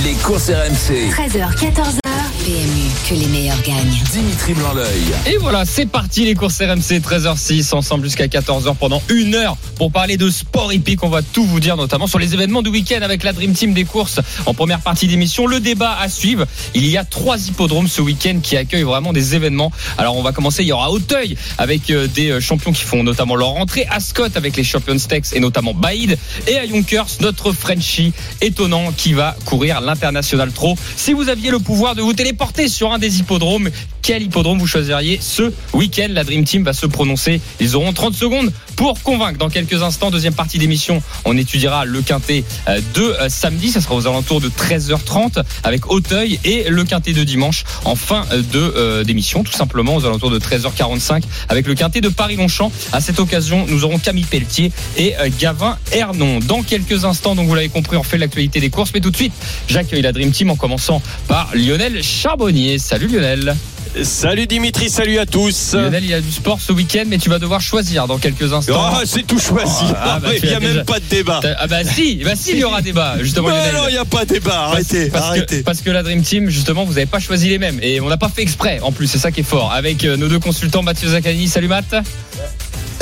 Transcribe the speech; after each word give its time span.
Les 0.00 0.14
courses 0.14 0.48
RMC. 0.48 1.10
13h, 1.10 1.54
14h. 1.54 1.98
PMU, 2.44 2.90
que 3.08 3.14
les 3.14 3.26
meilleurs 3.26 3.62
gagnent. 3.62 4.02
Dimitri 4.10 4.54
Blanc-L'œil. 4.54 5.12
Et 5.32 5.36
voilà, 5.36 5.64
c'est 5.64 5.86
parti 5.86 6.24
les 6.24 6.34
courses 6.34 6.58
RMC 6.58 6.98
13h06 6.98 7.72
ensemble 7.72 8.02
jusqu'à 8.04 8.26
14h 8.26 8.74
pendant 8.74 9.00
une 9.10 9.36
heure 9.36 9.56
pour 9.76 9.92
parler 9.92 10.16
de 10.16 10.28
sport 10.28 10.72
hippique. 10.72 11.04
On 11.04 11.08
va 11.08 11.22
tout 11.22 11.44
vous 11.44 11.60
dire 11.60 11.76
notamment 11.76 12.08
sur 12.08 12.18
les 12.18 12.34
événements 12.34 12.62
du 12.62 12.70
week-end 12.70 13.00
avec 13.02 13.22
la 13.22 13.32
Dream 13.32 13.52
Team 13.52 13.74
des 13.74 13.84
courses 13.84 14.18
en 14.46 14.54
première 14.54 14.80
partie 14.80 15.06
d'émission. 15.06 15.46
Le 15.46 15.60
débat 15.60 15.96
à 16.00 16.08
suivre. 16.08 16.46
Il 16.74 16.84
y 16.88 16.96
a 16.96 17.04
trois 17.04 17.38
hippodromes 17.46 17.86
ce 17.86 18.00
week-end 18.00 18.40
qui 18.42 18.56
accueillent 18.56 18.82
vraiment 18.82 19.12
des 19.12 19.36
événements. 19.36 19.70
Alors 19.96 20.16
on 20.16 20.22
va 20.22 20.32
commencer. 20.32 20.64
Il 20.64 20.68
y 20.68 20.72
aura 20.72 20.90
Auteuil 20.90 21.36
avec 21.58 21.90
euh, 21.90 22.08
des 22.08 22.30
euh, 22.30 22.40
champions 22.40 22.72
qui 22.72 22.82
font 22.82 23.04
notamment 23.04 23.36
leur 23.36 23.50
entrée. 23.50 23.86
Ascot 23.88 24.24
avec 24.34 24.56
les 24.56 24.64
Champions 24.64 24.98
Stakes 24.98 25.32
et 25.34 25.38
notamment 25.38 25.74
Baïd. 25.74 26.18
Et 26.48 26.56
à 26.56 26.64
Yonkers, 26.64 27.06
notre 27.20 27.52
Frenchie 27.52 28.12
étonnant 28.40 28.90
qui 28.96 29.12
va 29.12 29.36
courir 29.44 29.80
l'international 29.82 30.52
trop. 30.52 30.76
Si 30.96 31.12
vous 31.12 31.28
aviez 31.28 31.50
le 31.50 31.58
pouvoir 31.58 31.94
de 31.94 32.02
vous 32.02 32.12
téléporter 32.12 32.68
sur 32.68 32.92
un 32.92 32.98
des 32.98 33.18
hippodromes, 33.18 33.70
quel 34.02 34.22
hippodrome 34.22 34.58
vous 34.58 34.66
choisiriez 34.66 35.18
ce 35.22 35.52
week-end 35.72 36.08
La 36.10 36.24
Dream 36.24 36.44
Team 36.44 36.64
va 36.64 36.72
se 36.72 36.86
prononcer. 36.86 37.40
Ils 37.60 37.76
auront 37.76 37.92
30 37.92 38.14
secondes 38.14 38.52
pour 38.76 39.00
convaincre. 39.02 39.38
Dans 39.38 39.48
quelques 39.48 39.82
instants, 39.82 40.10
deuxième 40.10 40.34
partie 40.34 40.58
d'émission, 40.58 41.00
on 41.24 41.36
étudiera 41.36 41.84
le 41.84 42.02
quintet 42.02 42.42
euh, 42.68 42.80
de 42.94 43.02
euh, 43.02 43.28
samedi. 43.28 43.70
Ça 43.70 43.80
sera 43.80 43.94
aux 43.94 44.06
alentours 44.08 44.40
de 44.40 44.48
13h30 44.48 45.42
avec 45.62 45.90
Auteuil 45.90 46.40
et 46.44 46.64
le 46.68 46.84
quintet 46.84 47.12
de 47.12 47.22
dimanche 47.22 47.64
en 47.84 47.94
fin 47.94 48.26
euh, 48.32 48.42
de 48.42 49.02
d'émission, 49.04 49.44
tout 49.44 49.52
simplement 49.52 49.96
aux 49.96 50.04
alentours 50.04 50.30
de 50.30 50.38
13h45 50.38 51.22
avec 51.48 51.66
le 51.66 51.74
quintet 51.74 52.00
de 52.00 52.08
Paris-Longchamp. 52.08 52.72
À 52.92 53.00
cette 53.00 53.20
occasion, 53.20 53.66
nous 53.68 53.84
aurons 53.84 53.98
Camille 53.98 54.24
Pelletier 54.24 54.72
et 54.96 55.14
Gavin 55.38 55.78
Hernon. 55.92 56.40
Dans 56.40 56.62
quelques 56.62 57.04
instants, 57.04 57.34
donc 57.34 57.46
vous 57.46 57.54
l'avez 57.54 57.68
compris, 57.68 57.96
on 57.96 58.02
fait 58.02 58.18
l'actualité 58.18 58.60
des 58.60 58.70
courses. 58.70 58.90
Mais 58.94 59.00
tout 59.00 59.10
de 59.10 59.16
suite, 59.16 59.32
j'accueille 59.72 60.02
la 60.02 60.12
Dream 60.12 60.30
Team 60.30 60.50
en 60.50 60.56
commençant 60.56 61.02
par 61.28 61.50
Lionel 61.54 62.02
Charbonnier. 62.02 62.78
Salut 62.78 63.08
Lionel. 63.08 63.56
Salut 64.04 64.46
Dimitri, 64.46 64.88
salut 64.88 65.18
à 65.18 65.26
tous. 65.26 65.74
Lionel, 65.74 66.02
il 66.04 66.10
y 66.10 66.14
a 66.14 66.20
du 66.22 66.30
sport 66.30 66.58
ce 66.60 66.72
week-end, 66.72 67.04
mais 67.08 67.18
tu 67.18 67.28
vas 67.28 67.38
devoir 67.38 67.60
choisir 67.60 68.06
dans 68.06 68.16
quelques 68.16 68.52
instants. 68.52 68.74
Ah, 68.78 69.02
c'est 69.04 69.26
tout 69.26 69.38
choisi. 69.38 69.84
Ah, 70.00 70.18
bah, 70.22 70.30
il 70.34 70.40
tu 70.40 70.46
n'y 70.46 70.54
a 70.54 70.60
même 70.60 70.70
déjà- 70.70 70.84
pas 70.84 70.98
de 70.98 71.04
débat. 71.10 71.40
Ah 71.58 71.66
bah 71.66 71.84
si, 71.84 72.16
bah 72.24 72.30
si, 72.34 72.52
il 72.52 72.58
y 72.58 72.64
aura 72.64 72.80
débat 72.80 73.16
justement. 73.20 73.48
Non, 73.48 73.54
Lionel. 73.54 73.74
non, 73.74 73.88
il 73.88 73.92
n'y 73.92 73.98
a 73.98 74.04
pas 74.06 74.24
de 74.24 74.32
débat. 74.34 74.60
Arrêtez, 74.70 75.10
parce 75.10 75.26
arrêtez. 75.26 75.58
Que, 75.58 75.64
parce 75.64 75.80
que 75.82 75.90
la 75.90 76.02
Dream 76.02 76.22
Team, 76.22 76.48
justement, 76.48 76.84
vous 76.84 76.94
n'avez 76.94 77.04
pas 77.06 77.20
choisi 77.20 77.48
les 77.50 77.58
mêmes. 77.58 77.78
Et 77.82 78.00
on 78.00 78.08
n'a 78.08 78.16
pas 78.16 78.30
fait 78.30 78.40
exprès, 78.42 78.80
en 78.82 78.92
plus, 78.92 79.08
c'est 79.08 79.18
ça 79.18 79.30
qui 79.30 79.40
est 79.40 79.44
fort. 79.44 79.72
Avec 79.72 80.04
euh, 80.04 80.16
nos 80.16 80.28
deux 80.28 80.38
consultants, 80.38 80.82
Mathieu 80.82 81.08
Zaccani. 81.10 81.48
Salut 81.48 81.68
Matt. 81.68 81.94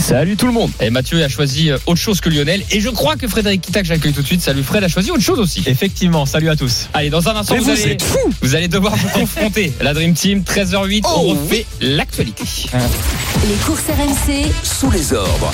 Salut 0.00 0.36
tout 0.36 0.46
le 0.46 0.52
monde. 0.52 0.70
Et 0.80 0.88
Mathieu 0.90 1.22
a 1.22 1.28
choisi 1.28 1.70
euh, 1.70 1.76
autre 1.86 2.00
chose 2.00 2.20
que 2.20 2.30
Lionel. 2.30 2.62
Et 2.70 2.80
je 2.80 2.88
crois 2.88 3.16
que 3.16 3.28
Frédéric 3.28 3.60
Kita, 3.60 3.82
que 3.82 3.86
j'accueille 3.86 4.12
tout 4.14 4.22
de 4.22 4.26
suite, 4.26 4.40
salut 4.40 4.62
Fred, 4.62 4.82
a 4.82 4.88
choisi 4.88 5.10
autre 5.10 5.20
chose 5.22 5.38
aussi. 5.38 5.62
Effectivement, 5.66 6.24
salut 6.26 6.48
à 6.48 6.56
tous. 6.56 6.88
Allez, 6.94 7.10
dans 7.10 7.28
un 7.28 7.36
instant, 7.36 7.56
vous, 7.56 7.64
vous 7.64 7.70
allez, 8.54 8.66
vous 8.66 8.68
devoir 8.68 8.96
vous 8.96 9.08
confronter. 9.10 9.72
La 9.80 9.92
Dream 9.94 10.14
Team, 10.14 10.40
13h08, 10.42 11.02
on 11.04 11.08
Oh. 11.12 11.28
refait 11.34 11.66
l'actualité. 11.82 12.44
Les 13.46 13.54
courses 13.66 13.84
RMC, 13.88 14.46
Sous 14.62 14.90
les 14.90 15.12
ordres. 15.12 15.52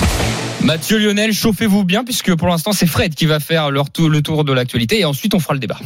Mathieu 0.61 0.97
Lionel, 0.97 1.33
chauffez-vous 1.33 1.83
bien, 1.83 2.03
puisque 2.03 2.33
pour 2.35 2.47
l'instant, 2.47 2.71
c'est 2.71 2.87
Fred 2.87 3.13
qui 3.15 3.25
va 3.25 3.39
faire 3.39 3.69
leur 3.69 3.89
tour- 3.89 4.09
le 4.09 4.21
tour 4.21 4.43
de 4.43 4.53
l'actualité. 4.53 4.99
Et 5.01 5.05
ensuite, 5.05 5.33
on 5.35 5.39
fera 5.39 5.53
le 5.53 5.59
débat. 5.59 5.77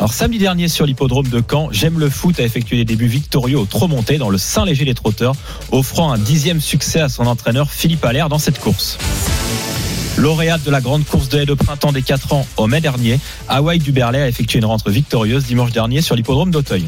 Alors 0.00 0.12
samedi 0.12 0.38
dernier 0.38 0.68
sur 0.68 0.86
l'hippodrome 0.86 1.28
de 1.28 1.42
Caen, 1.48 1.68
J'aime 1.72 1.98
le 1.98 2.08
foot 2.10 2.38
a 2.40 2.42
effectué 2.42 2.76
des 2.78 2.84
débuts 2.84 3.06
victorieux 3.06 3.58
au 3.58 3.64
trop 3.64 3.86
monté 3.88 4.16
dans 4.18 4.28
le 4.30 4.38
Saint-Léger 4.38 4.84
des 4.84 4.94
Trotteurs, 4.94 5.34
offrant 5.70 6.12
un 6.12 6.18
dixième 6.18 6.60
succès 6.60 7.00
à 7.00 7.08
son 7.08 7.26
entraîneur 7.26 7.70
Philippe 7.70 7.97
Allaire 8.04 8.28
dans 8.28 8.38
cette 8.38 8.58
course. 8.58 8.98
Lauréate 10.16 10.64
de 10.64 10.70
la 10.70 10.80
grande 10.80 11.04
course 11.04 11.28
de 11.28 11.38
haie 11.38 11.46
de 11.46 11.54
printemps 11.54 11.92
des 11.92 12.02
4 12.02 12.32
ans 12.32 12.46
au 12.56 12.66
mai 12.66 12.80
dernier, 12.80 13.20
Hawaï 13.48 13.78
Duberlet 13.78 14.22
a 14.22 14.28
effectué 14.28 14.58
une 14.58 14.64
rentre 14.64 14.90
victorieuse 14.90 15.44
dimanche 15.44 15.72
dernier 15.72 16.02
sur 16.02 16.16
l'hippodrome 16.16 16.50
d'Auteuil. 16.50 16.86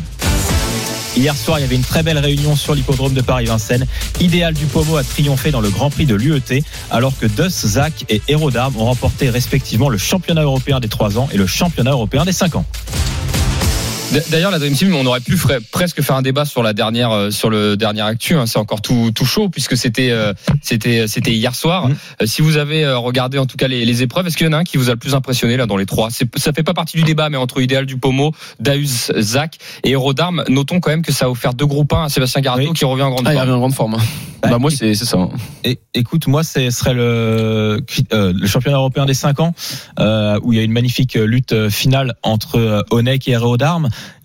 Hier 1.17 1.37
soir, 1.37 1.59
il 1.59 1.63
y 1.63 1.65
avait 1.65 1.77
une 1.77 1.83
très 1.83 2.03
belle 2.03 2.19
réunion 2.19 2.55
sur 2.55 2.75
l'hippodrome 2.75 3.15
de 3.15 3.21
Paris-Vincennes. 3.21 3.87
Idéal 4.21 4.55
du 4.55 4.67
Pomo 4.67 4.97
a 4.97 5.05
triomphé 5.05 5.51
dans 5.51 5.61
le 5.61 5.69
Grand 5.69 5.91
Prix 5.91 6.07
de 6.07 6.15
l'UET, 6.15 6.63
alors 6.91 7.13
que 7.19 7.27
Dus, 7.27 7.67
Zach 7.67 8.05
et 8.09 8.23
Héros 8.29 8.51
d'Armes 8.51 8.77
ont 8.77 8.85
remporté 8.85 9.29
respectivement 9.29 9.89
le 9.89 9.99
championnat 9.99 10.43
européen 10.43 10.79
des 10.79 10.89
3 10.89 11.19
ans 11.19 11.29
et 11.33 11.37
le 11.37 11.47
championnat 11.47 11.91
européen 11.91 12.25
des 12.25 12.33
5 12.33 12.57
ans. 12.57 12.65
D'ailleurs, 14.31 14.51
la 14.51 14.59
Dream 14.59 14.75
Team, 14.75 14.95
on 14.97 15.07
aurait 15.07 15.21
pu 15.21 15.39
presque 15.71 16.03
faire 16.03 16.17
un 16.17 16.23
débat 16.23 16.45
sur 16.45 16.63
la 16.65 16.73
dernière, 16.73 17.13
euh, 17.13 17.31
sur 17.31 17.49
le 17.49 17.77
dernier 17.77 18.01
actu. 18.03 18.35
hein. 18.35 18.47
C'est 18.47 18.59
encore 18.59 18.83
tout, 18.83 19.13
tout 19.15 19.25
chaud 19.25 19.49
puisque 19.49 19.77
c'était, 19.77 20.11
euh, 20.11 20.33
c'était, 20.63 21.07
c'était 21.07 21.31
hier 21.33 21.55
soir. 21.55 21.89
Mhm. 21.89 21.97
Euh, 22.23 22.27
si 22.27 22.43
vous 22.43 22.57
avez 22.57 22.85
euh, 22.85 22.99
regardé 22.99 23.39
en 23.39 23.47
tout 23.47 23.57
cas 23.57 23.69
les, 23.69 23.85
les 23.85 24.03
épreuves, 24.03 24.27
est-ce 24.27 24.37
qu'il 24.37 24.47
y 24.47 24.51
en 24.51 24.53
a 24.53 24.59
un 24.59 24.65
qui 24.65 24.79
vous 24.79 24.89
a 24.89 24.93
le 24.95 24.99
plus 24.99 25.15
impressionné 25.15 25.57
là 25.57 25.67
dans 25.67 25.77
les 25.77 25.87
trois? 25.87 26.11
C'est- 26.11 26.39
Ça 26.39 26.53
fait 26.53 26.65
pas 26.65 26.75
partie 26.75 26.97
du 26.97 27.05
débat, 27.05 27.29
mais 27.31 27.37
entre 27.37 27.61
Idéal 27.61 27.87
du 27.87 27.99
Pomo, 27.99 28.33
Daus, 28.59 29.13
Zach 29.21 29.59
et 29.85 29.91
Héros 29.91 30.13
d'Armes, 30.13 30.45
notons 30.49 30.81
quand 30.81 30.91
même 30.91 31.03
que 31.03 31.13
ça 31.13 31.27
a 31.27 31.29
offert 31.29 31.55
deux 31.55 31.67
groupes 31.67 31.93
1 31.93 32.05
à 32.05 32.09
Sébastien 32.09 32.41
Garato 32.41 32.65
Oui. 32.69 32.73
qui 32.75 32.85
revient 32.85 33.03
en 33.05 33.11
grande 33.11 33.23
Ah, 33.27 33.31
il 33.33 33.35
forme. 33.37 33.43
avait 33.43 33.53
une 33.53 33.59
grande 33.59 33.75
forme. 33.75 33.95
hein. 33.95 33.99
Bah, 34.43 34.49
Bah, 34.53 34.59
moi, 34.59 34.71
c'est 34.71 34.95
c'est 34.95 35.05
ça. 35.05 35.19
hein. 35.19 35.29
Et, 35.65 35.79
écoute, 35.93 36.27
moi, 36.27 36.43
ce 36.43 36.71
serait 36.71 36.95
le, 36.95 37.03
euh, 38.13 38.33
le 38.35 38.47
championnat 38.47 38.79
européen 38.79 39.05
des 39.05 39.13
5 39.13 39.39
ans, 39.39 39.55
euh, 39.99 40.39
où 40.43 40.53
il 40.55 40.59
y 40.59 40.63
a 40.63 40.65
une 40.65 40.73
magnifique 40.73 41.15
lutte 41.15 41.53
euh, 41.53 41.69
finale 41.69 42.15
entre 42.23 42.57
euh, 42.59 42.81
Onek 42.91 43.29
et 43.29 43.33
Héros 43.33 43.59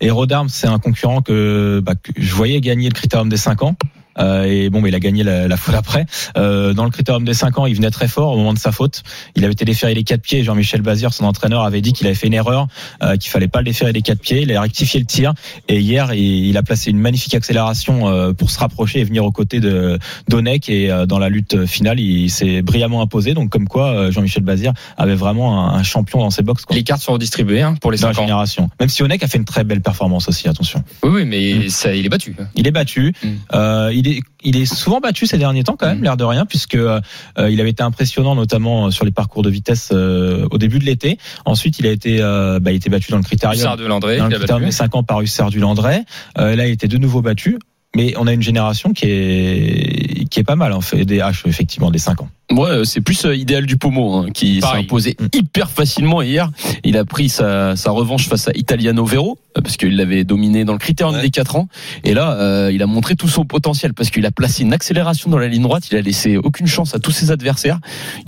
Héros 0.00 0.26
d'Armes, 0.26 0.48
c'est 0.48 0.66
un 0.66 0.78
concurrent 0.78 1.22
que, 1.22 1.80
bah, 1.82 1.94
que 1.94 2.12
je 2.16 2.34
voyais 2.34 2.60
gagner 2.60 2.88
le 2.88 2.94
critérium 2.94 3.28
des 3.28 3.36
5 3.36 3.62
ans. 3.62 3.76
Euh, 4.18 4.44
et 4.44 4.70
bon, 4.70 4.80
mais 4.80 4.88
il 4.90 4.94
a 4.94 5.00
gagné 5.00 5.22
la, 5.22 5.48
la 5.48 5.56
fois 5.56 5.72
d'après. 5.74 6.06
Euh, 6.36 6.72
dans 6.72 6.84
le 6.84 6.90
critérium 6.90 7.24
des 7.24 7.34
5 7.34 7.58
ans, 7.58 7.66
il 7.66 7.74
venait 7.74 7.90
très 7.90 8.08
fort 8.08 8.32
au 8.32 8.36
moment 8.36 8.54
de 8.54 8.58
sa 8.58 8.72
faute. 8.72 9.02
Il 9.34 9.44
avait 9.44 9.52
été 9.52 9.64
déféré 9.64 9.94
les 9.94 10.04
quatre 10.04 10.22
pieds. 10.22 10.42
Jean-Michel 10.44 10.82
Bazir, 10.82 11.12
son 11.12 11.24
entraîneur, 11.24 11.62
avait 11.62 11.80
dit 11.80 11.92
qu'il 11.92 12.06
avait 12.06 12.14
fait 12.16 12.26
une 12.26 12.34
erreur, 12.34 12.66
euh, 13.02 13.16
qu'il 13.16 13.30
fallait 13.30 13.48
pas 13.48 13.58
le 13.60 13.64
déférer 13.66 13.92
les 13.92 14.02
quatre 14.02 14.20
pieds. 14.20 14.42
Il 14.42 14.52
a 14.52 14.60
rectifié 14.60 15.00
le 15.00 15.06
tir. 15.06 15.34
Et 15.68 15.80
hier, 15.80 16.12
il, 16.14 16.46
il 16.46 16.56
a 16.56 16.62
placé 16.62 16.90
une 16.90 16.98
magnifique 16.98 17.34
accélération 17.34 18.08
euh, 18.08 18.32
pour 18.32 18.50
se 18.50 18.58
rapprocher 18.58 19.00
et 19.00 19.04
venir 19.04 19.24
aux 19.24 19.32
côtés 19.32 19.60
de 19.60 19.98
d'Onek. 20.28 20.68
Et 20.68 20.90
euh, 20.90 21.06
dans 21.06 21.18
la 21.18 21.28
lutte 21.28 21.66
finale, 21.66 22.00
il 22.00 22.30
s'est 22.30 22.62
brillamment 22.62 23.02
imposé. 23.02 23.34
Donc, 23.34 23.50
comme 23.50 23.68
quoi, 23.68 24.10
Jean-Michel 24.10 24.42
Bazir 24.42 24.72
avait 24.96 25.14
vraiment 25.14 25.74
un, 25.74 25.82
champion 25.82 26.18
dans 26.20 26.30
ses 26.30 26.42
box. 26.42 26.64
Quoi. 26.64 26.74
Les 26.76 26.82
cartes 26.82 27.02
sont 27.02 27.12
redistribuées 27.12 27.62
hein, 27.62 27.74
pour 27.80 27.92
les 27.92 27.98
Dans 27.98 28.08
la 28.08 28.14
5 28.14 28.20
ans. 28.20 28.24
génération. 28.24 28.70
Même 28.80 28.88
si 28.88 29.02
Onek 29.02 29.22
a 29.22 29.28
fait 29.28 29.38
une 29.38 29.44
très 29.44 29.62
belle 29.64 29.80
performance 29.82 30.28
aussi, 30.28 30.48
attention. 30.48 30.82
Oui, 31.04 31.10
oui, 31.14 31.24
mais 31.24 31.54
Mm. 31.56 31.68
ça, 31.68 31.94
il 31.94 32.04
est 32.04 32.08
battu. 32.08 32.36
Il 32.54 32.66
est 32.66 32.70
battu. 32.72 33.12
Mm. 33.22 33.28
Euh, 33.54 33.92
il 33.94 34.05
est 34.08 34.20
il 34.42 34.56
est 34.56 34.66
souvent 34.66 35.00
battu 35.00 35.26
ces 35.26 35.38
derniers 35.38 35.64
temps 35.64 35.76
quand 35.76 35.86
même, 35.86 35.98
Mm. 35.98 36.04
l'air 36.04 36.16
de 36.16 36.24
rien, 36.24 36.46
puisque 36.46 36.76
euh, 36.76 37.00
il 37.36 37.60
avait 37.60 37.70
été 37.70 37.82
impressionnant 37.82 38.34
notamment 38.34 38.90
sur 38.90 39.04
les 39.04 39.10
parcours 39.10 39.42
de 39.42 39.50
vitesse 39.50 39.90
euh, 39.92 40.46
au 40.50 40.58
début 40.58 40.78
de 40.78 40.84
l'été. 40.84 41.18
Ensuite, 41.44 41.78
il 41.80 41.86
a 41.86 41.90
été 41.90 42.18
euh, 42.20 42.60
bah, 42.60 42.70
il 42.70 42.74
a 42.74 42.76
été 42.76 42.90
battu 42.90 43.10
dans 43.10 43.16
le 43.16 43.22
critérium 43.24 43.58
Hussard 43.58 43.76
de 43.76 43.86
Landré, 43.86 44.18
dans 44.18 44.24
qui 44.26 44.30
le 44.30 44.36
a 44.36 44.38
critérium 44.38 44.62
battu. 44.62 44.70
des 44.70 44.76
5 44.76 44.94
ans 44.94 45.02
par 45.02 45.20
Hussard 45.22 45.50
du 45.50 45.58
Landré. 45.58 46.00
Euh, 46.38 46.54
là, 46.54 46.66
il 46.66 46.72
était 46.72 46.88
de 46.88 46.98
nouveau 46.98 47.22
battu. 47.22 47.58
Mais 47.96 48.12
on 48.18 48.26
a 48.26 48.32
une 48.32 48.42
génération 48.42 48.92
qui 48.92 49.06
est 49.06 50.28
qui 50.28 50.40
est 50.40 50.44
pas 50.44 50.56
mal 50.56 50.72
en 50.72 50.80
fait 50.80 51.04
des 51.04 51.18
H 51.18 51.42
effectivement 51.46 51.90
des 51.90 51.98
5 51.98 52.20
ans. 52.22 52.28
Ouais, 52.52 52.68
euh, 52.70 52.84
c'est 52.84 53.00
plus 53.00 53.24
euh, 53.24 53.34
idéal 53.34 53.66
du 53.66 53.76
Pomo 53.76 54.14
hein, 54.18 54.26
qui 54.32 54.60
s'est 54.60 54.66
imposé 54.66 55.16
Mm. 55.20 55.26
hyper 55.34 55.70
facilement 55.70 56.22
hier. 56.22 56.50
Il 56.84 56.96
a 56.96 57.04
pris 57.04 57.28
sa, 57.28 57.74
sa 57.74 57.90
revanche 57.90 58.28
face 58.28 58.46
à 58.48 58.52
Italiano 58.54 59.04
Vero 59.04 59.38
euh, 59.56 59.60
parce 59.62 59.76
qu'il 59.76 59.96
l'avait 59.96 60.22
dominé 60.24 60.64
dans 60.64 60.72
le 60.72 60.78
critérium 60.78 61.16
Ouais. 61.16 61.22
des 61.22 61.30
4 61.30 61.56
ans. 61.56 61.68
Et 62.04 62.14
là, 62.14 62.34
euh, 62.38 62.70
il 62.72 62.82
a 62.82 62.86
montré 62.86 63.16
tout 63.16 63.26
son 63.28 63.44
potentiel 63.44 63.94
parce 63.94 64.10
qu'il 64.10 64.24
a 64.26 64.30
placé 64.30 64.62
une 64.62 64.72
accélération 64.72 65.28
dans 65.30 65.38
la 65.38 65.48
ligne 65.48 65.62
droite. 65.62 65.88
Il 65.90 65.96
a 65.96 66.00
laissé 66.02 66.36
aucune 66.36 66.66
chance 66.68 66.94
à 66.94 66.98
tous 67.00 67.10
ses 67.10 67.30
adversaires. 67.32 67.78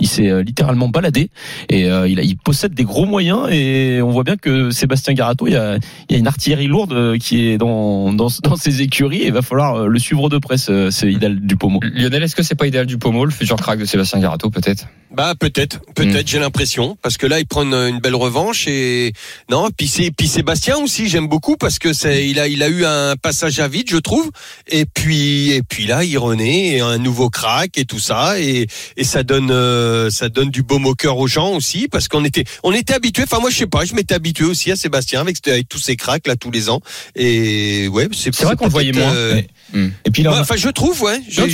Il 0.01 0.07
s'est 0.07 0.27
euh, 0.29 0.43
littéralement 0.43 0.89
baladé 0.89 1.29
et 1.69 1.85
euh, 1.89 2.07
il, 2.09 2.19
a, 2.19 2.23
il 2.23 2.35
possède 2.37 2.73
des 2.73 2.83
gros 2.85 3.05
moyens. 3.05 3.47
Et 3.51 4.01
on 4.03 4.09
voit 4.09 4.23
bien 4.23 4.35
que 4.37 4.69
Sébastien 4.71 5.13
Garato, 5.13 5.47
il 5.47 5.53
y 5.53 5.57
a, 5.57 5.77
il 6.09 6.13
y 6.13 6.15
a 6.15 6.17
une 6.19 6.27
artillerie 6.27 6.67
lourde 6.67 7.17
qui 7.19 7.47
est 7.47 7.57
dans, 7.57 8.11
dans, 8.13 8.27
dans 8.43 8.55
ses 8.57 8.81
écuries. 8.81 9.21
Et 9.21 9.27
il 9.27 9.33
va 9.33 9.41
falloir 9.41 9.58
euh, 9.59 9.87
le 9.87 9.99
suivre 9.99 10.29
de 10.29 10.37
près, 10.37 10.57
ce, 10.57 10.89
ce 10.91 11.05
idéal 11.05 11.39
du 11.39 11.55
Pomo. 11.55 11.79
Lionel, 11.81 12.23
est-ce 12.23 12.35
que 12.35 12.43
c'est 12.43 12.55
pas 12.55 12.67
idéal 12.67 12.85
du 12.85 12.97
Pomo, 12.97 13.25
le 13.25 13.31
futur 13.31 13.57
crack 13.57 13.79
de 13.79 13.85
Sébastien 13.85 14.19
Garato, 14.19 14.49
peut-être? 14.49 14.87
Bah 15.11 15.33
peut-être, 15.39 15.79
peut-être, 15.95 16.27
j'ai 16.27 16.37
l'impression, 16.37 16.95
parce 17.01 17.17
que 17.17 17.25
là 17.25 17.39
ils 17.39 17.47
prennent 17.47 17.73
une 17.73 17.99
belle 17.99 18.13
revanche 18.15 18.67
et 18.67 19.11
non, 19.49 19.69
puis 19.75 19.87
c'est 19.87 20.11
puis 20.11 20.27
Sébastien 20.27 20.77
aussi 20.77 21.07
j'aime 21.09 21.27
beaucoup 21.27 21.57
parce 21.57 21.79
que 21.79 21.93
c'est 21.93 22.27
il 22.29 22.39
a 22.39 22.47
il 22.47 22.61
a 22.61 22.69
eu 22.69 22.85
un 22.85 23.15
passage 23.15 23.59
à 23.59 23.67
vide 23.67 23.89
je 23.89 23.97
trouve. 23.97 24.29
Et 24.67 24.85
puis 24.85 25.49
et 25.51 25.63
puis 25.63 25.87
là 25.87 26.03
il 26.03 26.15
renaît 26.19 26.75
et 26.75 26.81
un 26.81 26.99
nouveau 26.99 27.31
crack 27.31 27.75
et 27.79 27.85
tout 27.85 27.97
ça. 27.97 28.39
Et 28.39 28.67
et 28.97 29.03
ça 29.03 29.23
donne 29.23 29.49
euh, 29.49 30.11
ça 30.11 30.29
donne 30.29 30.51
du 30.51 30.61
baume 30.61 30.85
au 30.85 30.93
cœur 30.93 31.17
aux 31.17 31.25
gens 31.27 31.53
aussi 31.55 31.87
parce 31.87 32.07
qu'on 32.07 32.23
était 32.23 32.43
on 32.63 32.71
était 32.71 32.93
habitué, 32.93 33.23
enfin 33.23 33.39
moi 33.39 33.49
je 33.49 33.57
sais 33.57 33.65
pas, 33.67 33.85
je 33.85 33.95
m'étais 33.95 34.13
habitué 34.13 34.45
aussi 34.45 34.71
à 34.71 34.75
Sébastien 34.75 35.21
avec 35.21 35.45
avec 35.47 35.67
tous 35.67 35.79
ces 35.79 35.95
cracks 35.95 36.27
là 36.27 36.35
tous 36.35 36.51
les 36.51 36.69
ans. 36.69 36.81
Et 37.15 37.87
ouais 37.87 38.07
c'est 38.13 38.33
C'est 38.35 38.45
vrai 38.45 38.55
qu'on 38.55 38.65
le 38.65 38.71
voyait 38.71 38.91
moins. 38.91 39.11
euh, 39.11 39.38
Ouais. 39.73 39.89
Et 40.05 40.11
puis 40.11 40.23
là, 40.23 40.31
ouais, 40.31 40.37
a- 40.37 40.41
enfin 40.41 40.55
je 40.57 40.69
trouve 40.69 41.01
ouais, 41.03 41.21
j'ai 41.27 41.47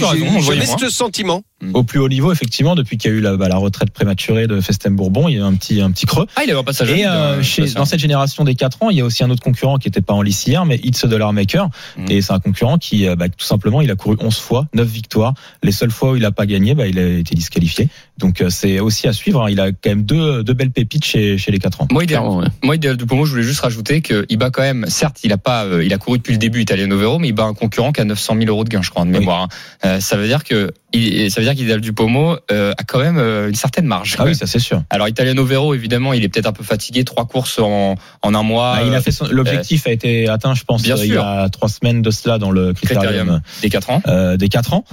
ce 0.79 0.89
sentiment. 0.89 1.43
Au 1.73 1.83
plus 1.83 1.99
haut 1.99 2.09
niveau, 2.09 2.31
effectivement, 2.31 2.75
depuis 2.75 2.97
qu'il 2.97 3.11
y 3.11 3.13
a 3.13 3.17
eu 3.17 3.21
la, 3.21 3.37
bah, 3.37 3.47
la 3.47 3.55
retraite 3.55 3.89
prématurée 3.91 4.45
de 4.45 4.59
Festem 4.61 4.95
Bourbon, 4.95 5.29
il 5.29 5.35
y 5.35 5.37
a 5.37 5.39
eu 5.39 5.43
un 5.43 5.53
petit, 5.55 5.81
un 5.81 5.89
petit 5.91 6.05
creux. 6.05 6.27
Ah, 6.35 6.41
il 6.43 6.49
est 6.49 6.53
un 6.53 6.63
passage. 6.63 6.91
à 6.91 6.95
Et 6.97 7.05
euh, 7.05 7.09
euh, 7.11 7.41
chez, 7.41 7.65
dans 7.73 7.85
cette 7.85 7.99
génération 8.01 8.43
des 8.43 8.55
4 8.55 8.83
ans, 8.83 8.89
il 8.89 8.97
y 8.97 9.01
a 9.01 9.05
aussi 9.05 9.23
un 9.23 9.29
autre 9.29 9.41
concurrent 9.41 9.77
qui 9.77 9.87
n'était 9.87 10.01
pas 10.01 10.13
en 10.13 10.21
lice 10.21 10.45
hier, 10.45 10.65
mais 10.65 10.79
It's 10.83 11.05
Dollar 11.05 11.31
Maker. 11.33 11.69
Mhm. 11.97 12.05
Et 12.11 12.21
c'est 12.21 12.33
un 12.33 12.39
concurrent 12.39 12.77
qui, 12.77 13.07
euh, 13.07 13.15
bah, 13.15 13.29
tout 13.29 13.45
simplement, 13.45 13.81
il 13.81 13.89
a 13.89 13.95
couru 13.95 14.17
11 14.19 14.37
fois, 14.37 14.67
9 14.73 14.87
victoires. 14.87 15.33
Les 15.63 15.71
seules 15.71 15.91
fois 15.91 16.11
où 16.11 16.15
il 16.17 16.21
n'a 16.23 16.31
pas 16.31 16.45
gagné, 16.45 16.75
bah, 16.75 16.87
il 16.87 16.99
a 16.99 17.07
été 17.07 17.33
disqualifié. 17.35 17.87
Donc 18.17 18.41
euh, 18.41 18.49
c'est 18.49 18.79
aussi 18.79 19.07
à 19.07 19.13
suivre. 19.13 19.43
hein. 19.43 19.49
Il 19.49 19.59
a 19.59 19.71
quand 19.71 19.89
même 19.89 20.03
deux, 20.03 20.43
deux 20.43 20.53
belles 20.53 20.71
pépites 20.71 21.05
chez, 21.05 21.37
chez 21.37 21.51
les 21.51 21.59
4 21.59 21.81
ans. 21.81 21.87
Moi, 21.91 22.03
idéal, 22.03 22.23
ouais. 22.27 22.45
moi, 22.63 22.75
idéal 22.75 22.97
du 22.97 23.05
Pomo, 23.05 23.25
je 23.25 23.31
voulais 23.31 23.43
juste 23.43 23.61
rajouter 23.61 24.01
qu'il 24.01 24.37
bat 24.37 24.49
quand 24.51 24.61
même, 24.61 24.85
certes, 24.87 25.19
il 25.23 25.31
a 25.33 25.37
pas, 25.37 25.65
euh, 25.65 25.83
il 25.83 25.93
a 25.93 25.97
couru 25.97 26.17
depuis 26.17 26.33
le 26.33 26.39
début 26.39 26.61
Italiano 26.61 26.97
Vero, 26.97 27.17
mais 27.19 27.29
il 27.29 27.33
bat 27.33 27.43
un 27.45 27.53
concurrent 27.53 27.91
qui 27.91 28.01
a 28.01 28.05
900 28.05 28.35
000 28.39 28.49
euros 28.49 28.63
de 28.65 28.69
gain, 28.69 28.81
je 28.81 28.89
crois, 28.89 29.03
de 29.05 29.09
mémoire. 29.09 29.43
hein. 29.43 29.47
Euh, 29.85 29.99
ça 29.99 30.17
veut 30.17 30.27
dire 30.27 30.43
que, 30.43 30.71
il- 30.95 31.31
ça 31.31 31.41
veut 31.41 31.45
dire 31.47 31.55
qu'Idéal 31.55 31.81
du 31.81 31.93
Pomo 31.93 32.37
euh, 32.51 32.71
a 32.77 32.83
quand 32.83 32.99
même 32.99 33.17
euh, 33.17 33.49
une 33.49 33.55
certaine 33.55 33.85
marge. 33.85 34.15
Ah 34.19 34.25
oui, 34.25 34.35
ça 34.35 34.47
c'est 34.47 34.59
sûr. 34.59 34.83
Alors 34.89 35.07
Italiano 35.07 35.43
Vero, 35.45 35.73
évidemment, 35.73 36.13
il 36.13 36.23
est 36.23 36.29
peut-être 36.29 36.47
un 36.47 36.53
peu 36.53 36.63
fatigué, 36.63 37.03
trois 37.03 37.25
courses 37.25 37.59
en, 37.59 37.95
en 38.21 38.33
un 38.35 38.43
mois. 38.43 38.73
Ah, 38.77 38.83
il 38.85 38.93
euh, 38.93 38.97
a 38.97 39.01
fait 39.01 39.11
son- 39.11 39.27
l'objectif 39.27 39.87
a 39.87 39.91
été 39.91 40.27
atteint, 40.27 40.53
je 40.55 40.63
pense, 40.63 40.83
Bien 40.83 40.95
euh, 40.97 41.05
il 41.05 41.13
y 41.13 41.17
a 41.17 41.49
trois 41.49 41.69
semaines 41.69 42.01
de 42.01 42.11
cela 42.11 42.37
dans 42.37 42.51
le 42.51 42.73
critérium, 42.73 43.41
des 43.61 43.69
quatre 43.69 43.89
ans. 43.89 44.01
euh, 44.07 44.37
des 44.37 44.49
4 44.49 44.73
ans. 44.73 44.85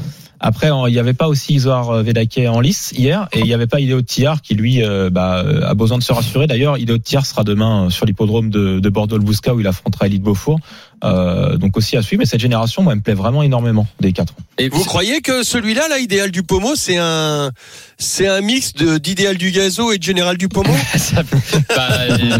Après, 0.44 0.70
il 0.88 0.92
n'y 0.92 0.98
avait 0.98 1.12
pas 1.14 1.28
aussi 1.28 1.54
Isoar 1.54 2.02
Vedake 2.02 2.40
en 2.48 2.60
lice 2.60 2.92
hier, 2.96 3.28
et 3.32 3.38
il 3.38 3.44
n'y 3.44 3.54
avait 3.54 3.68
pas 3.68 3.78
Idéo 3.78 4.02
Tillard 4.02 4.42
qui 4.42 4.54
lui 4.56 4.82
euh, 4.82 5.08
bah, 5.08 5.44
euh, 5.46 5.64
a 5.64 5.74
besoin 5.74 5.98
de 5.98 6.02
se 6.02 6.12
rassurer. 6.12 6.48
D'ailleurs, 6.48 6.78
Idéo 6.78 6.98
Tillard 6.98 7.26
sera 7.26 7.44
demain 7.44 7.84
euh, 7.86 7.90
sur 7.90 8.06
l'hippodrome 8.06 8.50
de, 8.50 8.80
de 8.80 8.88
Bordeaux-le-Bouscat 8.88 9.54
où 9.54 9.60
il 9.60 9.66
affrontera 9.68 10.06
Elite 10.06 10.22
Beaufour. 10.22 10.58
Euh, 11.04 11.56
donc 11.56 11.76
aussi 11.76 11.96
à 11.96 12.02
suivre. 12.02 12.20
Mais 12.20 12.26
cette 12.26 12.40
génération, 12.40 12.82
moi, 12.82 12.92
elle 12.92 12.98
me 12.98 13.02
plaît 13.02 13.14
vraiment 13.14 13.42
énormément 13.42 13.86
des 14.00 14.12
4 14.12 14.32
ans. 14.32 14.36
Et 14.58 14.68
Vous 14.68 14.84
croyez 14.84 15.20
que 15.20 15.42
celui-là, 15.42 15.88
là, 15.88 15.98
idéal 15.98 16.30
du 16.30 16.42
Pomo, 16.42 16.74
c'est 16.76 16.96
un, 16.98 17.50
c'est 17.98 18.28
un 18.28 18.40
mix 18.40 18.74
de 18.74 18.98
d'idéal 18.98 19.36
du 19.36 19.50
Gazo 19.50 19.90
et 19.92 19.98
de 19.98 20.02
général 20.02 20.36
du 20.36 20.48
Pomo 20.48 20.72
bah, 21.74 21.88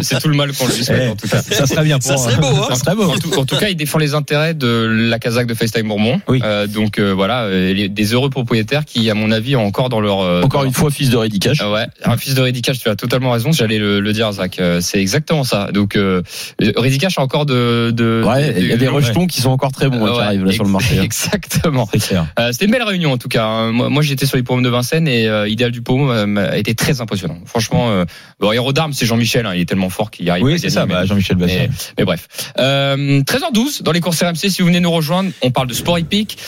c'est 0.03 0.21
tout 0.21 0.29
le 0.29 0.37
mal 0.37 0.53
qu'on 0.53 0.67
lui 0.67 0.85
souhaite, 0.85 1.03
Eh, 1.07 1.09
en 1.09 1.17
tout 1.17 1.27
cas. 1.29 1.43
Ça 1.43 1.67
serait 1.67 1.85
bien 1.85 1.99
pour 1.99 2.07
Ça 2.09 2.17
serait 2.19 2.37
beau, 2.41 2.47
hein. 2.47 2.67
ça 2.69 2.75
serait 2.77 2.95
beau. 2.95 3.05
En 3.11 3.19
tout, 3.19 3.35
en 3.39 3.45
tout 3.45 3.57
cas, 3.57 3.69
il 3.69 3.77
défend 3.77 3.99
les 3.99 4.15
intérêts 4.15 4.55
de 4.55 4.87
la 5.09 5.19
Kazakh 5.19 5.47
de 5.47 5.55
FaceTime 5.55 5.89
Bourbon. 5.89 6.21
Oui. 6.29 6.41
Euh, 6.45 6.67
donc 6.67 6.99
euh, 6.99 7.13
voilà, 7.13 7.45
euh, 7.45 7.73
les- 7.73 7.89
des 7.89 8.13
heureux 8.15 8.31
propriétaires 8.31 8.85
qui, 8.85 9.09
à 9.11 9.15
mon 9.15 9.31
avis, 9.33 9.57
ont 9.57 9.65
encore 9.67 9.89
dans 9.89 10.01
leur 10.01 10.21
euh, 10.21 10.43
Encore 10.43 10.63
dans 10.63 10.69
une 10.69 10.75
fois, 10.75 10.91
fils 10.91 11.11
de 11.11 11.17
Redicage. 11.17 11.59
Ah 11.61 11.73
ouais, 11.73 11.87
un 12.05 12.17
fils 12.17 12.35
de 12.35 12.43
Reddicash, 12.43 12.79
tu 12.79 12.89
as 12.89 12.97
totalement 12.97 13.33
raison. 13.33 13.51
J'allais 13.53 13.79
le, 13.79 14.01
le 14.01 14.13
dire, 14.13 14.31
Zach. 14.33 14.59
Euh, 14.61 14.81
C'est 14.81 15.01
exactement 15.01 15.45
ça. 15.45 15.71
Donc, 15.73 15.97
euh, 15.97 16.23
a 16.61 17.21
encore 17.21 17.47
de, 17.47 17.91
de 17.95 18.23
Ouais, 18.27 18.52
il 18.59 18.67
y 18.67 18.73
a 18.73 18.77
des 18.77 18.87
de- 18.87 18.91
rejetons 18.91 19.27
qui 19.27 19.41
sont 19.41 19.51
encore 19.51 19.73
très 19.73 19.89
bons 19.89 20.05
hein, 20.07 20.13
qui 20.15 20.21
arrivent 20.21 20.45
là 20.45 20.53
sur 20.53 20.65
le 20.65 20.71
marché. 20.71 20.99
Exactement. 21.03 21.89
Euh, 22.39 22.53
C'était 22.53 22.65
une 22.67 22.71
belle 22.71 22.83
réunion 22.83 23.13
en 23.13 23.19
tout 23.19 23.29
cas. 23.29 23.47
hein. 23.47 23.73
Moi, 23.73 24.03
j'étais 24.03 24.27
sur 24.27 24.37
les 24.37 24.43
pommes 24.43 24.63
de 24.63 24.69
Vincennes 24.69 25.09
et 25.09 25.27
euh, 25.29 25.49
Idéal 25.49 25.71
du 25.71 25.83
Paume 25.83 26.11
euh, 26.11 26.51
a 26.53 26.57
été 26.59 26.75
très 26.75 27.01
impressionnant. 27.01 27.39
Franchement, 27.47 28.05
Héros 28.53 28.73
d'armes, 28.73 28.93
c'est 28.93 29.07
Jean-Michel. 29.07 29.47
hein, 29.47 29.53
il 29.55 29.61
est 29.61 29.65
tellement 29.69 29.91
fort 29.91 30.11
qu'il 30.11 30.29
arrive. 30.31 30.45
Oui, 30.45 30.59
c'est 30.59 30.71
ça, 30.71 30.87
bah, 30.87 31.05
Jean-Michel 31.07 31.37
Basset. 31.37 31.71
mais, 31.99 32.05
bref. 32.05 32.29
Euh, 32.59 33.21
13h12 33.23 33.83
dans 33.83 33.93
les 33.93 34.01
courses 34.01 34.23
RMC. 34.23 34.37
Si 34.51 34.63
vous 34.63 34.69
venez 34.69 34.81
nous 34.81 34.91
rejoindre, 34.91 35.31
on 35.43 35.51
parle 35.51 35.69
de 35.69 35.75
sport 35.75 35.99
hippique 35.99 36.39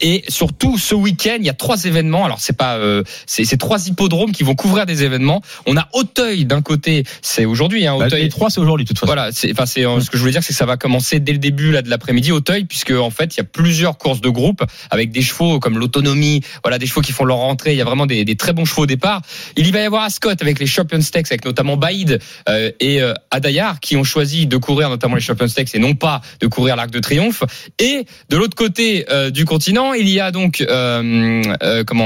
et 0.00 0.24
surtout 0.28 0.78
ce 0.78 0.94
week-end, 0.94 1.36
il 1.38 1.44
y 1.46 1.50
a 1.50 1.54
trois 1.54 1.84
événements. 1.84 2.24
Alors 2.24 2.40
c'est 2.40 2.56
pas, 2.56 2.78
c'est 3.26 3.56
trois 3.58 3.86
hippodromes 3.86 4.32
qui 4.32 4.42
vont 4.42 4.54
couvrir 4.54 4.86
des 4.86 5.04
événements. 5.04 5.42
On 5.66 5.76
a 5.76 5.88
Auteuil 5.92 6.44
d'un 6.44 6.62
côté, 6.62 7.04
c'est 7.22 7.44
aujourd'hui. 7.44 7.86
Hein, 7.86 7.96
Bah, 7.98 8.06
Auteuil. 8.06 8.22
les 8.24 8.28
trois, 8.28 8.50
c'est 8.50 8.60
aujourd'hui, 8.60 8.84
de 8.84 8.88
toute 8.88 8.98
façon. 8.98 9.06
Voilà, 9.12 9.28
enfin, 9.52 9.66
c'est 9.66 9.82
ce 9.82 10.10
que 10.10 10.16
je 10.16 10.20
voulais 10.20 10.32
dire, 10.32 10.42
c'est 10.42 10.52
que 10.52 10.58
ça 10.58 10.66
va 10.66 10.76
commencer 10.76 11.20
dès 11.20 11.32
début 11.38 11.72
là 11.72 11.82
de 11.82 11.90
l'après-midi 11.90 12.32
Auteuil, 12.32 12.64
puisque 12.64 12.90
en 12.90 13.10
fait 13.10 13.36
il 13.36 13.38
y 13.38 13.40
a 13.40 13.44
plusieurs 13.44 13.98
courses 13.98 14.20
de 14.20 14.28
groupe 14.28 14.62
avec 14.90 15.10
des 15.10 15.22
chevaux 15.22 15.60
comme 15.60 15.78
l'autonomie, 15.78 16.42
voilà, 16.62 16.78
des 16.78 16.86
chevaux 16.86 17.00
qui 17.00 17.12
font 17.12 17.24
leur 17.24 17.38
rentrée. 17.38 17.72
Il 17.72 17.78
y 17.78 17.82
a 17.82 17.84
vraiment 17.84 18.06
des, 18.06 18.24
très 18.36 18.52
bons 18.52 18.64
chevaux 18.64 18.82
au 18.82 18.86
départ. 18.86 19.22
Il 19.56 19.66
y 19.66 19.70
va 19.70 19.80
y 19.80 19.84
avoir 19.84 20.02
Ascot 20.02 20.30
avec 20.40 20.58
les 20.58 20.66
Champion 20.66 21.00
Stakes, 21.00 21.26
avec 21.30 21.44
notamment 21.44 21.76
Baïd 21.76 22.18
euh, 22.48 22.70
et 22.80 23.02
euh, 23.02 23.14
Adayar 23.30 23.80
qui 23.80 23.96
ont 23.96 24.04
choisi 24.04 24.46
de 24.46 24.56
courir 24.56 24.88
notamment 24.88 25.14
les 25.14 25.20
Champion 25.20 25.48
Stakes 25.48 25.74
et 25.74 25.78
non 25.78 25.94
pas 25.94 26.20
de 26.40 26.46
courir 26.46 26.76
l'Arc 26.76 26.90
de 26.90 27.00
Triomphe. 27.00 27.42
Et 27.78 28.04
de 28.28 28.36
l'autre 28.36 28.56
côté 28.56 29.06
euh, 29.10 29.30
du 29.30 29.44
continent, 29.44 29.94
il 29.94 30.08
y 30.08 30.20
a 30.20 30.30
donc 30.30 30.60
euh, 30.60 31.42
comment 31.86 31.98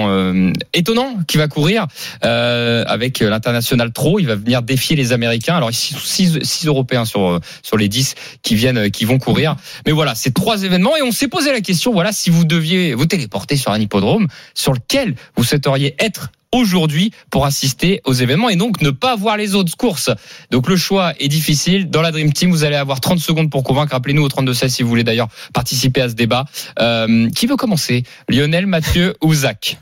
étonnant 0.73 1.17
qui 1.27 1.37
va 1.37 1.49
courir 1.49 1.87
avec 2.23 3.21
l'international 3.21 3.93
Tro. 3.93 4.19
Il 4.19 4.27
va 4.27 4.37
venir 4.37 4.63
défier 4.63 4.97
les 4.97 5.13
Américains. 5.13 5.57
Alors 5.57 5.71
ici, 5.71 5.95
6 5.95 6.67
Européens 6.67 7.05
sur 7.05 7.41
sur 7.63 7.77
les 7.77 7.89
10 7.89 8.15
qui 8.43 8.55
viennent, 8.55 8.91
qui 8.91 9.05
vont 9.05 9.19
courir. 9.23 9.57
Mais 9.87 9.93
voilà, 9.93 10.15
c'est 10.15 10.33
trois 10.33 10.63
événements 10.63 10.97
et 10.97 11.03
on 11.03 11.13
s'est 11.13 11.29
posé 11.29 11.53
la 11.53 11.61
question. 11.61 11.93
Voilà, 11.93 12.13
si 12.13 12.31
vous 12.31 12.45
deviez 12.45 12.95
vous 12.95 13.07
téléporter 13.07 13.57
sur 13.57 13.73
un 13.73 13.81
hippodrome, 13.81 14.29
sur 14.55 14.73
lequel 14.73 15.15
vous 15.37 15.45
souhaiteriez 15.45 15.95
être 15.99 16.31
aujourd'hui 16.53 17.13
pour 17.31 17.47
assister 17.47 18.01
aux 18.05 18.13
événements 18.13 18.51
et 18.51 18.57
donc 18.57 18.83
ne 18.83 18.91
pas 18.91 19.17
voir 19.17 19.37
les 19.37 19.55
autres 19.55 19.77
courses. 19.77 20.11
Donc 20.51 20.69
le 20.69 20.77
choix 20.77 21.15
est 21.19 21.29
difficile. 21.29 21.91
Dans 21.91 22.03
la 22.03 22.13
Dream 22.13 22.33
Team, 22.33 22.51
vous 22.51 22.65
allez 22.65 22.77
avoir 22.77 23.01
30 23.01 23.19
secondes 23.19 23.51
pour 23.51 23.65
convaincre. 23.65 23.95
Appelez-nous 23.95 24.23
au 24.23 24.29
32-16 24.29 24.69
si 24.69 24.83
vous 24.83 24.89
voulez 24.89 25.05
d'ailleurs 25.05 25.29
participer 25.55 26.03
à 26.03 26.09
ce 26.09 26.15
débat. 26.15 26.45
Euh, 26.79 27.31
qui 27.31 27.47
veut 27.47 27.57
commencer? 27.57 28.05
Lionel, 28.29 28.67
Mathieu 28.67 29.15
ou 29.23 29.35
Zach? 29.35 29.79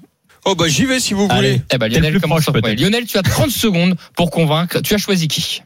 Oh 0.47 0.55
bah 0.55 0.69
j'y 0.69 0.87
vais 0.87 1.01
si 1.01 1.13
vous 1.13 1.29
voulez. 1.29 1.61
Eh 1.71 1.77
ben 1.77 1.89
le 1.89 1.95
Lionel 1.95 2.21
commence 2.21 2.45
proche. 2.45 2.73
Lionel, 2.79 3.05
tu 3.05 3.19
as 3.19 3.23
30 3.23 3.51
secondes 3.51 3.97
pour 4.17 4.31
convaincre. 4.31 4.81
Tu 4.81 4.95
as 4.95 4.99
choisi 4.99 5.29
qui? 5.29 5.63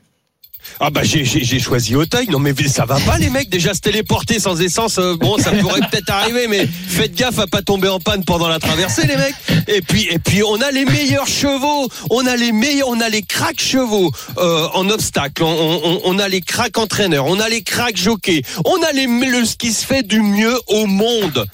Ah 0.80 0.90
bah 0.90 1.02
j'ai 1.02 1.58
choisi 1.60 1.96
Auteuil. 1.96 2.26
Non 2.30 2.38
mais 2.38 2.52
ça 2.68 2.84
va 2.84 2.98
pas 3.00 3.18
les 3.18 3.30
mecs 3.30 3.48
déjà 3.48 3.74
se 3.74 3.80
téléporter 3.80 4.38
sans 4.40 4.60
essence. 4.60 4.98
euh, 4.98 5.16
bon 5.16 5.38
ça 5.38 5.52
pourrait 5.52 5.80
peut-être 5.90 6.10
arriver 6.10 6.46
mais 6.48 6.66
faites 6.66 7.14
gaffe 7.14 7.38
à 7.38 7.46
pas 7.46 7.62
tomber 7.62 7.88
en 7.88 8.00
panne 8.00 8.24
pendant 8.24 8.48
la 8.48 8.58
traversée 8.58 9.06
les 9.06 9.16
mecs. 9.16 9.34
Et 9.68 9.80
puis 9.82 10.08
et 10.10 10.18
puis 10.18 10.42
on 10.42 10.60
a 10.60 10.70
les 10.70 10.84
meilleurs 10.84 11.28
chevaux, 11.28 11.88
on 12.10 12.26
a 12.26 12.36
les 12.36 12.52
meilleurs, 12.52 12.88
on 12.88 13.00
a 13.00 13.08
les 13.08 13.22
cracks 13.22 13.60
chevaux 13.60 14.10
euh, 14.38 14.68
en 14.74 14.90
obstacle, 14.90 15.42
on, 15.42 15.80
on, 15.84 16.00
on 16.04 16.18
a 16.18 16.28
les 16.28 16.40
cracks 16.40 16.76
entraîneurs, 16.78 17.26
on 17.26 17.40
a 17.40 17.48
les 17.48 17.62
cracks 17.62 17.96
jockeys, 17.96 18.42
on 18.64 18.82
a 18.82 18.92
les 18.92 19.06
le, 19.06 19.44
ce 19.44 19.56
qui 19.56 19.72
se 19.72 19.86
fait 19.86 20.02
du 20.02 20.20
mieux 20.20 20.58
au 20.68 20.86
monde. 20.86 21.46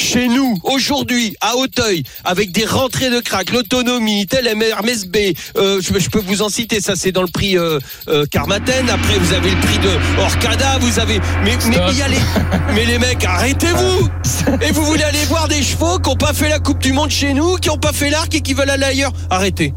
Chez 0.00 0.28
nous, 0.28 0.58
aujourd'hui, 0.64 1.36
à 1.42 1.56
Auteuil, 1.56 2.02
avec 2.24 2.52
des 2.52 2.64
rentrées 2.64 3.10
de 3.10 3.20
crack, 3.20 3.50
l'autonomie, 3.52 4.26
tel 4.26 4.46
Hermès 4.46 5.04
B, 5.06 5.16
euh, 5.56 5.80
je, 5.82 5.98
je 5.98 6.08
peux 6.08 6.20
vous 6.20 6.40
en 6.40 6.48
citer, 6.48 6.80
ça 6.80 6.94
c'est 6.96 7.12
dans 7.12 7.20
le 7.20 7.28
prix 7.28 7.58
euh, 7.58 7.78
euh, 8.08 8.24
Carmaten, 8.24 8.88
après 8.88 9.18
vous 9.18 9.32
avez 9.34 9.50
le 9.50 9.56
prix 9.60 9.78
de 9.78 9.90
Orcada, 10.20 10.78
vous 10.80 10.98
avez... 10.98 11.20
Mais 11.44 11.52
mais 11.66 11.74
Stop. 11.74 11.84
il 11.92 11.98
y 11.98 12.02
a 12.02 12.08
les... 12.08 12.16
Mais 12.74 12.86
les 12.86 12.98
mecs, 12.98 13.24
arrêtez-vous 13.24 14.08
Et 14.66 14.72
vous 14.72 14.84
voulez 14.84 15.02
aller 15.02 15.22
voir 15.28 15.48
des 15.48 15.62
chevaux 15.62 15.98
qui 15.98 16.08
n'ont 16.08 16.16
pas 16.16 16.32
fait 16.32 16.48
la 16.48 16.58
Coupe 16.60 16.80
du 16.82 16.92
Monde 16.92 17.10
chez 17.10 17.34
nous, 17.34 17.56
qui 17.56 17.68
n'ont 17.68 17.76
pas 17.78 17.92
fait 17.92 18.08
l'arc 18.10 18.34
et 18.34 18.40
qui 18.40 18.54
veulent 18.54 18.70
aller 18.70 18.84
ailleurs 18.84 19.12
Arrêtez 19.28 19.74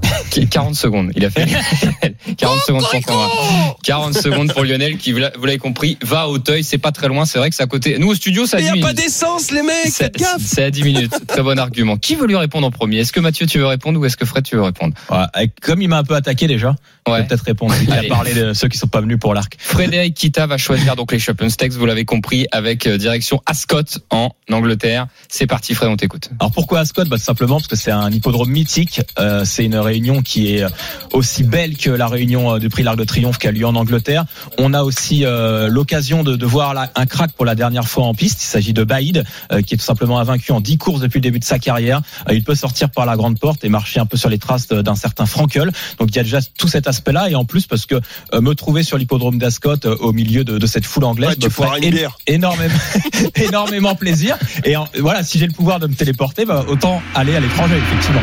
40 0.49 0.73
secondes. 0.75 1.11
Il 1.15 1.25
a 1.25 1.29
fait 1.29 1.45
40 2.37 2.59
secondes 2.65 2.81
pour 2.81 3.01
convaincre. 3.05 3.77
40 3.83 4.13
secondes 4.15 4.53
pour 4.53 4.63
Lionel 4.63 4.97
qui, 4.97 5.11
vous 5.11 5.19
l'a- 5.19 5.31
vous 5.37 5.45
l'avez 5.45 5.59
compris, 5.59 5.97
va 6.01 6.21
à 6.21 6.27
Auteuil. 6.27 6.63
C'est 6.63 6.77
pas 6.79 6.91
très 6.91 7.07
loin. 7.07 7.25
C'est 7.25 7.37
vrai 7.37 7.49
que 7.49 7.55
c'est 7.55 7.61
à 7.63 7.67
côté. 7.67 7.97
Nous, 7.99 8.07
au 8.07 8.15
studio, 8.15 8.45
ça 8.47 8.59
Il 8.59 8.71
n'y 8.71 8.81
a 8.81 8.85
pas 8.85 8.93
d'essence 8.93 9.51
les 9.51 9.61
mecs, 9.61 9.91
gaffe 10.17 10.41
c'est 10.41 10.63
à 10.63 10.71
10 10.71 10.83
minutes. 10.83 11.13
Très 11.27 11.41
bon 11.41 11.57
argument. 11.59 11.97
Qui 11.97 12.15
veut 12.15 12.27
lui 12.27 12.35
répondre 12.35 12.67
en 12.67 12.71
premier? 12.71 12.99
Est-ce 12.99 13.11
que 13.13 13.19
Mathieu, 13.19 13.45
tu 13.45 13.57
veux 13.59 13.65
répondre 13.67 13.99
ou 13.99 14.05
est-ce 14.05 14.17
que 14.17 14.25
Fred, 14.25 14.43
tu 14.43 14.55
veux 14.55 14.61
répondre? 14.63 14.93
Et 15.39 15.49
Comme 15.61 15.81
il 15.81 15.87
m'a 15.89 15.97
un 15.97 16.03
peu 16.03 16.15
attaqué 16.15 16.47
déjà, 16.47 16.75
je 17.07 17.11
Ouais. 17.11 17.19
vais 17.21 17.27
peut-être 17.27 17.43
répondre. 17.45 17.73
Il 17.81 17.91
a 17.91 18.03
parlé 18.03 18.33
de 18.33 18.53
ceux 18.53 18.67
qui 18.67 18.77
sont 18.77 18.87
pas 18.87 19.01
venus 19.01 19.17
pour 19.19 19.33
l'arc. 19.33 19.55
Frédéric 19.59 20.13
Kita 20.15 20.47
va 20.47 20.57
choisir 20.57 20.95
donc 20.95 21.11
les 21.11 21.19
Champions 21.19 21.49
Stakes, 21.49 21.73
vous 21.73 21.85
l'avez 21.85 22.05
compris, 22.05 22.47
avec 22.51 22.87
euh, 22.87 22.97
direction 22.97 23.41
Ascot 23.45 23.81
en 24.09 24.29
Angleterre. 24.51 25.07
C'est 25.27 25.47
parti, 25.47 25.73
Fred, 25.73 25.89
on 25.89 25.97
t'écoute. 25.97 26.29
Alors 26.39 26.51
pourquoi 26.51 26.79
Ascot? 26.79 27.03
Bah, 27.05 27.17
Simplement 27.17 27.55
parce 27.55 27.67
que 27.67 27.75
c'est 27.75 27.91
un 27.91 28.09
hippodrome 28.11 28.49
mythique. 28.49 29.01
Euh, 29.19 29.43
c'est 29.45 29.65
une 29.65 29.75
réunion 29.75 30.21
qui 30.21 30.55
est 30.55 30.65
aussi 31.11 31.43
belle 31.43 31.77
que 31.77 31.89
la 31.89 32.07
réunion 32.07 32.55
euh, 32.55 32.59
du 32.59 32.69
prix 32.69 32.83
l'Arc 32.83 32.97
de 32.97 33.03
Triomphe 33.03 33.37
qui 33.37 33.47
a 33.47 33.51
lieu 33.51 33.65
en 33.65 33.75
Angleterre. 33.75 34.25
On 34.57 34.73
a 34.73 34.83
aussi 34.83 35.25
euh, 35.25 35.67
l'occasion 35.67 36.23
de, 36.23 36.35
de 36.35 36.45
voir 36.45 36.73
la- 36.73 36.91
un 36.95 37.05
crack 37.05 37.31
pour 37.33 37.45
la 37.45 37.55
dernière 37.55 37.87
fois 37.87 38.05
en 38.05 38.13
piste. 38.13 38.41
Il 38.43 38.47
s'agit 38.47 38.73
de 38.73 38.83
Baïd, 38.83 39.23
euh, 39.51 39.61
qui 39.61 39.73
est 39.73 39.77
tout 39.77 39.83
simplement 39.83 40.02
invaincu 40.11 40.51
en 40.51 40.59
10 40.61 40.77
courses 40.77 41.01
depuis 41.01 41.17
le 41.17 41.23
début 41.23 41.39
de 41.39 41.43
sa 41.45 41.59
carrière. 41.59 42.01
Euh, 42.29 42.33
il 42.33 42.43
peut 42.43 42.55
sortir 42.55 42.89
par 42.89 43.05
la 43.05 43.15
grande 43.15 43.39
porte 43.39 43.63
et 43.63 43.69
marcher 43.69 43.99
un 43.99 44.05
peu 44.05 44.17
sur 44.17 44.29
les 44.29 44.37
traces 44.37 44.67
d'un 44.67 44.95
certain 44.95 45.25
Frankel. 45.25 45.71
Donc 45.99 46.09
il 46.11 46.15
y 46.15 46.19
a 46.19 46.23
déjà 46.23 46.39
tout 46.57 46.67
cet 46.67 46.87
aspect-là. 46.87 47.29
Et 47.29 47.35
en 47.35 47.45
plus, 47.45 47.67
parce 47.67 47.85
que 47.85 47.95
euh, 48.33 48.41
me 48.41 48.53
trouver 48.55 48.83
sur 48.83 48.97
l'hippodrome 48.97 49.37
d'Ascot 49.37 49.75
euh, 49.85 49.95
au 49.99 50.11
milieu 50.13 50.43
de, 50.43 50.57
de 50.57 50.65
cette 50.67 50.85
foule 50.85 51.03
anglaise 51.05 51.29
Ouais, 51.29 51.35
tu 51.35 51.45
me 51.45 51.51
feras 51.51 51.67
ferait 51.75 51.79
une 51.79 51.85
é- 51.85 51.91
bière. 51.91 52.17
énormément, 52.27 52.73
énormément 53.35 53.95
plaisir. 53.95 54.37
Et 54.65 54.75
en- 54.75 54.87
voilà, 54.99 55.23
si 55.23 55.39
j'ai 55.39 55.47
le 55.47 55.53
pouvoir 55.53 55.79
de 55.79 55.87
me 55.87 55.95
téléporter, 55.95 56.45
bah, 56.45 56.65
autant 56.67 57.01
aller 57.15 57.35
à 57.35 57.39
l'étranger, 57.39 57.75
effectivement. 57.77 58.21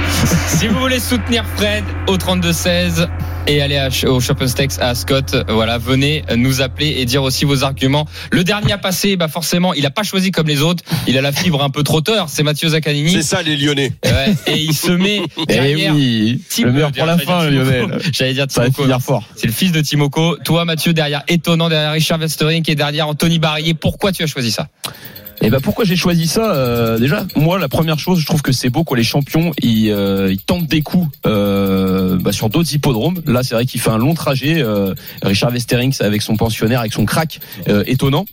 Si 0.49 0.68
vous 0.68 0.78
voulez 0.78 1.00
soutenir 1.00 1.44
Fred 1.56 1.84
au 2.08 2.16
32-16 2.16 3.08
et 3.47 3.62
aller 3.62 3.80
au 4.06 4.20
Champions 4.20 4.47
Stakes 4.49 4.78
à 4.80 4.90
Ascot, 4.90 5.20
voilà, 5.49 5.78
venez 5.78 6.25
nous 6.37 6.61
appeler 6.62 6.97
et 6.99 7.04
dire 7.04 7.23
aussi 7.23 7.44
vos 7.44 7.64
arguments. 7.64 8.06
Le 8.30 8.44
dernier 8.44 8.73
à 8.73 8.78
passer, 8.78 9.16
bah 9.16 9.28
forcément, 9.28 9.75
il 9.75 9.85
a 9.87 9.90
pas 9.90 10.02
choisi 10.02 10.30
comme 10.30 10.47
les 10.47 10.62
autres. 10.62 10.85
Il 11.09 11.16
a 11.18 11.20
la 11.23 11.32
fibre 11.32 11.62
un 11.62 11.70
peu 11.70 11.82
trotteur. 11.82 12.28
C'est 12.28 12.42
Mathieu 12.42 12.68
Zaccanini. 12.68 13.11
C'est 13.11 13.23
ça 13.23 13.42
les 13.42 13.56
Lyonnais 13.56 13.92
Ouais, 14.04 14.35
et 14.47 14.56
il 14.59 14.75
se 14.75 14.90
met 14.92 15.23
Eh 15.38 15.47
derrière. 15.47 15.94
oui, 15.94 16.40
Tim- 16.50 16.66
le 16.66 16.73
meilleur 16.73 16.92
pour 16.92 17.06
la 17.06 17.18
fin. 17.18 17.49
Lionel. 17.50 17.99
J'allais 18.12 18.35
dire 18.35 18.47
Timoko. 18.47 18.85
C'est 19.37 19.47
le 19.47 19.52
fils 19.52 19.73
de 19.73 19.80
Timoko. 19.80 20.37
Toi, 20.44 20.64
Mathieu, 20.64 20.92
derrière 20.92 21.23
étonnant, 21.28 21.68
derrière 21.68 21.92
Richard 21.92 22.18
Westering 22.20 22.62
et 22.68 22.75
derrière 22.75 23.09
Anthony 23.09 23.38
Barrier. 23.38 23.75
Pourquoi 23.75 24.12
tu 24.12 24.23
as 24.23 24.26
choisi 24.26 24.50
ça? 24.50 24.68
Et 25.42 25.49
ben 25.49 25.61
pourquoi 25.61 25.85
j'ai 25.85 25.97
choisi 25.97 26.26
ça 26.26 26.54
euh, 26.54 26.99
Déjà, 26.99 27.26
moi, 27.35 27.59
la 27.59 27.68
première 27.68 27.99
chose, 27.99 28.20
je 28.20 28.26
trouve 28.26 28.42
que 28.42 28.52
c'est 28.52 28.68
beau 28.68 28.85
quand 28.85 28.94
les 28.94 29.02
champions 29.02 29.52
ils, 29.62 29.90
euh, 29.90 30.35
tentent 30.47 30.66
des 30.66 30.82
coups 30.82 31.09
euh, 31.26 32.18
bah, 32.20 32.32
sur 32.32 32.50
d'autres 32.50 32.73
hippodromes. 32.75 33.23
Là, 33.26 33.42
c'est 33.42 33.54
vrai 33.54 33.64
qu'il 33.64 33.80
fait 33.80 33.90
un 33.90 33.99
long 33.99 34.14
trajet. 34.14 34.61
euh, 34.62 34.94
Richard 35.23 35.52
Westerings 35.52 35.97
avec 36.00 36.23
son 36.23 36.37
pensionnaire, 36.37 36.80
avec 36.80 36.92
son 36.92 37.04
crack 37.06 37.40
euh, 37.68 37.85
étonnant. 37.87 38.26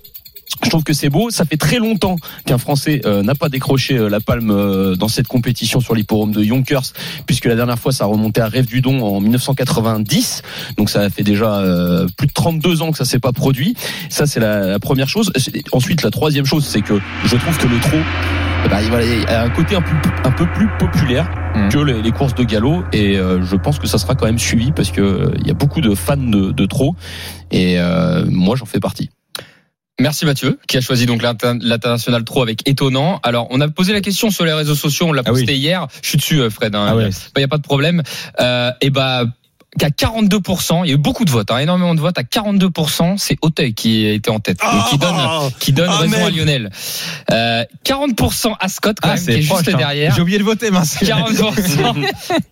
Je 0.63 0.69
trouve 0.69 0.83
que 0.83 0.93
c'est 0.93 1.09
beau. 1.09 1.29
Ça 1.29 1.45
fait 1.45 1.57
très 1.57 1.77
longtemps 1.77 2.15
qu'un 2.45 2.57
Français 2.57 3.01
euh, 3.05 3.21
n'a 3.21 3.35
pas 3.35 3.49
décroché 3.49 3.97
euh, 3.97 4.09
la 4.09 4.19
palme 4.19 4.49
euh, 4.49 4.95
dans 4.95 5.07
cette 5.07 5.27
compétition 5.27 5.79
sur 5.79 5.93
l'hippodrome 5.93 6.31
de 6.31 6.43
Yonkers, 6.43 6.93
puisque 7.25 7.45
la 7.45 7.55
dernière 7.55 7.77
fois 7.77 7.91
ça 7.91 8.05
remontait 8.05 8.41
à 8.41 8.47
Rêve 8.47 8.65
du 8.65 8.81
Don 8.81 9.01
en 9.01 9.19
1990. 9.19 10.41
Donc 10.77 10.89
ça 10.89 11.09
fait 11.09 11.23
déjà 11.23 11.59
euh, 11.59 12.07
plus 12.17 12.27
de 12.27 12.33
32 12.33 12.81
ans 12.81 12.91
que 12.91 12.97
ça 12.97 13.05
s'est 13.05 13.19
pas 13.19 13.33
produit. 13.33 13.75
Ça 14.09 14.25
c'est 14.25 14.39
la, 14.39 14.61
la 14.67 14.79
première 14.79 15.09
chose. 15.09 15.31
Ensuite 15.71 16.01
la 16.03 16.11
troisième 16.11 16.45
chose 16.45 16.65
c'est 16.65 16.81
que 16.81 16.99
je 17.25 17.35
trouve 17.35 17.57
que 17.57 17.67
le 17.67 17.79
trot, 17.79 17.97
ben, 18.69 18.79
il 18.81 19.27
a 19.27 19.43
un 19.43 19.49
côté 19.49 19.75
un 19.75 19.81
peu, 19.81 19.95
un 20.23 20.31
peu 20.31 20.45
plus 20.53 20.67
populaire 20.79 21.29
Mhm. 21.57 21.69
que 21.69 21.77
les, 21.79 22.01
les 22.01 22.11
courses 22.11 22.35
de 22.35 22.43
galop 22.43 22.83
et 22.93 23.17
euh, 23.17 23.43
je 23.43 23.55
pense 23.55 23.79
que 23.79 23.87
ça 23.87 23.97
sera 23.97 24.15
quand 24.15 24.25
même 24.25 24.39
suivi 24.39 24.71
parce 24.71 24.91
que 24.91 25.01
euh, 25.01 25.31
il 25.39 25.47
y 25.47 25.51
a 25.51 25.53
beaucoup 25.53 25.81
de 25.81 25.95
fans 25.95 26.17
de, 26.17 26.51
de 26.51 26.65
trot 26.65 26.95
et 27.51 27.79
euh, 27.79 28.25
moi 28.29 28.55
j'en 28.55 28.65
fais 28.65 28.79
partie. 28.79 29.09
Merci 29.99 30.25
Mathieu, 30.25 30.59
qui 30.67 30.77
a 30.77 30.81
choisi 30.81 31.07
donc 31.07 31.23
l'inter- 31.23 31.53
l'international 31.59 32.23
trop 32.23 32.43
avec 32.43 32.67
étonnant. 32.69 33.19
Alors, 33.23 33.47
on 33.49 33.59
a 33.61 33.67
posé 33.67 33.93
la 33.93 34.01
question 34.01 34.29
sur 34.29 34.45
les 34.45 34.53
réseaux 34.53 34.75
sociaux, 34.75 35.07
on 35.07 35.11
l'a 35.13 35.23
Ah 35.25 35.31
oui. 35.33 35.39
posté 35.41 35.55
hier. 35.55 35.87
Je 36.03 36.09
suis 36.09 36.17
dessus, 36.19 36.39
euh, 36.39 36.49
Fred. 36.51 36.73
Il 36.73 36.77
Ah 36.77 36.95
ouais. 36.95 37.09
a 37.43 37.47
pas 37.47 37.57
de 37.57 37.63
problème. 37.63 38.03
Euh, 38.39 38.71
et 38.81 38.91
bah 38.91 39.23
qu'à 39.77 39.89
42%, 39.89 40.81
il 40.83 40.89
y 40.89 40.91
a 40.91 40.95
eu 40.95 40.97
beaucoup 40.97 41.25
de 41.25 41.31
votes, 41.31 41.51
hein, 41.51 41.57
énormément 41.59 41.95
de 41.95 41.99
votes. 41.99 42.17
À 42.17 42.23
42%, 42.23 43.17
c'est 43.17 43.37
Auteuil 43.41 43.73
qui 43.73 44.05
était 44.05 44.29
en 44.29 44.39
tête, 44.39 44.59
qui 44.89 44.97
donne, 44.97 45.13
Ah, 45.15 45.47
qui 45.59 45.71
donne 45.73 45.89
Ah, 45.91 45.97
raison 45.99 46.25
à. 46.25 46.29
Lionel. 46.29 46.69
Euh, 47.31 47.63
40% 47.85 48.53
à 48.59 48.67
Scott 48.69 48.97
quand 49.01 49.09
Ah, 49.09 49.15
même, 49.15 49.23
qui 49.23 49.31
est 49.31 49.45
proche, 49.47 49.59
juste 49.59 49.73
hein. 49.73 49.77
derrière. 49.77 50.13
J'ai 50.15 50.21
oublié 50.21 50.39
de 50.39 50.43
voter, 50.43 50.71
mince. 50.71 50.97
40%. 51.01 51.93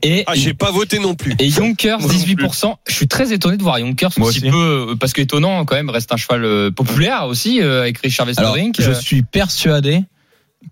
et 0.04 0.24
ah, 0.28 0.34
j'ai 0.36 0.54
pas 0.54 0.72
voté 0.72 1.00
non 1.00 1.16
plus. 1.16 1.36
et 1.40 1.48
Yonkers, 1.48 2.00
Moi 2.00 2.12
non 2.14 2.20
plus. 2.24 2.36
18%. 2.36 2.76
Je 2.88 2.94
suis 2.94 3.08
très 3.08 3.34
étonné 3.34 3.58
de 3.58 3.64
voir 3.64 3.80
Yonkers 3.80 4.12
aussi 4.20 4.40
aussi. 4.40 4.50
peu, 4.50 4.96
parce 5.00 5.14
qu'étonnant 5.14 5.66
quand 5.66 5.76
même, 5.76 5.90
reste 5.90 6.12
un 6.14 6.18
cheval 6.18 6.44
euh, 6.46 6.72
populaire 6.72 7.26
aussi, 7.28 7.62
euh, 7.62 7.82
avec 7.82 7.98
Richard 8.00 8.28
Alors, 8.38 8.54
Westerink. 8.54 8.76
je 8.80 8.92
Euh, 8.92 8.94
suis 8.94 9.24
persuadé 9.24 10.04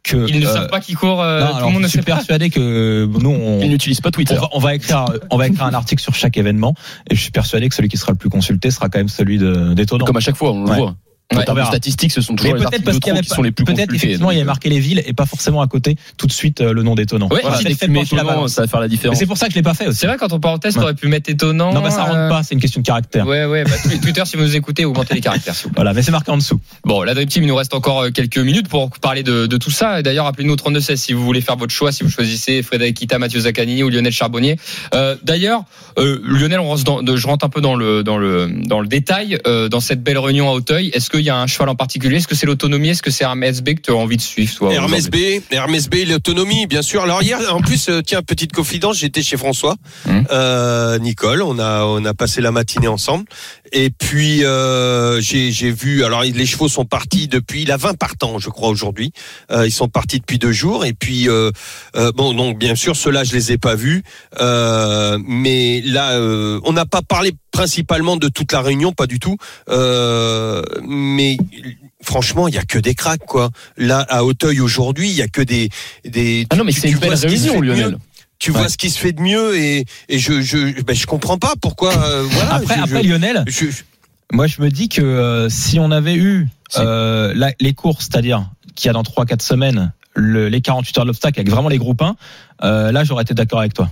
que. 0.03 0.27
Ils 0.29 0.39
ne 0.39 0.45
euh, 0.45 0.53
savent 0.53 0.69
pas 0.69 0.79
qui 0.79 0.93
court, 0.93 1.21
euh, 1.21 1.41
non, 1.41 1.47
tout 1.47 1.55
alors, 1.55 1.67
le 1.67 1.73
monde 1.73 1.81
ne 1.83 1.87
je 1.87 1.91
suis 1.91 1.99
sait 1.99 2.05
pas. 2.05 2.15
persuadé 2.15 2.49
que 2.49 3.05
nous, 3.05 3.29
on, 3.29 3.61
Ils 3.61 3.69
n'utilisent 3.69 4.01
pas 4.01 4.11
Twitter. 4.11 4.35
on 4.37 4.41
va, 4.41 4.49
on 4.53 4.59
va 4.59 4.75
écrire, 4.75 5.05
on 5.29 5.37
va 5.37 5.47
écrire 5.47 5.65
un 5.65 5.73
article 5.73 6.01
sur 6.01 6.15
chaque 6.15 6.37
événement, 6.37 6.75
et 7.09 7.15
je 7.15 7.21
suis 7.21 7.31
persuadé 7.31 7.69
que 7.69 7.75
celui 7.75 7.89
qui 7.89 7.97
sera 7.97 8.11
le 8.11 8.17
plus 8.17 8.29
consulté 8.29 8.71
sera 8.71 8.89
quand 8.89 8.99
même 8.99 9.09
celui 9.09 9.37
d'étonnant. 9.75 10.05
Comme 10.05 10.17
à 10.17 10.21
chaque 10.21 10.35
fois, 10.35 10.51
on 10.51 10.65
le 10.65 10.73
voit. 10.73 10.95
Ouais, 11.31 11.39
en 11.39 11.43
termes 11.45 11.57
on 11.57 11.61
de 11.61 11.65
verra. 11.65 11.71
statistiques, 11.71 12.11
ce 12.11 12.21
sont 12.21 12.33
Mais 12.33 12.37
toujours 12.37 12.53
les 12.55 12.59
peut-être 12.59 12.65
articles 12.73 12.83
parce 12.85 12.97
de 12.97 13.01
qu'il 13.03 13.07
y 13.13 13.17
avait 13.17 13.21
qui 13.25 13.29
sont 13.33 13.41
les 13.41 13.51
plus 13.51 13.65
peut-être 13.65 13.93
effectivement 13.93 14.29
il 14.29 14.35
y 14.35 14.37
avait 14.37 14.41
Donc, 14.41 14.47
marqué 14.47 14.69
les 14.69 14.79
villes 14.79 15.01
et 15.05 15.13
pas 15.13 15.25
forcément 15.25 15.61
à 15.61 15.67
côté 15.67 15.95
tout 16.17 16.27
de 16.27 16.31
suite 16.31 16.61
euh, 16.61 16.73
le 16.73 16.83
nom 16.83 16.93
d'étonnant. 16.95 17.27
Ouais, 17.31 17.39
Voilà, 17.41 17.57
étonnant, 17.61 18.47
ça 18.47 18.61
va 18.63 18.67
faire 18.67 18.79
la 18.79 18.85
Mais 18.85 18.89
différence. 18.89 19.17
c'est 19.17 19.25
pour 19.25 19.37
ça 19.37 19.47
que 19.47 19.53
je 19.53 19.57
l'ai 19.57 19.63
pas 19.63 19.73
fait 19.73 19.87
aussi. 19.87 19.99
C'est 19.99 20.07
vrai, 20.07 20.17
quand 20.19 20.31
on 20.33 20.39
parenthèse, 20.39 20.75
t'aurais 20.75 20.93
pu 20.93 21.07
mettre 21.07 21.29
étonnant. 21.31 21.73
Non, 21.73 21.81
bah 21.81 21.89
ça 21.89 22.01
euh, 22.01 22.05
rentre 22.05 22.29
pas, 22.29 22.43
c'est 22.43 22.53
une 22.53 22.61
question 22.61 22.81
de 22.81 22.85
caractère. 22.85 23.25
Ouais, 23.25 23.45
ouais, 23.45 23.63
bah, 23.63 23.71
Twi- 23.83 23.99
Twitter, 23.99 24.21
si 24.25 24.37
vous 24.37 24.43
nous 24.43 24.55
écoutez, 24.55 24.85
augmentez 24.85 25.15
les 25.15 25.21
caractères, 25.21 25.55
s'il 25.55 25.63
vous 25.63 25.69
plaît. 25.69 25.77
Voilà, 25.77 25.93
mais 25.93 26.01
c'est 26.03 26.11
marqué 26.11 26.31
en 26.31 26.37
dessous. 26.37 26.59
Bon, 26.83 27.01
la 27.03 27.13
Dream 27.15 27.27
Team, 27.27 27.43
il 27.43 27.47
nous 27.47 27.55
reste 27.55 27.73
encore 27.73 28.01
euh, 28.01 28.09
quelques 28.11 28.37
minutes 28.37 28.67
pour 28.67 28.89
parler 28.91 29.23
de, 29.23 29.47
de 29.47 29.57
tout 29.57 29.71
ça. 29.71 29.99
Et 29.99 30.03
D'ailleurs, 30.03 30.27
appelez-nous 30.27 30.53
au 30.53 30.57
32-16 30.57 30.97
si 30.97 31.13
vous 31.13 31.23
voulez 31.23 31.41
faire 31.41 31.55
votre 31.55 31.73
choix, 31.73 31.91
si 31.91 32.03
vous 32.03 32.09
choisissez 32.09 32.61
Frédéric 32.61 32.97
Kita, 32.97 33.17
Mathieu 33.17 33.39
Zaccanini 33.39 33.81
ou 33.83 33.89
Lionel 33.89 34.11
Charbonnier. 34.13 34.57
Euh, 34.93 35.15
D'ailleurs, 35.23 35.63
euh, 35.97 36.19
Lionel, 36.25 36.59
on 36.59 36.65
rentre 36.67 36.83
dans, 36.83 37.15
je 37.15 37.27
rentre 37.27 37.45
un 37.45 37.49
peu 37.49 37.61
dans 37.61 37.75
le, 37.75 38.03
dans 38.03 38.17
le, 38.17 38.49
dans 38.67 38.81
le 38.81 38.87
détail, 38.87 39.37
euh, 39.47 39.69
dans 39.69 39.79
cette 39.79 40.03
belle 40.03 40.17
réunion 40.19 40.49
à 40.49 40.53
Auteuil. 40.53 40.89
Est-ce 40.93 41.09
qu'il 41.17 41.25
y 41.25 41.29
a 41.29 41.37
un 41.37 41.47
cheval 41.47 41.69
en 41.69 41.75
particulier? 41.75 42.17
Est-ce 42.17 42.27
que 42.27 42.35
c'est 42.35 42.45
l'autonomie? 42.45 42.89
Est-ce 42.89 43.03
que 43.03 43.11
c'est 43.11 43.23
Hermès 43.23 43.61
B 43.61 43.75
que 43.75 43.81
tu 43.81 43.91
as 43.91 43.95
envie 43.95 44.17
de 44.17 44.21
suivre, 44.21 44.53
toi 44.55 44.73
Hermès 44.73 45.09
B, 45.09 45.15
Hermès 45.51 45.89
B, 45.89 45.95
l'autonomie, 46.07 46.65
bien 46.67 46.81
sûr. 46.81 47.01
Alors 47.03 47.21
hier, 47.21 47.39
en 47.53 47.61
plus, 47.61 47.89
euh, 47.89 48.01
tiens, 48.01 48.21
petite 48.21 48.51
confidence, 48.51 48.97
j'étais 48.97 49.21
chez 49.21 49.37
François, 49.37 49.75
Hum. 50.07 50.25
euh, 50.31 50.97
Nicole, 50.99 51.41
on 51.43 51.59
a 51.59 51.83
on 51.85 52.03
a 52.05 52.13
passé 52.13 52.41
la 52.41 52.51
matinée 52.51 52.87
ensemble, 52.87 53.25
et 53.73 53.89
puis 53.89 54.45
euh, 54.45 55.19
j'ai 55.19 55.51
j'ai 55.51 55.71
vu. 55.71 56.05
Alors 56.05 56.21
les 56.21 56.45
chevaux 56.45 56.69
sont 56.69 56.85
partis 56.85 57.27
depuis, 57.27 57.63
il 57.63 57.71
a 57.71 57.77
20 57.77 57.97
partants, 57.97 58.37
je 58.37 58.49
crois 58.49 58.69
aujourd'hui. 58.69 59.11
Euh, 59.51 59.67
ils 59.67 59.71
sont 59.71 59.89
partis 59.89 60.19
depuis 60.19 60.37
deux 60.37 60.51
jours, 60.51 60.85
et 60.85 60.93
puis 60.93 61.27
euh, 61.27 61.51
euh, 61.95 62.11
bon, 62.13 62.33
donc 62.33 62.57
bien 62.57 62.75
sûr, 62.75 62.95
ceux-là, 62.95 63.23
je 63.23 63.33
les 63.33 63.51
ai 63.51 63.57
pas 63.57 63.75
vus, 63.75 64.03
euh, 64.39 65.17
mais 65.27 65.81
là, 65.81 66.11
euh, 66.11 66.59
on 66.63 66.73
n'a 66.73 66.85
pas 66.85 67.01
parlé 67.01 67.31
principalement 67.51 68.15
de 68.15 68.29
toute 68.29 68.51
la 68.51 68.61
réunion, 68.61 68.93
pas 68.93 69.07
du 69.07 69.19
tout, 69.19 69.37
euh, 69.69 70.61
mais 70.87 71.37
franchement, 72.01 72.47
il 72.47 72.53
y 72.53 72.59
a 72.59 72.63
que 72.63 72.79
des 72.79 72.93
cracks, 72.93 73.25
quoi. 73.25 73.49
Là, 73.77 74.05
à 74.07 74.23
Auteuil 74.23 74.61
aujourd'hui, 74.61 75.09
il 75.09 75.15
y 75.15 75.21
a 75.23 75.27
que 75.27 75.41
des 75.41 75.69
des. 76.05 76.45
Ah 76.51 76.55
non, 76.55 76.63
mais 76.63 76.71
c'est 76.71 76.89
une 76.89 76.99
belle 76.99 77.13
réunion, 77.15 77.59
Lionel. 77.59 77.97
Tu 78.39 78.51
vois 78.51 78.67
ce 78.69 78.77
qui 78.77 78.89
se 78.89 78.99
fait 78.99 79.13
de 79.13 79.21
mieux 79.21 79.55
et 79.57 79.85
et 80.09 80.19
je 80.19 80.41
je 80.41 80.81
ben, 80.81 80.95
je 80.95 81.05
comprends 81.05 81.37
pas 81.37 81.53
pourquoi. 81.61 81.93
euh, 81.97 82.23
voilà. 82.29 82.55
après, 82.55 82.75
je- 82.75 82.81
après 82.81 83.03
je- 83.03 83.09
Lionel, 83.09 83.43
moi 84.31 84.47
je 84.47 84.61
me 84.61 84.69
dis 84.69 84.89
que 84.89 85.01
euh, 85.01 85.47
si 85.49 85.79
on 85.79 85.91
avait 85.91 86.15
eu 86.15 86.47
euh, 86.77 87.31
la- 87.35 87.53
les 87.61 87.73
courses, 87.73 88.09
c'est-à-dire 88.11 88.49
qu'il 88.75 88.87
y 88.87 88.89
a 88.89 88.93
dans 88.93 89.03
3-4 89.03 89.41
semaines 89.41 89.93
le- 90.15 90.49
les 90.49 90.59
48 90.61 90.97
heures 90.97 91.03
de 91.05 91.09
l'obstacle 91.09 91.39
avec 91.39 91.49
vraiment 91.49 91.69
les 91.69 91.77
groupes 91.77 92.01
1, 92.01 92.15
euh, 92.63 92.91
là 92.91 93.03
j'aurais 93.03 93.23
été 93.23 93.33
d'accord 93.33 93.59
avec 93.59 93.73
toi. 93.73 93.89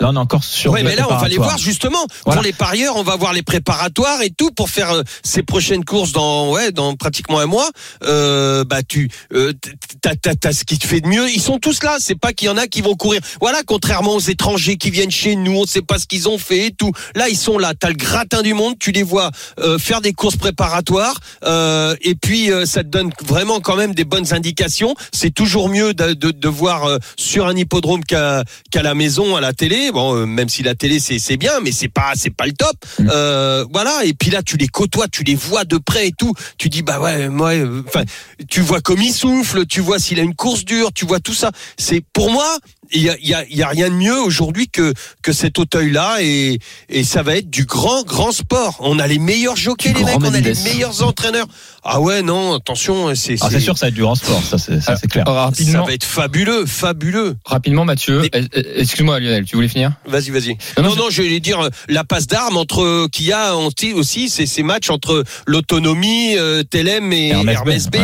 Là 0.00 0.08
on 0.10 0.14
est 0.14 0.18
encore 0.18 0.44
sur. 0.44 0.74
Le 0.74 0.82
mais 0.82 0.96
là, 0.96 1.06
on 1.10 1.16
va 1.16 1.28
les 1.28 1.36
voir 1.36 1.58
justement. 1.58 2.04
Voilà. 2.24 2.40
Pour 2.40 2.44
les 2.44 2.52
parieurs, 2.52 2.96
on 2.96 3.02
va 3.02 3.16
voir 3.16 3.32
les 3.32 3.42
préparatoires 3.42 4.22
et 4.22 4.30
tout 4.30 4.50
pour 4.50 4.70
faire 4.70 4.90
euh, 4.92 5.02
ces 5.22 5.42
prochaines 5.42 5.84
courses 5.84 6.12
dans 6.12 6.50
ouais 6.52 6.72
dans 6.72 6.94
pratiquement 6.96 7.38
un 7.38 7.46
mois. 7.46 7.68
Euh, 8.04 8.64
bah 8.64 8.82
tu 8.82 9.10
euh, 9.32 9.52
t'as 10.00 10.14
t'as 10.16 10.34
t'as 10.34 10.52
ce 10.52 10.64
qui 10.64 10.78
te 10.78 10.86
fait 10.86 11.00
de 11.00 11.06
mieux. 11.06 11.28
Ils 11.28 11.40
sont 11.40 11.58
tous 11.58 11.82
là. 11.82 11.96
C'est 11.98 12.18
pas 12.18 12.32
qu'il 12.32 12.46
y 12.46 12.50
en 12.50 12.56
a 12.56 12.66
qui 12.66 12.80
vont 12.80 12.94
courir. 12.94 13.20
Voilà, 13.40 13.62
contrairement 13.66 14.14
aux 14.14 14.20
étrangers 14.20 14.76
qui 14.76 14.90
viennent 14.90 15.10
chez 15.10 15.36
nous, 15.36 15.52
on 15.52 15.66
sait 15.66 15.82
pas 15.82 15.98
ce 15.98 16.06
qu'ils 16.06 16.28
ont 16.28 16.38
fait 16.38 16.66
et 16.66 16.70
tout. 16.70 16.92
Là, 17.14 17.28
ils 17.28 17.36
sont 17.36 17.58
là. 17.58 17.74
T'as 17.78 17.88
le 17.88 17.94
gratin 17.94 18.42
du 18.42 18.54
monde. 18.54 18.76
Tu 18.78 18.92
les 18.92 19.02
vois 19.02 19.30
euh, 19.58 19.78
faire 19.78 20.00
des 20.00 20.12
courses 20.12 20.36
préparatoires 20.36 21.18
euh, 21.44 21.94
et 22.00 22.14
puis 22.14 22.50
euh, 22.50 22.64
ça 22.64 22.82
te 22.82 22.88
donne 22.88 23.10
vraiment 23.24 23.60
quand 23.60 23.76
même 23.76 23.94
des 23.94 24.04
bonnes 24.04 24.32
indications. 24.32 24.94
C'est 25.12 25.34
toujours 25.34 25.68
mieux 25.68 25.94
de, 25.94 26.14
de, 26.14 26.30
de 26.30 26.48
voir 26.48 26.84
euh, 26.84 26.98
sur 27.16 27.46
un 27.46 27.56
hippodrome 27.56 28.04
qu'à 28.04 28.44
qu'à 28.70 28.82
la 28.82 28.94
maison, 28.94 29.36
à 29.36 29.40
la 29.40 29.52
télé. 29.52 29.89
Bon, 29.92 30.16
euh, 30.16 30.26
même 30.26 30.48
si 30.48 30.62
la 30.62 30.74
télé 30.74 31.00
c'est 31.00 31.18
c'est 31.18 31.36
bien, 31.36 31.60
mais 31.62 31.72
c'est 31.72 31.88
pas 31.88 32.12
c'est 32.14 32.30
pas 32.30 32.46
le 32.46 32.52
top. 32.52 32.76
Mm. 32.98 33.08
Euh, 33.10 33.64
voilà. 33.72 34.04
Et 34.04 34.14
puis 34.14 34.30
là, 34.30 34.42
tu 34.42 34.56
les 34.56 34.68
côtoies, 34.68 35.08
tu 35.08 35.24
les 35.24 35.34
vois 35.34 35.64
de 35.64 35.78
près 35.78 36.08
et 36.08 36.12
tout. 36.12 36.32
Tu 36.58 36.68
dis 36.68 36.82
bah 36.82 37.00
ouais, 37.00 37.28
moi, 37.28 37.52
euh, 37.54 37.82
enfin, 37.86 38.04
tu 38.48 38.60
vois 38.60 38.80
comme 38.80 39.00
il 39.00 39.12
souffle, 39.12 39.66
tu 39.66 39.80
vois 39.80 39.98
s'il 39.98 40.20
a 40.20 40.22
une 40.22 40.34
course 40.34 40.64
dure, 40.64 40.92
tu 40.92 41.04
vois 41.04 41.20
tout 41.20 41.34
ça. 41.34 41.50
C'est 41.76 42.02
pour 42.12 42.30
moi. 42.30 42.58
Il 42.92 43.02
y 43.02 43.08
a, 43.10 43.16
il 43.22 43.28
y, 43.28 43.34
a, 43.34 43.44
il 43.48 43.56
y 43.56 43.62
a 43.62 43.68
rien 43.68 43.88
de 43.88 43.94
mieux 43.94 44.20
aujourd'hui 44.20 44.68
que 44.68 44.92
que 45.22 45.32
cet 45.32 45.58
auteuil-là 45.58 46.18
et 46.20 46.58
et 46.88 47.04
ça 47.04 47.22
va 47.22 47.36
être 47.36 47.48
du 47.50 47.64
grand 47.64 48.02
grand 48.04 48.32
sport. 48.32 48.76
On 48.80 48.98
a 48.98 49.06
les 49.06 49.18
meilleurs 49.18 49.56
jockeys, 49.56 49.92
Du 49.92 49.98
les 50.00 50.04
mecs, 50.04 50.16
on 50.18 50.32
a 50.34 50.40
les 50.40 50.54
meilleurs 50.64 51.02
entraîneurs. 51.02 51.46
Ah 51.82 52.00
ouais, 52.00 52.20
non, 52.22 52.54
attention, 52.54 53.14
c'est 53.14 53.36
Ah, 53.40 53.48
c'est 53.50 53.60
sûr, 53.60 53.78
ça 53.78 53.86
va 53.86 53.88
être 53.88 53.94
du 53.94 54.02
grand 54.02 54.14
sport, 54.14 54.42
ça 54.42 54.58
c'est 54.58 54.80
ça, 54.80 54.96
c'est 54.96 55.06
clair. 55.08 55.26
Alors, 55.26 55.50
ça 55.56 55.82
va 55.82 55.92
être 55.94 56.04
fabuleux, 56.04 56.66
fabuleux. 56.66 57.36
rapidement, 57.44 57.84
Mathieu. 57.84 58.20
Mais- 58.20 58.30
euh, 58.34 58.44
euh, 58.56 58.62
Excuse-moi, 58.76 59.18
Lionel, 59.20 59.44
tu 59.44 59.56
voulais 59.56 59.68
finir? 59.68 59.92
Vas-y, 60.06 60.30
vas-y. 60.30 60.56
Non, 60.76 60.82
non, 60.82 60.88
Non, 60.90 60.96
non, 60.96 61.10
je 61.10 61.22
vais 61.22 61.40
dire 61.40 61.60
euh, 61.60 61.68
la 61.88 62.04
passe 62.04 62.26
d'armes 62.26 62.56
entre 62.58 62.82
euh, 62.82 63.08
qu'il 63.10 63.26
y 63.26 63.32
a 63.32 63.56
anti- 63.56 63.92
aussi 63.94 64.28
c'est 64.28 64.46
ces 64.46 64.62
matchs 64.62 64.90
entre 64.90 65.24
l'autonomie, 65.46 66.36
euh, 66.36 66.62
Telem 66.64 67.12
et 67.12 67.28
Hermès, 67.28 67.86
B, 67.88 67.96
B. 67.96 67.98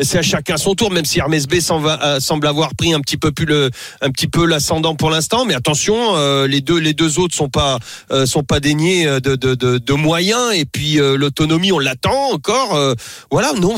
C'est 0.00 0.18
à 0.18 0.22
chacun 0.22 0.56
son 0.56 0.74
tour, 0.74 0.90
même 0.90 1.04
si 1.04 1.18
Hermès 1.18 1.46
B 1.46 1.54
euh, 1.70 2.20
semble 2.20 2.46
avoir 2.46 2.74
pris 2.76 2.94
un 2.94 3.00
petit 3.00 3.16
peu 3.16 3.32
plus 3.32 3.46
le, 3.46 3.70
un 4.00 4.10
petit 4.10 4.27
peu 4.28 4.46
l'ascendant 4.46 4.94
pour 4.94 5.10
l'instant. 5.10 5.44
Mais 5.44 5.54
attention, 5.54 6.16
euh, 6.16 6.46
les 6.46 6.60
deux, 6.60 6.78
les 6.78 6.94
deux 6.94 7.18
autres 7.18 7.34
sont 7.34 7.48
pas, 7.48 7.78
euh, 8.10 8.26
sont 8.26 8.42
pas 8.42 8.60
déniés 8.60 9.06
euh, 9.06 9.20
de, 9.20 9.34
de, 9.36 9.92
moyens. 9.94 10.52
Et 10.54 10.64
puis 10.64 10.96
l'autonomie, 10.96 11.72
on 11.72 11.78
l'attend 11.78 12.32
encore. 12.32 12.94
voilà, 13.30 13.52
non. 13.54 13.74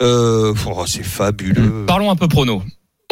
oh, 0.00 0.84
c'est 0.86 1.02
fabuleux. 1.02 1.84
Parlons 1.86 2.10
un 2.10 2.16
peu 2.16 2.28
prono. 2.28 2.62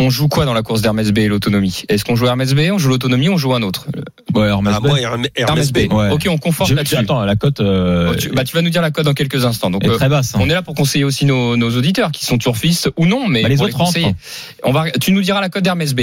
On 0.02 0.10
joue 0.10 0.28
quoi 0.28 0.44
dans 0.46 0.54
la 0.54 0.62
course 0.62 0.80
d'Hermès 0.82 1.10
B 1.12 1.18
et 1.18 1.28
l'autonomie? 1.28 1.82
Est-ce 1.88 2.04
qu'on 2.04 2.16
joue 2.16 2.26
Hermès 2.26 2.54
B, 2.54 2.60
on 2.72 2.78
joue 2.78 2.88
l'autonomie, 2.88 3.28
on 3.28 3.36
joue 3.36 3.52
un 3.54 3.62
autre? 3.62 3.86
Ouais, 4.34 4.48
Hermès 4.48 4.74
Ah, 4.76 4.80
B. 4.80 4.86
moi, 4.86 5.00
Hermès, 5.00 5.30
Hermès 5.36 5.72
B. 5.72 5.78
Ouais. 5.92 6.10
Ok, 6.10 6.26
on 6.28 6.38
conforte 6.38 6.70
là-dessus. 6.70 6.96
Attends, 6.96 7.22
la 7.24 7.36
cote 7.36 7.60
euh, 7.60 8.10
Oh, 8.12 8.16
tu, 8.16 8.30
bah, 8.30 8.44
tu 8.44 8.54
vas 8.56 8.62
nous 8.62 8.70
dire 8.70 8.80
la 8.82 8.90
code 8.90 9.04
dans 9.04 9.12
quelques 9.14 9.44
instants. 9.44 9.70
Donc, 9.70 9.84
est 9.84 9.88
euh, 9.88 9.96
très 9.96 10.08
basse. 10.08 10.34
hein. 10.34 10.38
on 10.40 10.48
est 10.48 10.54
là 10.54 10.62
pour 10.62 10.74
conseiller 10.74 11.04
aussi 11.04 11.26
nos, 11.26 11.56
nos 11.56 11.76
auditeurs 11.76 12.12
qui 12.12 12.24
sont 12.24 12.38
turfistes 12.38 12.90
ou 12.96 13.06
non, 13.06 13.26
mais 13.28 13.42
Bah, 13.42 13.48
les 13.48 13.56
pour 13.56 13.66
autres 13.66 13.76
conseiller. 13.76 14.14
On 14.62 14.72
va, 14.72 14.90
tu 14.90 15.12
nous 15.12 15.20
diras 15.22 15.40
la 15.40 15.48
cote 15.50 15.64
d'Hermès 15.64 15.94
B. 15.94 16.02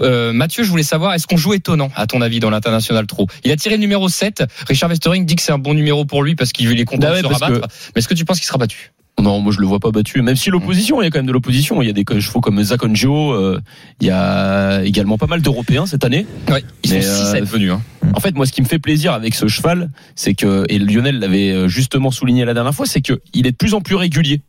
Euh, 0.00 0.32
Mathieu, 0.32 0.64
je 0.64 0.70
voulais 0.70 0.82
savoir, 0.82 1.14
est-ce 1.14 1.26
qu'on 1.26 1.36
joue 1.36 1.54
étonnant, 1.54 1.90
à 1.94 2.06
ton 2.06 2.20
avis, 2.22 2.40
dans 2.40 2.50
l'international 2.50 3.06
trop? 3.06 3.26
Il 3.44 3.52
a 3.52 3.56
tiré 3.56 3.76
le 3.76 3.80
numéro 3.80 4.08
7. 4.08 4.42
Richard 4.68 4.90
Westering 4.90 5.24
dit 5.24 5.36
que 5.36 5.42
c'est 5.42 5.52
un 5.52 5.58
bon 5.58 5.74
numéro 5.74 6.04
pour 6.04 6.22
lui 6.24 6.34
parce 6.34 6.52
qu'il 6.52 6.80
est 6.80 6.84
content 6.84 7.06
Ah 7.08 7.10
de 7.10 7.26
ouais, 7.26 7.34
se 7.34 7.40
rabattre. 7.40 7.68
Mais 7.94 8.00
est-ce 8.00 8.08
que 8.08 8.14
tu 8.14 8.24
penses 8.24 8.38
qu'il 8.38 8.46
sera 8.46 8.58
battu? 8.58 8.92
Non, 9.20 9.40
moi 9.40 9.52
je 9.52 9.60
le 9.60 9.66
vois 9.66 9.80
pas 9.80 9.90
battu. 9.90 10.20
Même 10.22 10.36
si 10.36 10.50
l'opposition, 10.50 11.00
il 11.00 11.04
y 11.04 11.06
a 11.08 11.10
quand 11.10 11.18
même 11.18 11.26
de 11.26 11.32
l'opposition. 11.32 11.80
Il 11.80 11.86
y 11.86 11.90
a 11.90 11.92
des 11.92 12.04
chevaux 12.20 12.40
comme 12.40 12.62
Zakonjo. 12.62 13.32
euh, 13.32 13.60
il 14.00 14.06
y 14.06 14.10
a 14.10 14.82
également 14.84 15.16
pas 15.16 15.26
mal 15.26 15.40
d'Européens 15.40 15.86
cette 15.86 16.04
année. 16.04 16.26
Ouais, 16.48 16.62
ils 16.84 16.90
Mais, 16.90 17.00
sont 17.02 17.24
6 17.24 17.34
à 17.34 17.36
euh, 17.36 17.44
venus. 17.44 17.72
Hein. 17.72 17.82
En 18.14 18.20
fait, 18.20 18.34
moi, 18.34 18.46
ce 18.46 18.52
qui 18.52 18.62
me 18.62 18.66
fait 18.66 18.78
plaisir 18.78 19.12
avec 19.12 19.34
ce 19.34 19.48
cheval, 19.48 19.90
c'est 20.14 20.34
que 20.34 20.64
et 20.68 20.78
Lionel 20.78 21.18
l'avait 21.18 21.50
euh, 21.50 21.68
justement 21.68 22.10
souligné 22.10 22.44
la 22.44 22.54
dernière 22.54 22.74
fois, 22.74 22.86
c'est 22.86 23.00
que 23.00 23.20
il 23.32 23.46
est 23.46 23.52
de 23.52 23.56
plus 23.56 23.74
en 23.74 23.80
plus 23.80 23.94
régulier. 23.96 24.42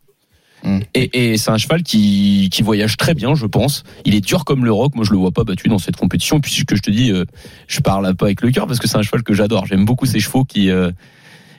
Et, 0.94 1.32
et 1.32 1.38
c'est 1.38 1.50
un 1.50 1.56
cheval 1.56 1.84
qui, 1.84 2.48
qui 2.50 2.62
voyage 2.62 2.96
très 2.96 3.14
bien, 3.14 3.36
je 3.36 3.46
pense. 3.46 3.84
Il 4.04 4.16
est 4.16 4.20
dur 4.20 4.44
comme 4.44 4.64
le 4.64 4.72
rock. 4.72 4.96
Moi, 4.96 5.04
je 5.04 5.12
le 5.12 5.16
vois 5.16 5.30
pas 5.30 5.44
battu 5.44 5.68
dans 5.68 5.78
cette 5.78 5.96
compétition. 5.96 6.40
Puis, 6.40 6.52
ce 6.52 6.64
que 6.64 6.74
je 6.74 6.82
te 6.82 6.90
dis, 6.90 7.12
euh, 7.12 7.24
je 7.68 7.80
parle 7.80 8.12
pas 8.16 8.26
avec 8.26 8.42
le 8.42 8.50
cœur 8.50 8.66
parce 8.66 8.80
que 8.80 8.88
c'est 8.88 8.96
un 8.98 9.02
cheval 9.02 9.22
que 9.22 9.34
j'adore. 9.34 9.66
J'aime 9.66 9.84
beaucoup 9.84 10.04
ces 10.04 10.18
chevaux 10.18 10.44
qui, 10.44 10.68
euh, 10.70 10.90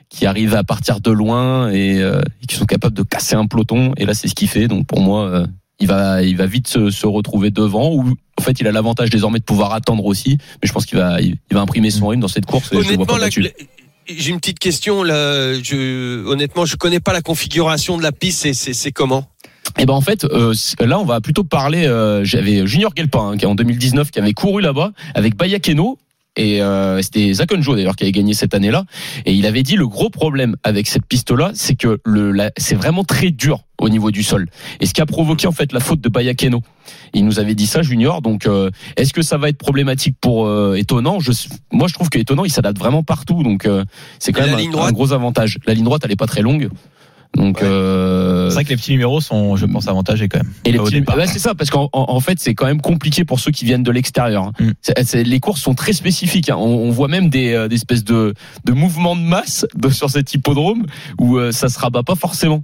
qui 0.10 0.26
arrivent 0.26 0.56
à 0.56 0.64
partir 0.64 1.00
de 1.02 1.12
loin 1.12 1.70
et, 1.70 2.00
euh, 2.02 2.22
et 2.42 2.46
qui 2.48 2.56
sont 2.56 2.66
capables 2.66 2.96
de 2.96 3.04
casser 3.04 3.36
un 3.36 3.46
peloton. 3.46 3.94
Et 3.98 4.06
là, 4.06 4.14
c'est 4.14 4.28
ce 4.28 4.36
qu'il 4.36 4.48
fait. 4.50 4.68
Donc, 4.68 4.88
pour 4.88 5.02
moi, 5.02 5.26
euh, 5.28 5.46
il 5.80 5.88
va, 5.88 6.24
il 6.24 6.36
va 6.36 6.46
vite 6.48 6.68
se, 6.68 6.90
se 6.90 7.06
retrouver 7.06 7.52
devant. 7.52 7.94
Ou 7.94 8.16
en 8.38 8.42
fait, 8.42 8.60
il 8.60 8.68
a 8.68 8.72
l'avantage 8.72 9.10
désormais 9.10 9.40
de 9.40 9.44
pouvoir 9.44 9.74
attendre 9.74 10.06
aussi. 10.06 10.38
Mais 10.62 10.68
je 10.68 10.74
pense 10.74 10.86
qu'il 10.86 10.98
va, 10.98 11.22
il, 11.22 11.36
il 11.50 11.54
va 11.54 11.62
imprimer 11.62 11.92
son 11.92 12.08
rythme 12.08 12.22
dans 12.22 12.28
cette 12.28 12.46
course. 12.46 12.72
Honnêtement, 12.74 13.18
j'ai 14.08 14.32
une 14.32 14.40
petite 14.40 14.58
question 14.58 15.04
là. 15.04 15.54
Je, 15.62 16.26
honnêtement, 16.26 16.66
je 16.66 16.76
connais 16.76 17.00
pas 17.00 17.14
la 17.14 17.22
configuration 17.22 17.96
de 17.96 18.02
la 18.02 18.12
piste. 18.12 18.52
C'est, 18.54 18.92
comment? 18.92 19.28
Et 19.78 19.86
ben 19.86 19.94
en 19.94 20.02
fait, 20.02 20.24
euh, 20.24 20.54
là 20.80 21.00
on 21.00 21.06
va 21.06 21.22
plutôt 21.22 21.44
parler. 21.44 21.86
euh, 21.86 22.24
J'avais 22.24 22.66
Junior 22.66 22.92
Gelpin 22.96 23.32
hein, 23.34 23.38
qui 23.38 23.46
en 23.46 23.54
2019 23.54 24.10
qui 24.10 24.18
avait 24.18 24.34
couru 24.34 24.64
là-bas 24.64 24.94
avec 25.14 25.36
Bayakeno 25.36 26.00
et 26.40 26.62
euh, 26.62 27.02
c'était 27.02 27.34
Joe 27.60 27.76
d'ailleurs 27.76 27.96
qui 27.96 28.04
avait 28.04 28.12
gagné 28.12 28.34
cette 28.34 28.54
année-là. 28.54 28.86
Et 29.26 29.34
il 29.34 29.46
avait 29.46 29.64
dit 29.64 29.76
le 29.76 29.88
gros 29.88 30.10
problème 30.10 30.56
avec 30.64 30.88
cette 30.88 31.06
piste-là, 31.06 31.52
c'est 31.54 31.76
que 31.76 32.00
le 32.06 32.32
la- 32.32 32.52
c'est 32.58 32.76
vraiment 32.76 33.04
très 33.04 33.32
dur 33.32 33.60
au 33.80 33.90
niveau 33.90 34.10
du 34.12 34.24
sol. 34.24 34.48
Et 34.80 34.86
ce 34.86 34.94
qui 34.94 35.02
a 35.02 35.06
provoqué 35.06 35.48
en 35.48 35.52
fait 35.52 35.74
la 35.74 35.80
faute 35.80 36.02
de 36.02 36.10
Bayakeno. 36.10 36.62
Il 37.14 37.26
nous 37.26 37.40
avait 37.40 37.56
dit 37.56 37.68
ça, 37.68 37.82
Junior. 37.82 38.22
Donc, 38.22 38.46
euh, 38.48 38.72
est-ce 38.98 39.14
que 39.14 39.22
ça 39.22 39.38
va 39.38 39.50
être 39.50 39.58
problématique 39.58 40.16
pour 40.20 40.48
euh, 40.48 40.76
Étonnant? 40.76 41.20
Je, 41.20 41.32
Moi, 41.72 41.88
je 41.88 41.94
trouve 41.94 42.10
que 42.10 42.18
Étonnant, 42.18 42.46
il 42.46 42.52
s'adapte 42.52 42.78
vraiment 42.80 43.04
partout. 43.04 43.44
Donc, 43.44 43.66
euh, 43.66 43.84
c'est 44.18 44.32
quand 44.32 44.44
Et 44.44 44.50
même 44.50 44.76
un, 44.76 44.82
un 44.86 44.92
gros 44.92 45.14
avantage. 45.14 45.58
La 45.68 45.74
ligne 45.74 45.84
droite, 45.86 46.02
elle 46.06 46.12
est 46.12 46.16
pas 46.16 46.28
très 46.28 46.42
longue. 46.42 46.70
Donc, 47.36 47.60
Ouais. 47.62 47.68
euh, 47.68 48.50
C'est 48.50 48.56
vrai 48.56 48.64
que 48.66 48.70
les 48.70 48.76
petits 48.76 48.92
numéros 48.92 49.22
sont, 49.22 49.56
je 49.56 49.66
pense, 49.66 49.88
avantagés 49.88 50.28
quand 50.28 50.40
même. 50.40 50.52
et 50.66 50.72
les 50.72 50.80
petits- 50.80 50.92
départ. 50.96 51.16
ouais, 51.16 51.28
c'est 51.28 51.40
ça, 51.40 51.54
parce 51.56 51.70
qu'en 51.70 51.88
en, 51.94 52.06
en 52.10 52.20
fait, 52.20 52.40
c'est 52.40 52.56
quand 52.56 52.66
même 52.66 52.82
compliqué 52.82 53.24
pour 53.24 53.40
ceux 53.40 53.52
qui 53.52 53.66
viennent 53.66 53.84
de 53.84 53.92
l'extérieur. 53.92 54.46
hein. 54.46 54.52
Mm. 54.60 54.72
C'est- 54.82 55.04
c'est- 55.06 55.24
les 55.24 55.40
courses 55.40 55.62
sont 55.62 55.76
très 55.76 55.94
spécifiques. 55.94 56.50
hein. 56.50 56.56
On, 56.58 56.66
on 56.66 56.90
voit 56.92 57.08
même 57.08 57.30
des, 57.30 57.54
euh, 57.54 57.68
des 57.68 57.76
espèces 57.76 58.04
de, 58.04 58.34
de 58.66 58.74
mouvements 58.74 59.16
de 59.16 59.22
masse 59.22 59.66
de, 59.76 59.90
sur 59.90 60.10
cet 60.10 60.34
hippodrome 60.34 60.86
où 61.20 61.38
euh, 61.38 61.52
ça 61.52 61.70
se 61.70 61.80
rabat 61.80 62.04
pas 62.04 62.16
forcément. 62.16 62.64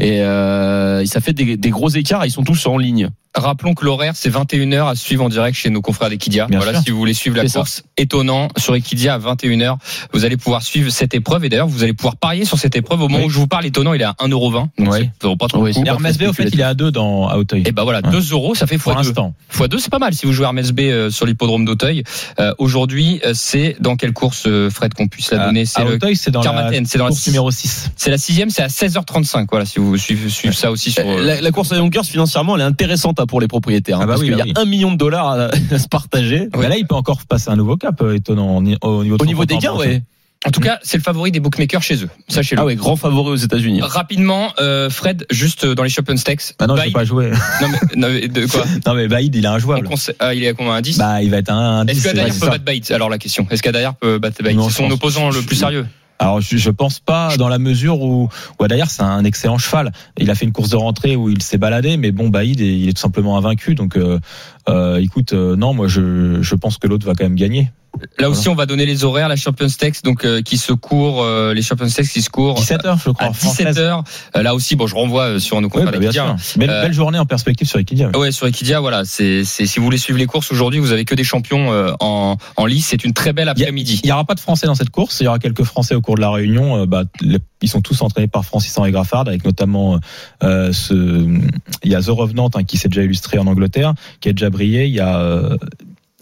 Et 0.00 0.20
euh, 0.22 1.04
ça 1.04 1.20
fait 1.20 1.32
des, 1.34 1.56
des 1.56 1.70
gros 1.70 1.90
écarts. 1.90 2.24
Ils 2.24 2.30
sont 2.30 2.44
tous 2.44 2.66
en 2.66 2.78
ligne. 2.78 3.10
Rappelons 3.34 3.72
que 3.74 3.84
l'horaire, 3.84 4.12
c'est 4.16 4.30
21h 4.30 4.88
à 4.88 4.94
suivre 4.94 5.24
en 5.24 5.28
direct 5.30 5.56
chez 5.56 5.70
nos 5.70 5.80
confrères 5.80 6.10
d'Equidia. 6.10 6.46
Bien 6.48 6.58
Voilà, 6.58 6.74
sûr. 6.74 6.82
si 6.84 6.90
vous 6.90 6.98
voulez 6.98 7.14
suivre 7.14 7.36
la 7.36 7.42
C'est 7.42 7.48
ça. 7.48 7.58
course, 7.60 7.82
étonnant, 7.96 8.48
sur 8.58 8.74
Equidia 8.74 9.14
à 9.14 9.18
21h, 9.18 9.76
vous 10.12 10.24
allez 10.26 10.36
pouvoir 10.36 10.62
suivre 10.62 10.90
cette 10.90 11.14
épreuve. 11.14 11.44
Et 11.44 11.48
d'ailleurs, 11.48 11.66
vous 11.68 11.82
allez 11.82 11.92
pouvoir 11.94 12.16
parier 12.16 12.44
sur 12.44 12.58
cette 12.58 12.74
épreuve. 12.76 13.00
Au 13.02 13.08
moment 13.08 13.18
Oui. 13.20 13.26
où 13.26 13.30
je 13.30 13.38
vous 13.38 13.46
parle, 13.46 13.64
étonnant, 13.66 13.94
il 13.94 14.01
est 14.02 14.04
à 14.04 14.14
1,20€. 14.20 14.52
Donc, 14.52 14.70
Oui. 14.78 15.08
ça 15.20 15.28
vaut 15.28 15.36
pas 15.36 15.46
trop 15.48 15.58
Oui, 15.62 15.70
le 15.70 15.74
coup. 15.74 15.80
c'est 15.80 15.86
Et 15.86 15.88
Hermès 15.90 16.18
B, 16.18 16.22
au 16.28 16.32
fait, 16.32 16.48
il 16.52 16.60
est 16.60 16.62
à 16.62 16.74
2 16.74 16.90
dans 16.90 17.28
à 17.28 17.36
Auteuil. 17.38 17.62
Et 17.66 17.72
ben 17.72 17.84
voilà, 17.84 18.00
Ouais. 18.04 18.10
2 18.12 18.32
euros, 18.32 18.54
ça 18.54 18.66
fait 18.66 18.78
Pour 18.78 18.92
x2. 18.92 18.96
l'instant. 18.96 19.34
x2, 19.54 19.78
c'est 19.78 19.90
pas 19.90 19.98
mal 19.98 20.12
si 20.14 20.26
vous 20.26 20.32
jouez 20.32 20.44
Hermès 20.44 20.72
B 20.72 20.80
euh, 20.80 21.10
sur 21.10 21.24
l'hippodrome 21.26 21.64
d'Auteuil. 21.64 22.02
Euh, 22.38 22.52
Aujourd'hui, 22.58 23.20
euh, 23.24 23.32
c'est 23.34 23.76
dans 23.80 23.96
quelle 23.96 24.12
course, 24.12 24.44
euh, 24.46 24.68
Fred, 24.70 24.92
qu'on 24.94 25.08
puisse 25.08 25.30
la 25.32 25.46
donner? 25.46 25.64
C'est 25.64 25.82
Auteuil, 25.82 26.16
c'est 26.16 26.30
dans 26.30 26.42
la 26.42 26.70
c'est 26.84 26.98
dans 26.98 27.04
la 27.04 27.10
course 27.10 27.22
six- 27.22 27.30
numéro 27.30 27.50
6. 27.50 27.90
C'est 27.96 28.10
la 28.10 28.18
sixième, 28.18 28.50
c'est 28.50 28.62
à 28.62 28.68
16h35. 28.68 29.46
Voilà, 29.50 29.64
si 29.64 29.78
vous 29.78 29.96
suivez, 29.96 30.28
suivez 30.28 30.54
ça 30.54 30.70
aussi 30.70 30.90
sur. 30.90 31.04
La, 31.06 31.40
la 31.40 31.50
course 31.50 31.72
à 31.72 31.76
Yonkers, 31.76 32.04
financièrement, 32.04 32.56
elle 32.56 32.62
est 32.62 32.64
intéressante 32.64 33.20
hein, 33.20 33.26
pour 33.26 33.40
les 33.40 33.48
propriétaires. 33.48 33.98
hein, 33.98 34.02
Ah 34.02 34.06
bah 34.06 34.12
parce 34.14 34.20
oui, 34.22 34.28
qu'il 34.28 34.36
bah 34.36 34.44
y 34.46 34.50
a 34.50 34.52
oui. 34.54 34.54
un 34.56 34.64
million 34.64 34.90
de 34.92 34.96
dollars 34.96 35.28
à, 35.28 35.48
à 35.70 35.78
se 35.78 35.88
partager. 35.88 36.48
Mais 36.58 36.68
là, 36.68 36.76
il 36.76 36.86
peut 36.86 36.94
encore 36.94 37.20
passer 37.28 37.50
un 37.50 37.56
nouveau 37.56 37.76
cap, 37.76 38.02
étonnant, 38.14 38.56
au 38.56 38.62
ni- 38.62 38.76
au 38.82 39.02
niveau, 39.04 39.16
de 39.16 39.22
Au 39.22 39.26
niveau 39.26 39.44
des 39.44 39.58
gains, 39.58 39.74
ouais. 39.74 40.02
En 40.44 40.50
tout 40.50 40.60
cas, 40.60 40.80
c'est 40.82 40.96
le 40.96 41.02
favori 41.04 41.30
des 41.30 41.38
bookmakers 41.38 41.82
chez 41.82 42.02
eux. 42.02 42.08
Sachez-le. 42.28 42.60
Ah 42.60 42.64
ouais, 42.64 42.74
grand 42.74 42.96
favori 42.96 43.30
aux 43.30 43.36
États-Unis. 43.36 43.80
Rapidement, 43.80 44.52
euh, 44.60 44.90
Fred, 44.90 45.24
juste 45.30 45.64
dans 45.64 45.84
les 45.84 45.92
and 46.08 46.16
Stakes. 46.16 46.54
Bah 46.58 46.66
non, 46.66 46.74
je 46.74 46.80
Baïd- 46.82 46.92
peux 46.92 46.98
pas 46.98 47.04
jouer. 47.04 47.30
non, 47.60 47.68
mais, 47.68 47.78
non, 47.96 48.08
mais 48.08 48.26
de 48.28 48.46
quoi 48.46 48.64
non, 48.86 48.94
mais 48.94 49.06
Baïd, 49.06 49.34
il 49.36 49.44
est 49.44 49.48
injouable. 49.48 49.86
conseille- 49.86 50.16
ah, 50.18 50.34
Il 50.34 50.42
est 50.42 50.48
à 50.48 50.54
combien 50.54 50.72
un 50.72 50.80
10 50.80 50.98
Bah, 50.98 51.22
il 51.22 51.30
va 51.30 51.36
être 51.38 51.52
un 51.52 51.84
10. 51.84 51.92
Est-ce 51.96 52.08
qu'Adair 52.08 52.34
peut 52.40 52.46
battre 52.48 52.64
Baïd 52.64 52.90
Alors 52.90 53.08
la 53.08 53.18
question? 53.18 53.46
Est-ce 53.50 53.62
qu'Adair 53.62 53.94
peut 53.94 54.18
battre 54.18 54.42
Baïd? 54.42 54.58
C'est 54.60 54.68
je 54.68 54.74
son 54.74 54.82
pense- 54.84 54.92
opposant 54.94 55.30
le 55.30 55.42
plus 55.42 55.56
sérieux. 55.56 55.86
Alors 56.18 56.40
je, 56.40 56.56
je 56.56 56.70
pense 56.70 57.00
pas 57.00 57.36
dans 57.36 57.48
la 57.48 57.58
mesure 57.58 58.00
où, 58.00 58.28
où 58.60 58.66
d'ailleurs 58.68 58.90
c'est 58.90 59.02
un 59.02 59.24
excellent 59.24 59.58
cheval. 59.58 59.90
Il 60.18 60.30
a 60.30 60.36
fait 60.36 60.44
une 60.44 60.52
course 60.52 60.68
de 60.70 60.76
rentrée 60.76 61.16
où 61.16 61.28
il 61.30 61.42
s'est 61.42 61.58
baladé, 61.58 61.96
mais 61.96 62.12
bon 62.12 62.28
Baïd 62.28 62.60
il 62.60 62.88
est 62.88 62.92
tout 62.92 63.00
simplement 63.00 63.36
invaincu. 63.36 63.74
Donc 63.74 63.96
euh, 63.96 64.20
euh, 64.68 65.00
écoute, 65.00 65.32
euh, 65.32 65.56
non 65.56 65.74
moi 65.74 65.88
je, 65.88 66.40
je 66.40 66.54
pense 66.54 66.78
que 66.78 66.86
l'autre 66.86 67.06
va 67.06 67.14
quand 67.14 67.24
même 67.24 67.34
gagner. 67.34 67.72
Là 68.18 68.30
aussi, 68.30 68.48
on 68.48 68.54
va 68.54 68.66
donner 68.66 68.86
les 68.86 69.04
horaires. 69.04 69.28
La 69.28 69.36
Champions 69.36 69.68
Stakes, 69.68 70.02
donc 70.02 70.24
euh, 70.24 70.40
qui 70.42 70.56
se 70.56 70.72
court, 70.72 71.22
euh, 71.22 71.52
les 71.54 71.62
Champions 71.62 71.88
Stakes 71.88 72.08
qui 72.08 72.22
se 72.22 72.30
courent 72.30 72.58
17h 72.60 72.98
je 73.04 73.10
crois. 73.10 73.26
à 73.28 73.32
française. 73.32 73.76
17h. 73.78 74.42
là 74.42 74.54
aussi, 74.54 74.76
bon, 74.76 74.86
je 74.86 74.94
renvoie 74.94 75.24
euh, 75.24 75.38
sur 75.38 75.60
nos 75.60 75.68
Oui, 75.68 75.72
confrères 75.84 75.92
bah. 76.00 76.36
Belle, 76.56 76.70
Euh, 76.70 76.82
belle 76.82 76.92
journée 76.94 77.18
en 77.18 77.26
perspective 77.26 77.68
sur 77.68 77.78
Equidia. 77.78 78.08
ouais. 78.08 78.16
Ouais, 78.16 78.32
sur 78.32 78.46
Equidia, 78.46 78.80
voilà. 78.80 79.04
C'est, 79.04 79.44
c'est, 79.44 79.66
si 79.66 79.78
vous 79.78 79.84
voulez 79.84 79.98
suivre 79.98 80.18
les 80.18 80.26
courses 80.26 80.50
aujourd'hui, 80.52 80.80
vous 80.80 80.92
avez 80.92 81.04
que 81.04 81.14
des 81.14 81.24
champions 81.24 81.70
euh, 81.72 81.92
en, 82.00 82.36
en 82.56 82.66
lice. 82.66 82.86
C'est 82.88 83.04
une 83.04 83.12
très 83.12 83.32
belle 83.32 83.48
après-midi. 83.48 84.00
Il 84.04 84.08
y 84.08 84.12
aura 84.12 84.24
pas 84.24 84.34
de 84.34 84.40
Français 84.40 84.66
dans 84.66 84.74
cette 84.74 84.90
course. 84.90 85.20
Il 85.20 85.24
y 85.24 85.28
aura 85.28 85.38
quelques 85.38 85.64
Français 85.64 85.94
au 85.94 86.00
cours 86.00 86.16
de 86.16 86.20
la 86.22 86.30
réunion. 86.30 86.82
Euh, 86.82 86.86
bah, 86.86 87.04
les- 87.20 87.38
ils 87.60 87.68
sont 87.68 87.80
tous 87.82 88.00
entraînés 88.02 88.26
par 88.26 88.44
Francis 88.44 88.76
Henri 88.78 88.90
Graffard, 88.90 89.28
avec 89.28 89.44
notamment 89.44 90.00
euh, 90.42 90.72
ce. 90.72 90.94
Il 91.84 91.90
y 91.92 91.94
a 91.94 92.02
The 92.02 92.06
Revenant 92.08 92.50
hein, 92.54 92.64
qui 92.64 92.76
s'est 92.78 92.88
déjà 92.88 93.02
illustré 93.02 93.38
en 93.38 93.46
Angleterre, 93.46 93.94
qui 94.20 94.28
a 94.30 94.32
déjà 94.32 94.50
brillé. 94.50 94.86
Il 94.86 94.94
y 94.94 94.98
a 95.00 95.18
euh, 95.20 95.56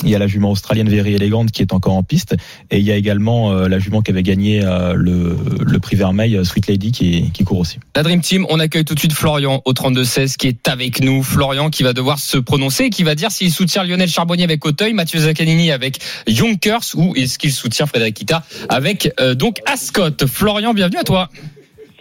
il 0.02 0.10
y 0.10 0.14
a 0.14 0.18
la 0.18 0.26
jument 0.26 0.50
australienne 0.50 0.88
Very 0.88 1.14
Elegant 1.14 1.46
qui 1.46 1.62
est 1.62 1.72
encore 1.72 1.94
en 1.94 2.02
piste 2.02 2.36
et 2.70 2.78
il 2.78 2.84
y 2.84 2.92
a 2.92 2.96
également 2.96 3.52
euh, 3.52 3.68
la 3.68 3.78
jument 3.78 4.02
qui 4.02 4.10
avait 4.10 4.22
gagné 4.22 4.62
euh, 4.64 4.94
le, 4.94 5.78
prix 5.80 5.96
Vermeil 5.96 6.36
euh, 6.36 6.44
Sweet 6.44 6.66
Lady 6.66 6.92
qui, 6.92 7.44
court 7.44 7.58
aussi. 7.58 7.78
La 7.96 8.02
Dream 8.02 8.20
Team, 8.20 8.46
on 8.50 8.60
accueille 8.60 8.84
tout 8.84 8.94
de 8.94 8.98
suite 8.98 9.12
Florian 9.12 9.62
au 9.64 9.72
32-16 9.72 10.36
qui 10.36 10.48
est 10.48 10.68
avec 10.68 11.02
nous. 11.02 11.22
Florian 11.22 11.70
qui 11.70 11.82
va 11.82 11.92
devoir 11.92 12.18
se 12.18 12.36
prononcer 12.38 12.84
et 12.84 12.90
qui 12.90 13.02
va 13.02 13.14
dire 13.14 13.30
s'il 13.30 13.50
soutient 13.50 13.84
Lionel 13.84 14.08
Charbonnier 14.08 14.44
avec 14.44 14.64
Auteuil, 14.64 14.92
Mathieu 14.92 15.20
Zaccanini 15.20 15.70
avec 15.70 15.98
Yonkers 16.26 16.94
ou 16.94 17.14
est-ce 17.16 17.38
qu'il 17.38 17.52
soutient 17.52 17.86
Frédéric 17.86 18.16
Kita 18.16 18.44
avec 18.68 19.12
donc 19.36 19.60
Ascot. 19.66 20.26
Florian, 20.26 20.74
bienvenue 20.74 20.98
à 20.98 21.04
toi. 21.04 21.30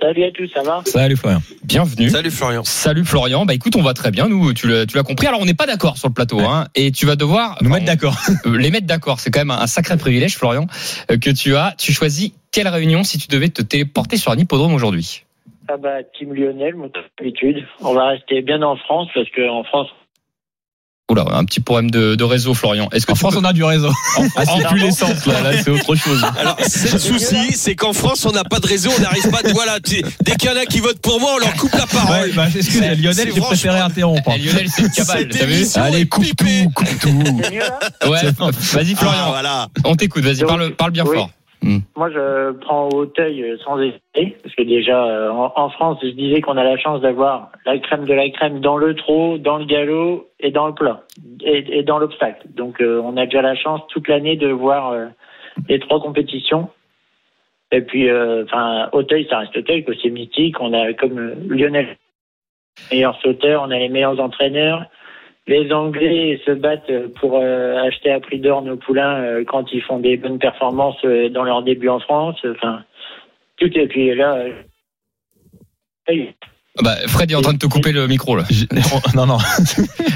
Salut 0.01 0.23
à 0.23 0.31
tous, 0.31 0.47
ça 0.53 0.62
va 0.63 0.81
Salut 0.85 1.17
Florian. 1.17 1.39
Bienvenue. 1.63 2.09
Salut 2.09 2.31
Florian. 2.31 2.63
Salut 2.63 3.03
Florian. 3.03 3.45
Bah 3.45 3.53
écoute, 3.53 3.75
on 3.75 3.81
va 3.81 3.93
très 3.93 4.12
bien. 4.12 4.29
Nous, 4.29 4.53
tu 4.53 4.67
l'as, 4.67 5.03
compris. 5.03 5.27
Alors 5.27 5.41
on 5.41 5.45
n'est 5.45 5.53
pas 5.53 5.65
d'accord 5.65 5.97
sur 5.97 6.07
le 6.07 6.13
plateau, 6.13 6.39
hein, 6.39 6.67
et 6.75 6.91
tu 6.91 7.05
vas 7.05 7.15
devoir 7.15 7.57
Nous 7.62 7.69
enfin, 7.69 7.79
mettre 7.79 7.85
d'accord. 7.85 8.15
euh, 8.45 8.57
les 8.57 8.71
mettre 8.71 8.88
d'accord. 8.88 9.19
C'est 9.19 9.29
quand 9.29 9.41
même 9.41 9.51
un, 9.51 9.59
un 9.59 9.67
sacré 9.67 9.97
privilège, 9.97 10.38
Florian, 10.38 10.67
euh, 11.12 11.17
que 11.17 11.29
tu 11.29 11.55
as. 11.55 11.73
Tu 11.77 11.91
choisis 11.91 12.31
quelle 12.51 12.67
réunion 12.67 13.03
si 13.03 13.17
tu 13.17 13.27
devais 13.27 13.49
te 13.49 13.62
téléporter 13.62 14.17
sur 14.17 14.31
un 14.31 14.38
hippodrome 14.38 14.73
aujourd'hui? 14.73 15.25
Ah 15.67 15.77
bah, 15.77 16.01
Team 16.17 16.33
Lionel, 16.33 16.75
mon 16.75 16.89
habitude. 17.19 17.65
On 17.81 17.93
va 17.93 18.07
rester 18.07 18.41
bien 18.41 18.62
en 18.63 18.75
France 18.77 19.09
parce 19.13 19.29
qu'en 19.29 19.63
France, 19.63 19.88
Oula, 21.10 21.26
un 21.32 21.43
petit 21.43 21.60
problème 21.60 21.89
de, 21.89 22.13
de 22.13 22.24
réseau, 22.24 22.54
Florian. 22.54 22.88
Est-ce 22.91 23.08
que 23.08 23.12
En 23.12 23.15
tu 23.15 23.19
France, 23.22 23.34
peux- 23.34 23.39
on 23.39 23.43
a 23.45 23.52
du 23.54 23.63
réseau. 23.63 23.91
Ah, 24.36 24.43
c'est 24.45 24.67
plus 24.67 24.80
l'essence 24.80 25.26
là, 25.26 25.41
là 25.41 25.52
c'est 25.63 25.72
autre 25.72 25.95
chose. 25.95 26.24
Alors, 26.38 26.56
c'est 26.67 26.91
le 26.93 27.00
souci, 27.00 27.54
c'est 27.56 27.74
qu'en 27.76 27.93
France, 27.93 28.26
on 28.26 28.32
n'a 28.32 28.43
pas 28.43 28.60
de 28.60 28.67
réseau, 28.67 28.91
on 28.95 29.02
n'arrive 29.02 29.28
pas. 29.32 29.41
de- 29.41 29.50
Voilà, 29.54 29.80
tu- 29.80 30.04
dès 30.24 30.36
qu'il 30.36 30.50
y 30.50 30.54
en 30.54 30.56
a 30.56 30.65
qui 30.65 30.80
votent 30.80 31.00
pour 31.02 31.19
moi, 31.19 31.32
on 31.36 31.39
leur 31.39 31.54
coupe 31.56 31.74
la 31.74 31.88
parole. 31.88 32.28
Ouais, 32.28 32.32
bah, 32.34 32.45
excuse, 32.56 32.80
C'est- 32.80 32.95
Lionel, 32.95 33.13
c'est 33.15 33.24
j'ai 33.34 33.41
préféré 33.41 33.78
franchement- 33.78 33.86
interrompre. 33.86 34.32
Eh, 34.36 34.39
Lionel, 34.39 34.67
c'est 34.69 34.82
une 34.84 34.89
cabale, 34.91 35.28
t'as 35.30 35.45
vu 35.45 35.65
Allez, 35.76 36.06
coupe 36.08 36.26
tout, 36.38 36.72
coupe 36.76 37.00
tout. 37.00 37.41
Ouais, 38.10 38.22
vas-y 38.74 38.93
Ah, 38.93 39.00
Florian, 39.00 39.30
voilà. 39.30 39.67
on 39.86 39.95
t'écoute, 39.95 40.24
vas-y, 40.24 40.43
parle, 40.45 40.72
parle 40.76 40.91
bien 40.91 41.06
oui. 41.08 41.15
fort. 41.17 41.30
Moi, 41.95 42.10
je 42.12 42.52
prends 42.52 42.88
Auteuil 42.89 43.43
euh, 43.43 43.58
sans 43.65 43.80
hésiter 43.82 44.38
parce 44.41 44.56
que 44.56 44.63
déjà, 44.63 45.06
euh, 45.06 45.30
en, 45.30 45.69
France, 45.69 46.00
je 46.02 46.10
disais 46.10 46.39
qu'on 46.41 46.56
a 46.56 46.63
la 46.63 46.78
chance 46.78 47.02
d'avoir 47.02 47.52
la 47.65 47.78
crème 47.80 48.06
de 48.06 48.13
la 48.13 48.30
crème 48.30 48.62
dans 48.62 48.78
le 48.78 48.95
trot, 48.95 49.38
dans 49.38 49.58
le 49.58 49.65
galop 49.65 50.30
et 50.39 50.52
dans 50.52 50.67
le 50.67 50.74
plat 50.74 51.04
et, 51.41 51.84
dans 51.84 52.00
l'obstacle. 52.00 52.48
Donc, 52.56 52.82
euh, 52.82 53.02
on 53.04 53.17
a 53.17 53.26
déjà 53.26 53.41
la 53.41 53.56
chance 53.56 53.82
toute 53.89 54.08
l'année 54.08 54.38
de 54.38 54.48
voir 54.48 54.91
euh, 54.91 55.08
les 55.67 55.80
trois 55.80 56.02
compétitions. 56.02 56.69
Et 57.72 57.82
puis, 57.82 58.10
euh, 58.10 58.43
enfin, 58.45 58.89
Auteuil, 58.93 59.28
ça 59.30 59.39
reste 59.39 59.56
Auteuil, 59.58 59.84
que 59.84 59.93
c'est 60.02 60.10
mythique. 60.10 60.60
On 60.60 60.74
a 60.74 60.93
comme 60.93 61.19
euh, 61.19 61.36
Lionel, 61.48 61.98
meilleur 62.91 63.19
sauteur, 63.22 63.63
on 63.63 63.72
a 63.72 63.78
les 63.78 63.89
meilleurs 63.89 64.19
entraîneurs. 64.19 64.86
Les 65.49 65.73
Anglais 65.73 66.39
se 66.45 66.51
battent 66.51 67.07
pour 67.19 67.39
euh, 67.39 67.75
acheter 67.77 68.12
à 68.12 68.19
prix 68.19 68.38
d'or 68.38 68.62
nos 68.62 68.77
poulains 68.77 69.23
euh, 69.23 69.43
quand 69.43 69.73
ils 69.73 69.81
font 69.81 69.97
des 69.97 70.15
bonnes 70.15 70.38
performances 70.38 71.03
euh, 71.05 71.27
dans 71.29 71.43
leur 71.43 71.63
début 71.63 71.89
en 71.89 71.99
France. 71.99 72.38
Enfin, 72.45 72.83
tout 73.57 73.75
et 73.75 73.88
puis 73.88 74.13
là. 74.13 74.45
Hey, 76.77 76.84
Bah, 76.84 76.95
Fred 77.08 77.32
est 77.32 77.36
en 77.36 77.41
train 77.41 77.53
de 77.53 77.58
te 77.58 77.65
couper 77.67 77.91
le 77.91 78.08
micro 78.08 78.36
là. 78.36 78.43
Non, 79.15 79.25
non. 79.25 79.38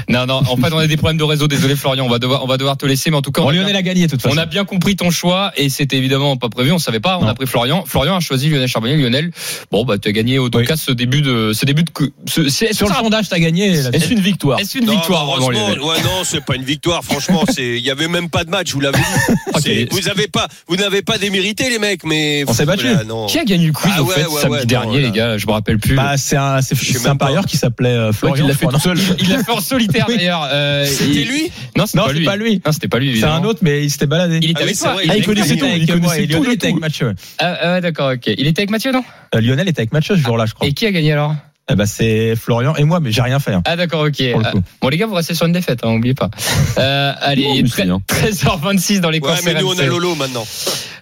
Non, 0.08 0.26
non, 0.26 0.42
en 0.48 0.56
fait, 0.56 0.72
on 0.72 0.78
a 0.78 0.86
des 0.86 0.96
problèmes 0.98 1.16
de 1.16 1.24
réseau. 1.24 1.48
Désolé 1.48 1.74
Florian, 1.76 2.04
on 2.04 2.08
va 2.10 2.18
devoir, 2.18 2.44
on 2.44 2.46
va 2.46 2.56
devoir 2.58 2.76
te 2.76 2.84
laisser, 2.86 3.10
mais 3.10 3.16
en 3.16 3.22
tout 3.22 3.32
cas, 3.32 3.40
on 3.40 3.44
Bon, 3.44 3.50
a 3.50 3.52
bien- 3.52 3.62
Lionel 3.62 3.76
a 3.76 3.82
gagné 3.82 4.04
de 4.06 4.10
toute 4.10 4.20
façon. 4.22 4.34
On 4.36 4.38
a 4.38 4.46
bien 4.46 4.64
compris 4.64 4.94
ton 4.96 5.10
choix 5.10 5.50
et 5.56 5.68
c'était 5.70 5.96
évidemment 5.96 6.36
pas 6.36 6.48
prévu. 6.50 6.70
On 6.72 6.78
savait 6.78 7.00
pas. 7.00 7.18
On 7.18 7.22
Non. 7.22 7.28
a 7.28 7.34
pris 7.34 7.46
Florian. 7.46 7.84
Florian 7.86 8.14
a 8.16 8.20
choisi 8.20 8.48
Lionel 8.50 8.68
Charbonnier. 8.68 8.96
Lionel, 8.96 9.30
bon 9.72 9.84
bah 9.84 9.98
tu 9.98 10.08
as 10.08 10.12
gagné 10.12 10.38
au 10.38 10.50
tout 10.50 10.58
Oui. 10.58 10.66
cas 10.66 10.76
ce 10.76 10.92
début 10.92 11.22
de 11.22 11.52
ce 11.54 11.64
début 11.64 11.82
de 11.84 11.90
ce, 12.28 12.48
c'est, 12.48 12.72
Sur 12.74 12.88
le 12.88 12.94
sondage, 12.94 13.28
t'as 13.30 13.38
gagné. 13.38 13.70
Est-ce 13.70 14.12
une 14.12 14.20
victoire? 14.20 14.60
Est-ce 14.60 14.78
une 14.78 14.84
Non, 14.86 14.92
victoire 14.92 15.24
Lionel 15.40 15.80
ouais, 15.80 16.02
non, 16.02 16.22
c'est 16.24 16.44
pas 16.44 16.54
une 16.56 16.64
victoire. 16.64 17.02
Franchement, 17.02 17.44
c'est, 17.52 17.78
il 17.78 17.84
y 17.84 17.90
avait 17.90 18.08
même 18.08 18.28
pas 18.28 18.44
de 18.44 18.50
match. 18.50 18.72
Vous 18.72 18.80
l'avez 18.80 18.98
dit. 18.98 19.04
Ok. 19.54 19.60
C'est- 19.64 19.88
Vous 19.92 20.08
avez 20.08 20.26
pas, 20.28 20.48
vous 20.68 20.76
n'avez 20.76 21.02
pas 21.02 21.16
démérité 21.16 21.70
les 21.70 21.78
mecs, 21.78 22.04
mais 22.04 22.44
On 22.46 22.52
s'est 22.52 22.66
battu. 22.66 22.86
Non. 23.06 23.26
Qui 23.26 23.38
a 23.38 23.44
gagné 23.44 23.66
le 23.68 23.72
quiz 23.72 23.92
Ah 23.96 24.02
au 24.02 24.06
ouais, 24.06 24.14
fait 24.14 24.26
ouais, 24.26 24.40
samedi 24.42 24.56
ouais, 24.58 24.66
dernier 24.66 25.00
non, 25.00 25.06
les 25.06 25.10
gars? 25.12 25.38
Je 25.38 25.46
me 25.46 25.52
rappelle 25.52 25.78
plus. 25.78 25.94
Bah, 25.94 26.16
c'est 26.16 26.36
un, 26.56 26.62
c'est, 26.62 27.06
un 27.08 27.16
parieur 27.16 27.46
qui 27.46 27.56
s'appelait 27.56 27.88
euh, 27.90 28.12
Florian. 28.12 28.44
il 28.44 28.48
l'a 28.48 28.54
fait 28.54 28.66
tout 28.66 28.78
seul. 28.78 28.98
Il 29.18 29.28
l'a 29.30 29.42
fait 29.42 29.52
en 29.52 29.60
solitaire 29.60 30.06
d'ailleurs. 30.08 30.48
Euh, 30.52 30.84
C'était 30.86 31.10
il- 31.22 31.28
lui 31.28 31.50
Non, 31.76 31.86
c'était 31.86 31.98
pas 31.98 32.08
c'est 32.08 32.14
lui. 32.14 32.24
pas 32.24 32.36
lui. 32.36 32.62
Non, 32.64 32.72
c'était 32.72 32.88
pas 32.88 32.98
lui. 32.98 33.18
C'est 33.18 33.24
un 33.26 33.44
autre, 33.44 33.60
mais 33.62 33.84
il 33.84 33.90
s'était 33.90 34.06
baladé. 34.06 34.38
Il 34.42 34.50
était 34.50 34.60
Ah 34.60 34.64
avec 34.64 34.78
toi. 34.78 34.96
Il 35.02 35.10
il 35.10 35.16
il 35.18 35.24
connaissait 35.24 35.56
tout 35.56 35.64
Lionel 35.64 36.46
le 36.48 36.52
était 36.52 36.66
avec. 36.68 36.80
Mathieu. 36.80 37.14
Ah, 37.38 37.56
ah 37.60 37.80
d'accord, 37.80 38.12
ok. 38.14 38.26
Il 38.26 38.46
était 38.46 38.60
avec 38.62 38.70
Mathieu, 38.70 38.92
non 38.92 39.04
Euh, 39.34 39.40
Lionel 39.40 39.68
était 39.68 39.80
avec 39.80 39.92
Mathieu 39.92 40.16
ce 40.16 40.20
jour-là, 40.22 40.46
je 40.46 40.54
crois. 40.54 40.66
Et 40.66 40.72
qui 40.72 40.86
a 40.86 40.92
gagné 40.92 41.12
alors? 41.12 41.34
Eh 41.70 41.76
ben, 41.76 41.86
c'est 41.86 42.36
Florian 42.36 42.76
et 42.76 42.84
moi, 42.84 43.00
mais 43.00 43.10
j'ai 43.10 43.22
rien 43.22 43.38
fait. 43.40 43.54
hein, 43.54 43.62
Ah 43.64 43.74
d'accord, 43.76 44.02
ok. 44.02 44.18
le 44.18 44.50
coup. 44.52 44.62
Bon 44.82 44.88
les 44.90 44.98
gars, 44.98 45.06
vous 45.06 45.14
restez 45.14 45.34
sur 45.34 45.46
une 45.46 45.52
défaite, 45.52 45.80
hein, 45.82 45.92
n'oubliez 45.92 46.14
pas. 46.14 46.30
Euh, 46.76 47.12
allez, 47.20 47.44
Non, 47.46 47.54
mais 47.62 47.68
c'est 47.68 47.84
bien. 47.84 48.00
13h26 48.08 48.98
dans 49.00 49.10
les 49.10 49.20
Ouais, 49.20 49.28
courses 49.28 49.44
mais 49.44 49.54
nous, 49.54 49.68
on 49.68 49.78
a 49.78 49.82
RMC. 49.82 49.86
Lolo 49.86 50.14
maintenant. 50.16 50.44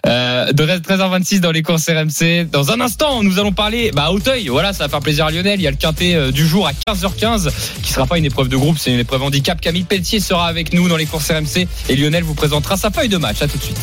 Euh, 0.05 0.51
de 0.53 0.63
13h26 0.65 1.39
dans 1.39 1.51
les 1.51 1.63
courses 1.63 1.89
RMC. 1.89 2.45
Dans 2.51 2.71
un 2.71 2.79
instant, 2.79 3.23
nous 3.23 3.39
allons 3.39 3.51
parler 3.53 3.91
bah, 3.93 4.05
à 4.05 4.11
Auteuil. 4.11 4.47
Voilà, 4.49 4.71
ça 4.71 4.83
va 4.83 4.89
faire 4.89 4.99
plaisir 4.99 5.25
à 5.25 5.31
Lionel. 5.31 5.59
Il 5.59 5.63
y 5.63 5.67
a 5.67 5.71
le 5.71 5.77
quintet 5.77 6.13
euh, 6.13 6.31
du 6.31 6.45
jour 6.45 6.67
à 6.67 6.71
15h15 6.87 7.49
qui 7.81 7.91
sera 7.91 8.05
pas 8.05 8.17
une 8.19 8.25
épreuve 8.25 8.49
de 8.49 8.55
groupe, 8.57 8.77
c'est 8.77 8.93
une 8.93 8.99
épreuve 8.99 9.23
handicap. 9.23 9.59
Camille 9.59 9.83
Pelletier 9.83 10.19
sera 10.19 10.47
avec 10.47 10.73
nous 10.73 10.87
dans 10.87 10.97
les 10.97 11.05
courses 11.07 11.31
RMC 11.31 11.67
et 11.89 11.95
Lionel 11.95 12.23
vous 12.23 12.35
présentera 12.35 12.77
sa 12.77 12.91
feuille 12.91 13.09
de 13.09 13.17
match. 13.17 13.41
À 13.41 13.47
tout 13.47 13.57
de 13.57 13.63
suite. 13.63 13.79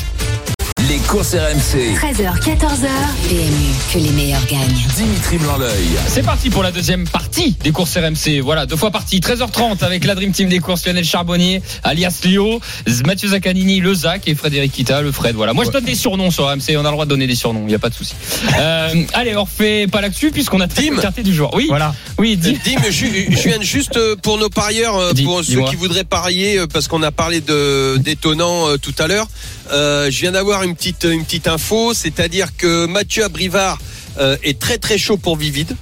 Les 0.91 0.99
courses 0.99 1.37
RMC. 1.37 1.95
13h, 1.95 2.41
14h. 2.41 2.89
PMU, 3.29 3.71
que 3.93 3.99
les 4.01 4.11
meilleurs 4.11 4.45
gagnent. 4.47 4.75
Dimitri 4.97 5.39
Blanc-L'œil. 5.39 5.87
C'est 6.09 6.25
parti 6.25 6.51
pour 6.51 6.65
la 6.65 6.73
deuxième 6.73 7.07
partie 7.07 7.53
des 7.63 7.71
courses 7.71 7.97
RMC. 7.97 8.41
Voilà, 8.43 8.67
deux 8.67 8.75
fois 8.75 8.91
partie. 8.91 9.21
13h30 9.21 9.85
avec 9.85 10.05
la 10.05 10.17
Dream 10.17 10.33
Team 10.33 10.49
des 10.49 10.59
courses 10.59 10.85
Lionel 10.85 11.05
Charbonnier, 11.05 11.63
alias 11.85 12.23
Lio, 12.25 12.61
Mathieu 13.07 13.29
Zaccanini, 13.29 13.79
le 13.79 13.95
Zac 13.95 14.27
et 14.27 14.35
Frédéric 14.35 14.73
Kita, 14.73 15.01
le 15.01 15.13
Fred. 15.13 15.37
Voilà. 15.37 15.53
Moi, 15.53 15.65
je 15.65 15.71
donne 15.71 15.85
des 15.85 15.95
surnoms 15.95 16.33
sur 16.33 16.49
RMC. 16.49 16.77
On 16.77 16.81
a 16.81 16.83
le 16.83 16.91
droit 16.91 17.05
de 17.05 17.11
donner 17.11 17.29
des 17.29 17.37
surnoms. 17.37 17.63
Il 17.63 17.69
n'y 17.69 17.75
a 17.77 17.79
pas 17.79 17.91
de 17.91 17.95
souci. 17.95 18.15
Euh, 18.59 19.05
allez, 19.13 19.37
on 19.37 19.45
refait 19.45 19.87
pas 19.87 20.01
là-dessus 20.01 20.33
puisqu'on 20.33 20.61
a 20.61 20.67
Dim. 20.67 20.97
le 20.97 21.01
quartier 21.01 21.23
du 21.23 21.33
jour. 21.33 21.53
Oui. 21.55 21.67
Voilà. 21.69 21.95
Oui, 22.19 22.37
dis. 22.37 22.55
Dim, 22.65 22.81
je, 22.91 22.91
je 22.91 23.49
viens 23.49 23.61
juste 23.61 23.97
euh, 23.97 24.17
pour 24.17 24.39
nos 24.39 24.51
parieurs, 24.51 24.97
euh, 24.97 25.13
pour 25.25 25.45
ceux 25.45 25.63
qui 25.67 25.77
voudraient 25.77 26.03
parier, 26.03 26.59
euh, 26.59 26.67
parce 26.67 26.89
qu'on 26.89 27.05
a 27.05 27.13
parlé 27.13 27.41
de 27.41 27.97
d'étonnant 27.99 28.71
euh, 28.71 28.77
tout 28.77 28.95
à 28.99 29.07
l'heure. 29.07 29.29
Euh, 29.71 30.11
je 30.11 30.21
viens 30.21 30.33
d'avoir 30.33 30.63
une 30.63 30.75
petite 30.75 31.05
une 31.05 31.25
petite 31.25 31.47
info, 31.49 31.95
c'est-à-dire 31.95 32.57
que 32.57 32.87
Mathieu 32.87 33.25
Abrivard 33.25 33.79
euh, 34.19 34.37
est 34.43 34.59
très 34.59 34.79
très 34.79 34.99
chaud 34.99 35.17
pour 35.17 35.37
Vivid. 35.37 35.77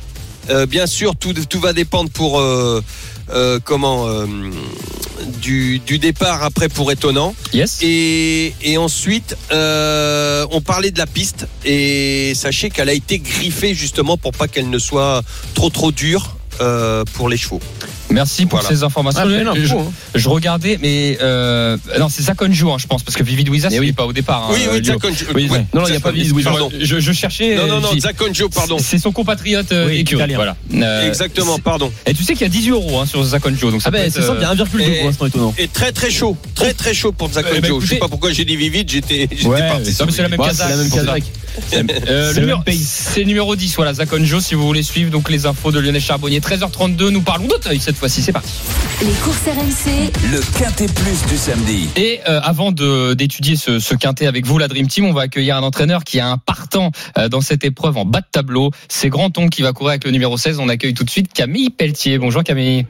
Euh, 0.51 0.66
bien 0.66 0.87
sûr, 0.87 1.16
tout 1.16 1.33
tout 1.33 1.61
va 1.61 1.72
dépendre 1.72 2.11
pour 2.11 2.42
comment 3.64 4.07
du 5.40 5.79
du 5.79 5.98
départ 5.98 6.42
après 6.42 6.68
pour 6.68 6.90
étonnant. 6.92 7.35
Yes. 7.53 7.79
Et, 7.83 8.55
et 8.62 8.79
ensuite, 8.79 9.37
on 9.51 10.61
parlait 10.64 10.90
de 10.90 10.98
la 10.98 11.07
piste 11.07 11.46
et 11.64 12.33
sachez 12.35 12.70
qu'elle 12.70 12.88
a 12.88 12.94
été 12.94 13.18
griffée 13.18 13.74
justement 13.74 14.16
pour 14.16 14.33
pas 14.33 14.48
qu'elle 14.48 14.70
ne 14.70 14.79
soit 14.79 15.22
trop 15.55 15.70
trop 15.70 15.92
dure 15.92 16.37
pour 17.14 17.29
les 17.29 17.37
chevaux. 17.37 17.61
Merci 18.11 18.47
pour 18.47 18.61
Voilà. 18.61 18.75
ces 18.75 18.83
informations. 18.83 19.23
Ah, 19.25 19.29
je, 19.55 19.75
hein. 19.75 19.85
je 20.14 20.29
regardais, 20.29 20.79
mais 20.81 21.18
euh, 21.21 21.77
non, 21.99 22.09
c'est 22.09 22.23
Zakonjo, 22.23 22.73
hein, 22.73 22.77
je 22.79 22.87
pense, 22.87 23.03
parce 23.03 23.16
que 23.16 23.23
Vivid 23.23 23.49
il 23.49 23.81
oui. 23.81 23.92
pas 23.92 24.07
au 24.07 24.12
départ. 24.12 24.44
hein, 24.51 24.55
oui, 24.55 24.66
oui. 24.73 24.81
Oui, 25.35 25.49
ouais, 25.51 25.64
non, 25.75 25.83
non, 25.83 25.88
il 25.88 25.94
y 25.94 25.97
a 25.97 26.01
pas 26.01 26.11
Vivid. 26.11 26.42
Pardon. 26.44 26.71
Je, 26.79 27.01
je 27.01 27.12
cherchais. 27.12 27.57
Non, 27.57 27.66
non, 27.66 27.77
euh, 27.77 27.81
non, 27.81 28.49
pardon. 28.55 28.79
C'est 28.79 28.99
son 28.99 29.12
compatriote 29.12 29.73
euh, 29.73 29.87
Oui, 29.88 30.01
italien. 30.01 30.37
Voilà. 30.37 30.57
Euh, 30.75 31.09
Exactement, 31.09 31.59
pardon. 31.59 31.92
Et 32.07 32.14
tu 32.14 32.25
sais 32.25 32.33
qu'il 32.33 32.42
y 32.42 32.47
a 32.47 32.49
18 32.49 32.71
euros 32.71 33.01
hein, 33.01 33.07
sur 33.07 33.23
Zakonjo, 33.23 33.71
donc 33.71 33.83
ça 33.83 33.88
Ah 33.88 33.92
ben 33.92 34.11
c'est 34.11 34.23
ça, 34.23 34.35
il 34.37 34.42
y 34.42 34.44
a 34.44 34.55
1,2 34.55 34.81
et- 34.81 34.99
pour 34.99 35.07
l'instant 35.07 35.27
étonnant. 35.27 35.55
Et 35.59 35.68
très 35.68 35.92
très 35.92 36.11
chaud, 36.11 36.37
très 36.55 36.73
très 36.75 36.94
chaud 36.94 37.12
pour 37.12 37.31
Zakonjo. 37.33 37.55
Eh 37.57 37.61
ben, 37.61 37.68
écoutez- 37.68 37.87
Je 37.87 37.90
sais 37.94 37.99
pas 37.99 38.09
pourquoi 38.09 38.33
j'ai 38.33 38.44
dit 38.44 38.57
vite, 38.57 38.90
j'étais 38.90 39.27
parti. 39.27 39.92
c'est 39.92 40.23
la 40.23 40.29
même 40.29 40.40
Ouais, 40.40 40.49
Euh, 42.09 42.31
C'est 42.33 42.40
le 42.40 42.40
numéro-. 42.47 42.62
C'est 42.73 43.25
numéro 43.25 43.57
10, 43.57 43.77
voilà, 43.77 43.94
Zakonjo, 43.94 44.40
si 44.40 44.55
vous 44.55 44.66
voulez 44.66 44.83
suivre 44.83 45.11
donc 45.11 45.31
les 45.31 45.47
infos 45.47 45.73
de 45.73 45.79
Lionel 45.81 46.01
Charbonnier. 46.01 46.40
13h32, 46.40 47.09
nous 47.11 47.21
parlons 47.23 47.47
d'Auteuil 47.47 47.81
cette 47.81 47.97
fois-ci, 47.97 48.23
c'est 48.23 48.33
parti. 48.33 48.53
Les 49.03 49.12
courses 49.23 49.42
RMC, 49.47 50.11
Le 50.33 50.59
quintet 50.59 50.87
plus 50.87 51.27
du 51.31 51.37
samedi. 51.37 51.88
Et 51.97 52.21
euh, 52.29 52.40
avant 52.42 52.73
de- 52.73 53.14
d'étudier 53.14 53.57
ce, 53.57 53.79
ce 53.79 53.94
quintet 53.94 54.27
avec 54.27 54.47
vous, 54.47 54.59
la 54.59 54.68
Dream 54.68 54.87
Team, 54.88 55.05
on 55.05 55.12
va 55.12 55.23
accueillir 55.23 55.57
un 55.57 55.62
entraîneur 55.62 56.05
qui 56.05 56.21
a 56.21 56.29
un 56.31 56.38
partant 56.38 56.90
euh, 57.16 57.29
dans 57.29 57.40
cette 57.40 57.64
épreuve 57.64 57.97
en 57.97 58.05
bas 58.05 58.21
de 58.21 58.27
tableau. 58.31 58.71
C'est 58.88 59.09
Granton 59.09 59.49
qui 59.49 59.62
va 59.62 59.73
courir 59.73 59.90
avec 59.90 60.05
le 60.05 60.11
numéro 60.11 60.37
16. 60.37 60.59
On 60.61 60.68
accueille 60.68 60.94
tout 60.94 61.05
de 61.05 61.11
suite 61.11 61.33
Camille 61.33 61.71
Pelletier. 61.71 62.18
Bonjour 62.18 62.42
Camille. 62.44 62.87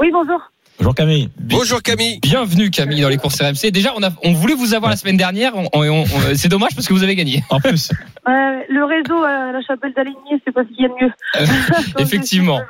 Oui, 0.00 0.08
bonjour. 0.12 0.40
Bonjour 0.78 0.94
Camille. 0.94 1.28
Bonjour 1.38 1.82
Camille. 1.82 2.18
Bienvenue 2.20 2.68
Camille 2.70 3.00
dans 3.00 3.08
les 3.08 3.16
courses 3.16 3.40
RMC. 3.40 3.70
Déjà, 3.70 3.92
on, 3.96 4.02
a, 4.02 4.10
on 4.24 4.32
voulait 4.32 4.54
vous 4.54 4.74
avoir 4.74 4.90
la 4.90 4.96
semaine 4.96 5.16
dernière. 5.16 5.52
On- 5.56 5.68
on- 5.72 6.02
on- 6.02 6.06
c'est 6.34 6.48
dommage 6.48 6.74
parce 6.74 6.86
que 6.88 6.92
vous 6.92 7.02
avez 7.04 7.14
gagné. 7.14 7.42
En 7.50 7.60
plus, 7.60 7.90
Euh, 8.26 8.30
le 8.68 8.84
réseau 8.84 9.22
à 9.22 9.52
la 9.52 9.60
chapelle 9.62 9.92
d'Aligné, 9.94 10.40
c'est 10.44 10.52
pas 10.52 10.62
ce 10.64 10.68
qu'il 10.74 10.82
y 10.82 10.86
a 10.86 10.88
de 10.88 10.94
mieux. 11.00 11.12
Quand 11.94 12.02
effectivement. 12.02 12.60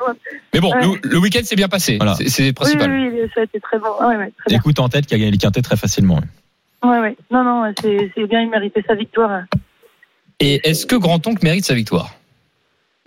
Mais 0.53 0.61
bon, 0.61 0.73
Ouais. 0.73 0.83
le, 1.03 1.09
le 1.09 1.19
week-end 1.19 1.41
s'est 1.45 1.57
bien 1.57 1.69
passé. 1.69 1.97
Voilà. 1.97 2.15
C'est- 2.27 2.43
Oui, 2.45 2.53
principal. 2.53 2.91
oui, 2.91 3.09
oui, 3.13 3.31
ça 3.35 3.41
a 3.41 3.45
été 3.45 3.59
très 3.61 3.79
bon. 3.79 3.87
Ah, 4.01 4.09
ouais, 4.09 4.17
ouais, 4.17 4.33
très 4.39 4.49
bien. 4.51 4.59
écoute 4.59 4.79
en 4.81 4.89
tête 4.89 5.07
qui 5.07 5.15
a 5.15 5.19
gagné 5.19 5.31
le 5.31 5.37
quintet 5.39 5.63
très 5.63 5.77
facilement. 5.77 6.21
Ouais, 6.85 6.99
ouais. 6.99 7.17
Non, 7.31 7.43
non, 7.43 7.73
c'est 7.81 8.11
c'est 8.15 8.27
bien, 8.27 8.43
il 8.43 8.51
méritait 8.51 8.85
sa 8.87 8.95
victoire. 8.95 9.45
Et 10.41 10.61
est-ce 10.69 10.85
que 10.87 10.97
Grand-Oncle 10.97 11.43
mérite 11.43 11.65
sa 11.65 11.75
victoire? 11.75 12.15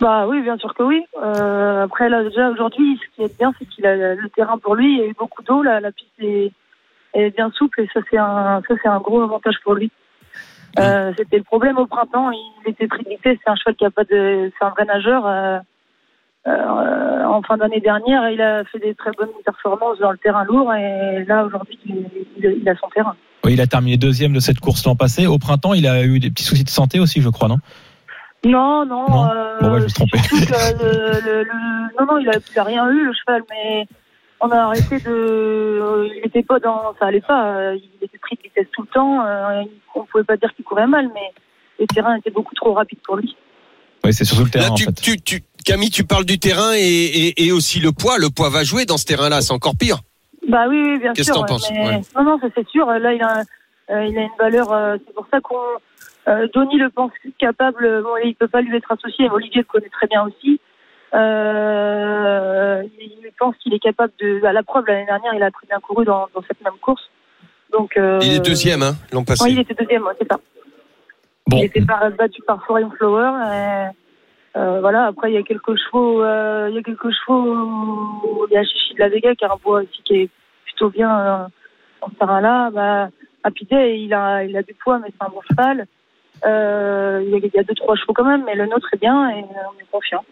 Bah 0.00 0.26
oui, 0.28 0.40
bien 0.42 0.56
sûr 0.58 0.74
que 0.74 0.82
oui. 0.82 1.02
Euh, 1.22 1.84
après, 1.84 2.08
là, 2.08 2.22
déjà, 2.22 2.50
aujourd'hui, 2.50 3.00
ce 3.02 3.16
qui 3.16 3.22
est 3.22 3.38
bien, 3.38 3.52
c'est 3.58 3.64
qu'il 3.66 3.84
a 3.86 4.14
le 4.14 4.28
terrain 4.30 4.56
pour 4.58 4.76
lui. 4.76 4.92
Il 4.94 4.98
y 4.98 5.02
a 5.02 5.06
eu 5.06 5.14
beaucoup 5.18 5.42
d'eau, 5.42 5.62
là, 5.62 5.80
la 5.80 5.90
piste 5.92 6.10
est, 6.20 6.52
bien 7.36 7.50
souple 7.50 7.80
et 7.80 7.88
ça, 7.92 8.00
c'est 8.08 8.18
un, 8.18 8.62
ça, 8.68 8.74
c'est 8.80 8.88
un 8.88 9.00
gros 9.00 9.22
avantage 9.22 9.56
pour 9.64 9.74
lui. 9.74 9.90
Euh, 10.78 11.12
C'était 11.16 11.38
le 11.38 11.42
problème 11.42 11.78
au 11.78 11.86
printemps. 11.86 12.30
Il 12.30 12.70
était 12.70 12.86
pris 12.86 13.02
de 13.02 13.08
vitesse. 13.08 13.38
C'est 13.44 13.50
un 13.50 13.56
cheval 13.56 13.74
qui 13.74 13.84
a 13.84 13.90
pas 13.90 14.04
de, 14.04 14.52
c'est 14.56 14.64
un 14.64 14.70
vrai 14.70 14.84
nageur. 14.84 15.26
Euh, 15.26 15.58
euh, 16.46 17.24
en 17.24 17.42
fin 17.42 17.56
d'année 17.56 17.80
dernière, 17.80 18.30
il 18.30 18.40
a 18.40 18.62
fait 18.64 18.78
des 18.78 18.94
très 18.94 19.10
bonnes 19.18 19.28
performances 19.44 19.98
dans 19.98 20.12
le 20.12 20.18
terrain 20.18 20.44
lourd 20.44 20.72
et 20.74 21.24
là, 21.24 21.44
aujourd'hui, 21.44 21.76
il, 21.84 22.06
il- 22.38 22.58
il 22.62 22.68
a 22.68 22.76
son 22.76 22.88
terrain. 22.88 23.16
Oui, 23.44 23.54
il 23.54 23.60
a 23.60 23.66
terminé 23.66 23.96
deuxième 23.96 24.32
de 24.32 24.40
cette 24.40 24.60
course 24.60 24.84
l'an 24.86 24.94
passé. 24.96 25.26
Au 25.26 25.38
printemps, 25.38 25.74
il 25.74 25.86
a 25.88 26.04
eu 26.04 26.20
des 26.20 26.30
petits 26.30 26.44
soucis 26.44 26.64
de 26.64 26.70
santé 26.70 27.00
aussi, 27.00 27.20
je 27.20 27.28
crois, 27.28 27.48
non? 27.48 27.58
Non, 28.44 28.84
non. 28.86 29.06
Non 29.08 29.30
euh, 29.30 29.58
Bon, 29.60 29.72
ouais, 29.72 29.78
je 29.80 29.84
me 29.84 29.88
suis 29.88 29.94
trompé. 29.94 30.18
surtout 30.18 30.46
que 30.46 30.52
le- 30.82 31.20
le- 31.20 31.42
le- 31.44 31.98
non, 31.98 32.06
non, 32.06 32.18
il 32.18 32.28
a, 32.28 32.32
il 32.52 32.58
a 32.58 32.62
rien 32.62 32.88
eu 32.90 33.04
le 33.06 33.12
cheval, 33.12 33.42
mais 33.50 33.86
on 34.40 34.48
a 34.50 34.58
arrêté 34.58 34.98
de. 35.00 36.08
Il 36.16 36.22
était 36.26 36.42
pas 36.44 36.58
dans, 36.60 36.94
ça 36.98 37.06
allait 37.06 37.20
pas. 37.20 37.46
euh, 37.56 37.76
Il 37.76 38.04
était 38.04 38.18
pris 38.18 38.36
de 38.36 38.42
vitesse 38.42 38.66
tout 38.72 38.82
le 38.82 38.88
temps. 38.88 39.24
euh, 39.26 39.62
On 39.94 40.04
pouvait 40.04 40.24
pas 40.24 40.36
dire 40.36 40.54
qu'il 40.54 40.64
courait 40.64 40.86
mal, 40.86 41.08
mais 41.12 41.32
le 41.80 41.86
terrain 41.86 42.16
était 42.16 42.30
beaucoup 42.30 42.54
trop 42.54 42.72
rapide 42.74 42.98
pour 43.04 43.16
lui. 43.16 43.36
Oui, 44.04 44.12
c'est 44.12 44.24
surtout 44.24 44.44
le 44.44 44.50
terrain 44.50 44.66
Là, 44.66 44.72
en 44.72 44.76
tu, 44.76 44.84
fait. 44.84 44.92
tu, 45.00 45.20
tu, 45.20 45.42
Camille, 45.64 45.90
tu 45.90 46.04
parles 46.04 46.24
du 46.24 46.38
terrain 46.38 46.72
et, 46.74 46.78
et, 46.80 47.46
et 47.46 47.52
aussi 47.52 47.80
le 47.80 47.90
poids. 47.90 48.18
Le 48.18 48.30
poids 48.30 48.48
va 48.48 48.62
jouer 48.62 48.84
dans 48.86 48.96
ce 48.96 49.04
terrain-là, 49.04 49.40
c'est 49.40 49.52
encore 49.52 49.74
pire. 49.78 49.98
Bah 50.48 50.66
oui, 50.68 50.80
oui 50.80 50.98
bien 51.00 51.12
Qu'est-ce 51.12 51.32
sûr. 51.32 51.34
que 51.34 51.40
t'en 51.40 51.46
penses 51.54 51.68
mais- 51.72 51.84
Ouais. 51.86 52.00
Non, 52.16 52.22
non, 52.24 52.38
ça 52.40 52.46
c'est 52.54 52.66
sûr. 52.68 52.86
Là, 52.86 53.12
il 53.12 53.20
a, 53.22 53.40
euh, 53.90 54.04
il 54.06 54.16
a 54.16 54.22
une 54.22 54.28
valeur. 54.38 54.72
euh, 54.72 54.96
c'est 55.04 55.12
pour 55.14 55.26
ça 55.30 55.40
qu'on. 55.40 55.56
Euh, 56.28 56.46
Donny 56.52 56.76
le 56.76 56.90
pense 56.90 57.10
capable. 57.38 58.02
Bon, 58.02 58.10
il 58.22 58.34
peut 58.34 58.48
pas 58.48 58.60
lui 58.60 58.76
être 58.76 58.92
associé. 58.92 59.28
Olivier 59.30 59.62
le 59.62 59.66
connaît 59.66 59.88
très 59.88 60.06
bien 60.06 60.22
aussi. 60.24 60.60
Euh, 61.14 62.82
il 63.00 63.30
pense 63.38 63.56
qu'il 63.58 63.72
est 63.74 63.78
capable 63.78 64.12
de. 64.20 64.44
À 64.44 64.52
la 64.52 64.62
preuve, 64.62 64.84
l'année 64.86 65.06
dernière, 65.06 65.34
il 65.34 65.42
a 65.42 65.50
très 65.50 65.66
bien 65.66 65.78
couru 65.80 66.04
dans, 66.04 66.28
dans 66.34 66.42
cette 66.42 66.62
même 66.62 66.78
course. 66.80 67.10
Donc. 67.72 67.96
euh, 67.96 68.18
Il 68.22 68.34
est 68.34 68.44
deuxième, 68.44 68.82
hein, 68.82 68.92
l'an 69.12 69.24
passé. 69.24 69.44
Oui, 69.44 69.52
il 69.52 69.60
était 69.60 69.74
deuxième, 69.74 70.04
ouais, 70.04 70.14
c'est 70.20 70.28
ça. 70.30 70.38
Bon. 71.46 71.58
Il 71.58 71.64
était 71.64 71.80
par- 71.80 72.10
battu 72.10 72.42
par 72.42 72.62
Foreign 72.66 72.90
Flower. 72.98 73.30
et, 73.46 74.58
euh, 74.58 74.80
voilà. 74.80 75.06
Après, 75.06 75.30
il 75.30 75.34
y 75.34 75.38
a 75.38 75.42
quelques 75.42 75.76
chevaux. 75.76 76.22
euh, 76.22 76.66
il 76.70 76.74
y 76.76 76.78
a 76.78 76.82
quelques 76.82 77.10
chevaux. 77.10 78.46
Il 78.50 78.54
y 78.54 78.56
a 78.58 78.64
Chichi 78.64 78.94
de 78.94 79.00
la 79.00 79.08
Vega 79.08 79.34
qui 79.34 79.44
a 79.44 79.52
un 79.52 79.56
poids 79.56 79.80
aussi 79.80 80.02
qui 80.04 80.14
est 80.22 80.30
plutôt 80.64 80.90
bien 80.90 81.10
euh, 81.18 81.38
dans 82.02 82.08
ce 82.10 82.14
terrain-là. 82.16 82.70
Bah, 82.70 83.08
il 83.70 84.12
a, 84.12 84.44
il 84.44 84.56
a 84.56 84.62
du 84.62 84.74
poids, 84.74 84.98
mais 84.98 85.08
c'est 85.08 85.26
un 85.26 85.30
bon 85.30 85.40
cheval. 85.48 85.86
Euh, 86.46 87.22
il 87.24 87.30
y 87.54 87.58
a- 87.58 87.62
deux 87.62 87.74
trois 87.74 87.96
chevaux 87.96 88.12
quand 88.14 88.24
même, 88.24 88.42
mais 88.46 88.54
le 88.54 88.66
nôtre 88.66 88.88
est 88.92 89.00
bien 89.00 89.30
et 89.30 89.40
euh, 89.40 89.44
on 89.76 89.80
est 89.80 89.86
confiant. 89.90 90.24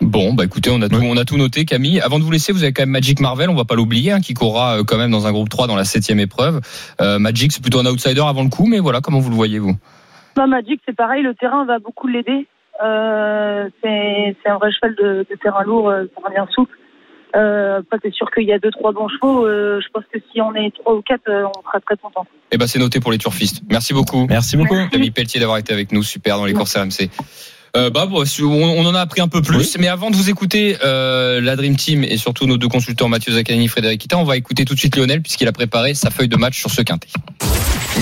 Bon, 0.00 0.32
bah 0.34 0.44
écoutez, 0.44 0.70
on 0.72 0.82
a, 0.82 0.88
tout, 0.88 1.00
on 1.02 1.16
a 1.16 1.24
tout 1.24 1.36
noté, 1.36 1.64
Camille. 1.64 2.00
Avant 2.00 2.18
de 2.18 2.24
vous 2.24 2.30
laisser, 2.30 2.52
vous 2.52 2.64
avez 2.64 2.72
quand 2.72 2.82
même 2.82 2.90
Magic 2.90 3.20
Marvel, 3.20 3.48
on 3.50 3.54
va 3.54 3.64
pas 3.64 3.76
l'oublier, 3.76 4.10
hein, 4.12 4.20
qui 4.20 4.34
courra 4.34 4.78
euh, 4.78 4.82
quand 4.84 4.98
même 4.98 5.10
dans 5.12 5.26
un 5.26 5.32
groupe 5.32 5.48
3 5.48 5.66
dans 5.68 5.76
la 5.76 5.84
septième 5.84 6.18
épreuve. 6.18 6.60
Euh, 7.00 7.18
Magic, 7.18 7.52
c'est 7.52 7.62
plutôt 7.62 7.78
un 7.78 7.86
outsider 7.86 8.22
avant 8.26 8.42
le 8.42 8.48
coup, 8.48 8.66
mais 8.66 8.80
voilà, 8.80 9.00
comment 9.00 9.20
vous 9.20 9.30
le 9.30 9.36
voyez, 9.36 9.58
vous 9.60 9.74
Bah, 10.34 10.46
Magic, 10.46 10.80
c'est 10.86 10.96
pareil, 10.96 11.22
le 11.22 11.34
terrain 11.34 11.64
va 11.64 11.78
beaucoup 11.78 12.08
l'aider. 12.08 12.46
Euh, 12.82 13.68
c'est 13.82 14.34
un 14.46 14.56
vrai 14.56 14.72
cheval 14.72 14.96
de, 14.96 15.26
de 15.30 15.36
terrain 15.40 15.62
lourd, 15.62 15.92
terrain 16.16 16.30
bien 16.34 16.46
souple. 16.52 16.76
Euh, 17.34 17.80
c'est 18.02 18.12
sûr 18.12 18.30
qu'il 18.30 18.44
y 18.44 18.52
a 18.52 18.58
deux, 18.58 18.70
trois 18.70 18.92
bons 18.92 19.08
chevaux. 19.08 19.46
Euh, 19.46 19.80
je 19.80 19.88
pense 19.92 20.04
que 20.12 20.18
si 20.32 20.40
on 20.40 20.54
est 20.54 20.72
trois 20.74 20.94
ou 20.94 21.02
quatre, 21.02 21.28
euh, 21.28 21.44
on 21.44 21.62
sera 21.62 21.80
très 21.80 21.96
content. 21.96 22.26
Eh 22.50 22.58
ben, 22.58 22.66
c'est 22.66 22.78
noté 22.78 23.00
pour 23.00 23.12
les 23.12 23.18
turfistes. 23.18 23.62
Merci 23.70 23.94
beaucoup. 23.94 24.26
Merci 24.28 24.56
beaucoup. 24.56 24.76
Camille 24.90 25.10
Pelletier 25.10 25.40
d'avoir 25.40 25.58
été 25.58 25.72
avec 25.72 25.92
nous, 25.92 26.02
super 26.02 26.36
dans 26.36 26.44
les 26.44 26.52
courses 26.52 26.76
RMC. 26.76 27.10
Euh, 27.74 27.88
bah, 27.88 28.04
bon, 28.04 28.22
on, 28.42 28.86
en 28.86 28.94
a 28.94 29.00
appris 29.00 29.22
un 29.22 29.28
peu 29.28 29.40
plus, 29.40 29.78
mais 29.78 29.88
avant 29.88 30.10
de 30.10 30.16
vous 30.16 30.28
écouter 30.28 30.76
euh, 30.84 31.40
la 31.40 31.56
Dream 31.56 31.74
Team 31.74 32.04
et 32.04 32.18
surtout 32.18 32.46
nos 32.46 32.58
deux 32.58 32.68
consultants 32.68 33.08
Mathieu 33.08 33.32
Zaccanini 33.32 33.64
et 33.64 33.68
Frédéric 33.68 34.02
Kita, 34.02 34.18
on 34.18 34.24
va 34.24 34.36
écouter 34.36 34.66
tout 34.66 34.74
de 34.74 34.78
suite 34.78 34.94
Lionel 34.94 35.22
puisqu'il 35.22 35.48
a 35.48 35.52
préparé 35.52 35.94
sa 35.94 36.10
feuille 36.10 36.28
de 36.28 36.36
match 36.36 36.58
sur 36.58 36.70
ce 36.70 36.82
quintet. 36.82 37.08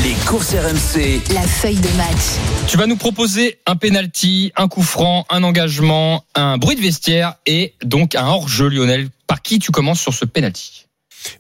Les 0.03 0.15
courses 0.27 0.55
RMC. 0.55 1.21
La 1.35 1.43
feuille 1.43 1.77
de 1.77 1.97
match. 1.97 2.67
Tu 2.67 2.79
vas 2.79 2.89
nous 2.89 2.97
proposer 2.97 3.61
un 3.67 3.77
penalty, 3.77 4.53
un 4.57 4.67
coup 4.67 4.83
franc, 4.83 5.25
un 5.31 5.45
engagement, 5.45 6.25
un 6.35 6.59
bruit 6.59 6.75
de 6.75 6.81
vestiaire 6.81 7.35
et 7.47 7.75
donc 7.85 8.17
un 8.17 8.27
hors-jeu, 8.27 8.69
Lionel. 8.69 9.09
Par 9.31 9.43
qui 9.43 9.61
tu 9.61 9.71
commences 9.71 10.01
sur 10.01 10.13
ce 10.13 10.25
penalty 10.25 10.87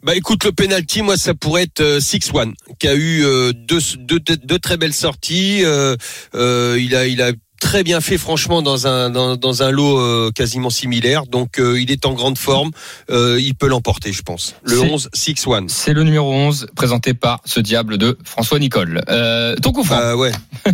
Bah 0.04 0.14
écoute, 0.14 0.44
le 0.44 0.52
penalty, 0.52 1.02
moi, 1.02 1.16
ça 1.16 1.34
pourrait 1.34 1.64
être 1.64 1.80
euh, 1.80 1.98
6-1, 1.98 2.52
qui 2.78 2.86
a 2.86 2.94
eu 2.94 3.24
euh, 3.24 3.52
deux, 3.52 3.80
deux, 3.96 4.58
très 4.60 4.76
belles 4.76 4.94
sorties. 4.94 5.64
Euh, 5.64 5.96
il 6.78 6.94
a, 6.94 7.08
il 7.08 7.20
a 7.20 7.32
très 7.60 7.84
bien 7.84 8.00
fait, 8.00 8.18
franchement, 8.18 8.62
dans 8.62 8.86
un 8.88 9.10
dans, 9.10 9.36
dans 9.36 9.62
un 9.62 9.70
lot 9.70 9.98
euh, 10.00 10.30
quasiment 10.34 10.70
similaire. 10.70 11.26
Donc, 11.26 11.60
euh, 11.60 11.80
il 11.80 11.92
est 11.92 12.04
en 12.06 12.14
grande 12.14 12.38
forme. 12.38 12.70
Euh, 13.10 13.38
il 13.40 13.54
peut 13.54 13.68
l'emporter, 13.68 14.12
je 14.12 14.22
pense. 14.22 14.54
Le 14.64 14.76
C'est- 14.80 14.90
11, 14.90 15.08
6-1. 15.14 15.68
C'est 15.68 15.92
le 15.92 16.02
numéro 16.02 16.32
11 16.32 16.66
présenté 16.74 17.14
par 17.14 17.40
ce 17.44 17.60
diable 17.60 17.98
de 17.98 18.18
François 18.24 18.58
Nicole. 18.58 19.02
Euh, 19.08 19.54
ton 19.56 19.70
coup 19.72 19.84
franc 19.84 19.96
Bah 19.98 20.16
ouais. 20.16 20.32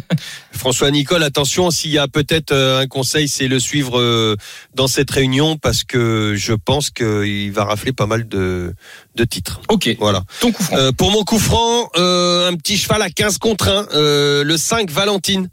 François 0.52 0.90
Nicole, 0.90 1.22
attention, 1.22 1.70
s'il 1.70 1.90
y 1.90 1.98
a 1.98 2.08
peut-être 2.08 2.52
euh, 2.52 2.80
un 2.80 2.86
conseil, 2.86 3.28
c'est 3.28 3.48
le 3.48 3.60
suivre 3.60 4.00
euh, 4.00 4.36
dans 4.74 4.86
cette 4.88 5.10
réunion 5.10 5.58
parce 5.58 5.84
que 5.84 6.34
je 6.36 6.52
pense 6.54 6.90
qu'il 6.90 7.52
va 7.52 7.64
rafler 7.64 7.92
pas 7.92 8.06
mal 8.06 8.26
de, 8.26 8.72
de 9.16 9.24
titres. 9.24 9.60
Ok, 9.68 9.94
Voilà. 9.98 10.22
ton 10.40 10.52
coup 10.52 10.62
franc. 10.62 10.76
Euh, 10.76 10.92
pour 10.92 11.10
mon 11.10 11.24
coup 11.24 11.38
franc, 11.38 11.90
euh, 11.96 12.48
un 12.48 12.54
petit 12.56 12.76
cheval 12.78 13.02
à 13.02 13.10
15 13.10 13.38
contre 13.38 13.68
1, 13.68 13.86
euh, 13.94 14.44
le 14.44 14.56
5 14.56 14.90
Valentine. 14.90 15.48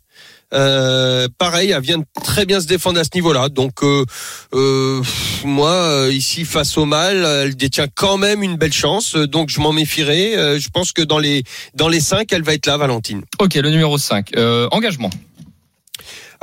Euh, 0.54 1.28
pareil, 1.38 1.72
elle 1.72 1.82
vient 1.82 1.98
de 1.98 2.06
très 2.24 2.46
bien 2.46 2.60
se 2.60 2.68
défendre 2.68 3.00
à 3.00 3.04
ce 3.04 3.10
niveau-là. 3.16 3.50
Donc 3.50 3.84
euh, 3.84 4.06
euh, 4.54 5.02
moi, 5.44 6.08
ici 6.12 6.46
face 6.46 6.78
au 6.78 6.86
mal, 6.86 7.26
elle 7.26 7.56
détient 7.56 7.88
quand 7.94 8.18
même 8.18 8.44
une 8.44 8.58
belle 8.58 8.74
chance. 8.74 9.16
Donc 9.16 9.50
je 9.50 9.60
m'en 9.60 9.74
méfierai. 9.74 10.60
Je 10.60 10.70
pense 10.70 10.92
que 10.92 11.02
dans 11.02 11.20
les 11.20 11.44
dans 11.74 11.88
les 11.88 12.00
5, 12.00 12.32
elle 12.32 12.44
va 12.44 12.54
être 12.54 12.66
là, 12.66 12.78
Valentine. 12.78 13.24
Ok, 13.40 13.56
le 13.56 13.70
numéro 13.70 13.98
5. 13.98 14.36
Euh, 14.36 14.68
engagement. 14.72 15.10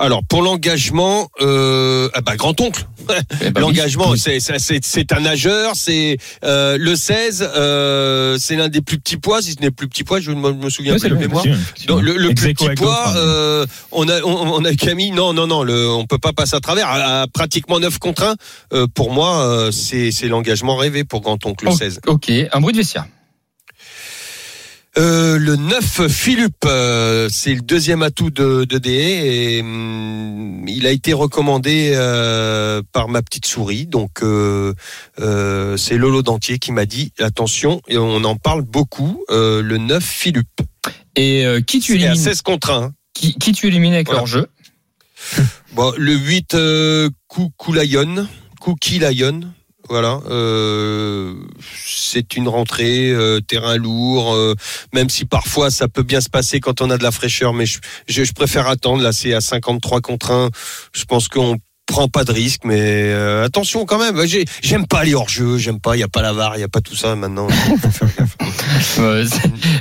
Alors 0.00 0.22
pour 0.24 0.42
l'engagement, 0.42 1.28
euh, 1.42 2.08
ah 2.14 2.20
bah 2.22 2.36
grand 2.36 2.58
oncle. 2.60 2.86
Eh 3.42 3.46
oui. 3.46 3.52
L'engagement, 3.60 4.14
c'est 4.16 4.40
c'est- 4.40 4.58
c'est 4.58 4.82
c'est 4.84 5.12
un 5.12 5.20
nageur, 5.20 5.72
c'est 5.74 6.16
euh, 6.44 6.76
le 6.78 6.96
16, 6.96 7.48
euh, 7.56 8.36
c'est 8.38 8.56
l'un 8.56 8.68
des 8.68 8.80
plus 8.80 8.98
petits 8.98 9.16
poids, 9.18 9.42
si 9.42 9.52
ce 9.52 9.60
n'est 9.60 9.70
plus 9.70 9.88
petit 9.88 10.04
poids, 10.04 10.20
je 10.20 10.30
me, 10.32 10.52
me 10.52 10.70
souviens 10.70 10.94
Ouais, 10.94 10.98
plus 10.98 11.08
de 11.10 11.14
le 11.14 11.20
mémoire. 11.20 11.44
Donc, 11.86 12.02
le, 12.02 12.32
plus 12.34 12.54
petit 12.54 12.68
poids, 12.76 13.12
on 13.92 14.08
a 14.08 14.20
on, 14.22 14.54
on 14.54 14.64
a 14.64 14.74
Camille, 14.74 15.10
non 15.10 15.32
non 15.34 15.46
non, 15.46 15.62
le, 15.62 15.88
on 15.90 16.06
peut 16.06 16.18
pas 16.18 16.32
passer 16.32 16.56
à 16.56 16.60
travers. 16.60 16.88
À, 16.88 17.22
à 17.22 17.26
pratiquement 17.26 17.78
9 17.78 17.98
contre 17.98 18.22
1, 18.24 18.34
euh, 18.72 18.86
pour 18.86 19.12
moi, 19.12 19.68
c'est 19.72 20.10
c'est 20.12 20.28
l'engagement 20.28 20.76
rêvé 20.76 21.04
pour 21.04 21.20
grand 21.20 21.44
oncle 21.44 21.66
le 21.66 21.72
O- 21.72 21.76
16. 21.76 22.00
Ok, 22.06 22.30
un 22.52 22.60
bruit 22.60 22.72
de 22.72 22.78
vestiaire. 22.78 23.04
Euh, 24.98 25.38
le 25.38 25.54
9 25.54 26.08
Philippe, 26.08 26.64
euh, 26.66 27.28
c'est 27.30 27.54
le 27.54 27.60
deuxième 27.60 28.02
atout 28.02 28.30
de, 28.30 28.64
de 28.64 28.78
DE 28.78 28.88
et 28.88 29.60
hum, 29.60 30.66
il 30.66 30.84
a 30.86 30.90
été 30.90 31.12
recommandé 31.12 31.92
euh, 31.94 32.82
par 32.92 33.08
ma 33.08 33.22
petite 33.22 33.46
souris. 33.46 33.86
Donc 33.86 34.18
c'est 35.76 35.96
Lolo 35.96 36.22
Dentier 36.22 36.58
qui 36.58 36.72
m'a 36.72 36.86
dit 36.86 37.12
attention 37.20 37.80
et 37.86 37.98
on 37.98 38.24
en 38.24 38.34
parle 38.36 38.62
beaucoup. 38.62 39.24
le 39.28 39.76
9 39.78 40.02
Philippe. 40.02 40.60
Et 41.16 41.44
qui 41.66 41.78
tu 41.80 41.92
C'est 41.92 41.98
à 42.04 42.10
élimines 42.10 42.22
16 42.24 42.42
contre 42.42 42.70
1. 42.70 42.92
qui, 43.14 43.34
qui 43.34 43.52
tu 43.52 43.68
élimines 43.68 43.94
avec 43.94 44.06
Voilà. 44.06 44.20
leur 44.20 44.26
jeu 44.26 44.46
Bon, 45.74 45.92
le 45.98 46.14
8 46.14 46.54
euh, 46.54 47.10
Kou- 47.28 47.52
Koulayon, 47.56 48.26
Kouki 48.60 48.98
Lion. 48.98 49.40
Voilà, 49.90 50.20
euh, 50.30 51.34
c'est 51.84 52.36
une 52.36 52.46
rentrée, 52.48 53.10
euh, 53.10 53.40
terrain 53.40 53.76
lourd, 53.76 54.32
euh, 54.34 54.54
même 54.94 55.08
si 55.10 55.24
parfois 55.24 55.70
ça 55.72 55.88
peut 55.88 56.04
bien 56.04 56.20
se 56.20 56.28
passer 56.30 56.60
quand 56.60 56.80
on 56.80 56.90
a 56.90 56.96
de 56.96 57.02
la 57.02 57.10
fraîcheur, 57.10 57.52
mais 57.52 57.66
je, 57.66 57.80
je, 58.06 58.22
je 58.22 58.32
préfère 58.32 58.68
attendre. 58.68 59.02
Là, 59.02 59.10
c'est 59.12 59.34
à 59.34 59.40
53 59.40 60.00
contre 60.00 60.30
1. 60.30 60.50
Je 60.92 61.04
pense 61.06 61.26
qu'on 61.26 61.56
prend 61.86 62.06
pas 62.06 62.22
de 62.22 62.30
risque, 62.30 62.60
mais 62.64 63.12
attention 63.44 63.84
quand 63.84 63.98
même. 63.98 64.24
J'ai- 64.26 64.44
J'aime 64.62 64.86
pas 64.86 65.02
les 65.02 65.14
hors-jeux, 65.14 65.58
j'aime 65.58 65.80
pas. 65.80 65.96
Il 65.96 66.00
y 66.00 66.04
a 66.04 66.08
pas 66.08 66.22
la 66.22 66.32
VAR, 66.32 66.56
il 66.56 66.60
y 66.60 66.62
a 66.64 66.68
pas 66.68 66.80
tout 66.80 66.94
ça 66.94 67.16
maintenant. 67.16 67.48
C'est- 68.80 69.24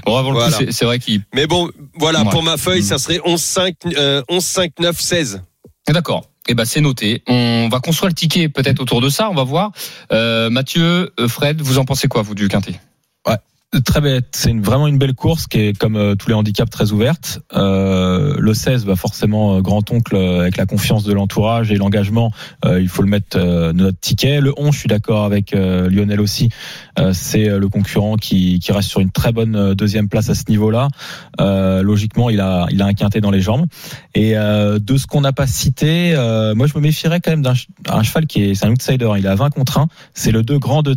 Bon, 0.06 0.32
Voilà. 0.34 0.58
vrai 0.82 0.98
qu'il. 1.00 1.22
mais 1.36 1.46
bon, 1.46 1.70
voilà 2.00 2.24
Ouais. 2.24 2.30
pour 2.32 2.42
ma 2.42 2.58
feuille, 2.58 2.82
ça 2.84 2.98
serait 2.98 3.20
11 3.26 3.42
5 3.42 3.76
euh, 3.96 4.24
11 4.28 4.44
5 4.44 4.72
9 4.80 5.00
16. 5.00 5.42
D'accord. 5.88 6.26
Eh 6.52 6.56
ben 6.56 6.66
c'est 6.66 6.82
noté. 6.82 7.22
On 7.28 7.70
va 7.72 7.80
construire 7.80 8.10
le 8.10 8.16
ticket 8.16 8.50
peut-être 8.50 8.82
autour 8.82 9.02
de 9.02 9.10
ça. 9.10 9.30
On 9.30 9.36
va 9.36 9.44
voir. 9.44 9.72
Euh, 10.12 10.50
Mathieu, 10.50 11.14
euh, 11.20 11.28
Fred, 11.28 11.62
vous 11.62 11.78
en 11.78 11.86
pensez 11.86 12.08
quoi 12.08 12.24
vous 12.24 12.34
du 12.34 12.48
quintet? 12.48 12.80
Très 13.86 14.02
bête. 14.02 14.30
C'est 14.32 14.50
une- 14.50 14.64
vraiment 14.64 14.88
une 14.88 14.98
belle 14.98 15.14
course 15.14 15.46
qui 15.46 15.60
est 15.60 15.78
comme 15.78 15.96
euh, 15.96 16.16
tous 16.16 16.28
les 16.28 16.34
handicaps 16.34 16.72
très 16.72 16.92
ouverte. 16.92 17.40
Euh, 17.56 18.34
le 18.40 18.54
16 18.56 18.84
va 18.84 18.96
forcément 18.96 19.58
euh, 19.58 19.62
grand 19.62 19.92
oncle 19.92 20.16
euh, 20.16 20.40
avec 20.42 20.58
la 20.58 20.66
confiance 20.66 21.04
de 21.04 21.14
l'entourage 21.14 21.72
et 21.72 21.76
l'engagement. 21.76 22.32
euh, 22.66 22.82
il 22.82 22.90
faut 22.90 23.04
le 23.04 23.10
mettre 23.10 23.38
euh, 23.38 23.72
de 23.72 23.78
notre 23.84 24.00
ticket. 24.00 24.42
Le 24.42 24.56
11, 24.58 24.74
je 24.74 24.80
suis 24.80 24.88
d'accord 24.88 25.24
avec 25.24 25.52
Lionel 25.52 26.20
aussi. 26.20 26.50
C'est 27.14 27.48
le 27.48 27.70
concurrent 27.70 28.16
qui, 28.18 28.60
qui 28.60 28.72
reste 28.72 28.90
sur 28.90 29.00
une 29.00 29.12
très 29.12 29.32
bonne 29.32 29.74
deuxième 29.74 30.10
place 30.10 30.30
à 30.30 30.36
ce 30.36 30.44
niveau-là. 30.50 30.88
Logiquement, 31.40 32.30
il 32.30 32.40
a 32.42 32.66
il 32.72 32.82
a 32.82 32.86
un 32.86 32.94
quintet 32.94 33.22
dans 33.22 33.32
les 33.32 33.42
jambes. 33.42 33.66
Et 34.16 34.34
de 34.34 34.98
ce 34.98 35.08
qu'on 35.08 35.22
n'a 35.22 35.32
pas 35.32 35.48
cité, 35.48 36.14
moi 36.56 36.68
je 36.68 36.74
me 36.76 36.82
méfierais 36.82 37.22
quand 37.22 37.32
même 37.32 37.42
d'un 37.42 37.54
un 37.90 38.04
cheval 38.04 38.26
qui 38.28 38.44
est 38.44 38.56
c'est 38.56 38.66
un 38.66 38.72
outsider. 38.72 39.10
Il 39.18 39.28
a 39.28 39.36
20 39.36 39.52
contre 39.52 39.78
1. 39.78 39.88
C'est 40.14 40.32
le 40.32 40.44
2 40.44 40.60
Grand 40.60 40.82
de 40.84 40.96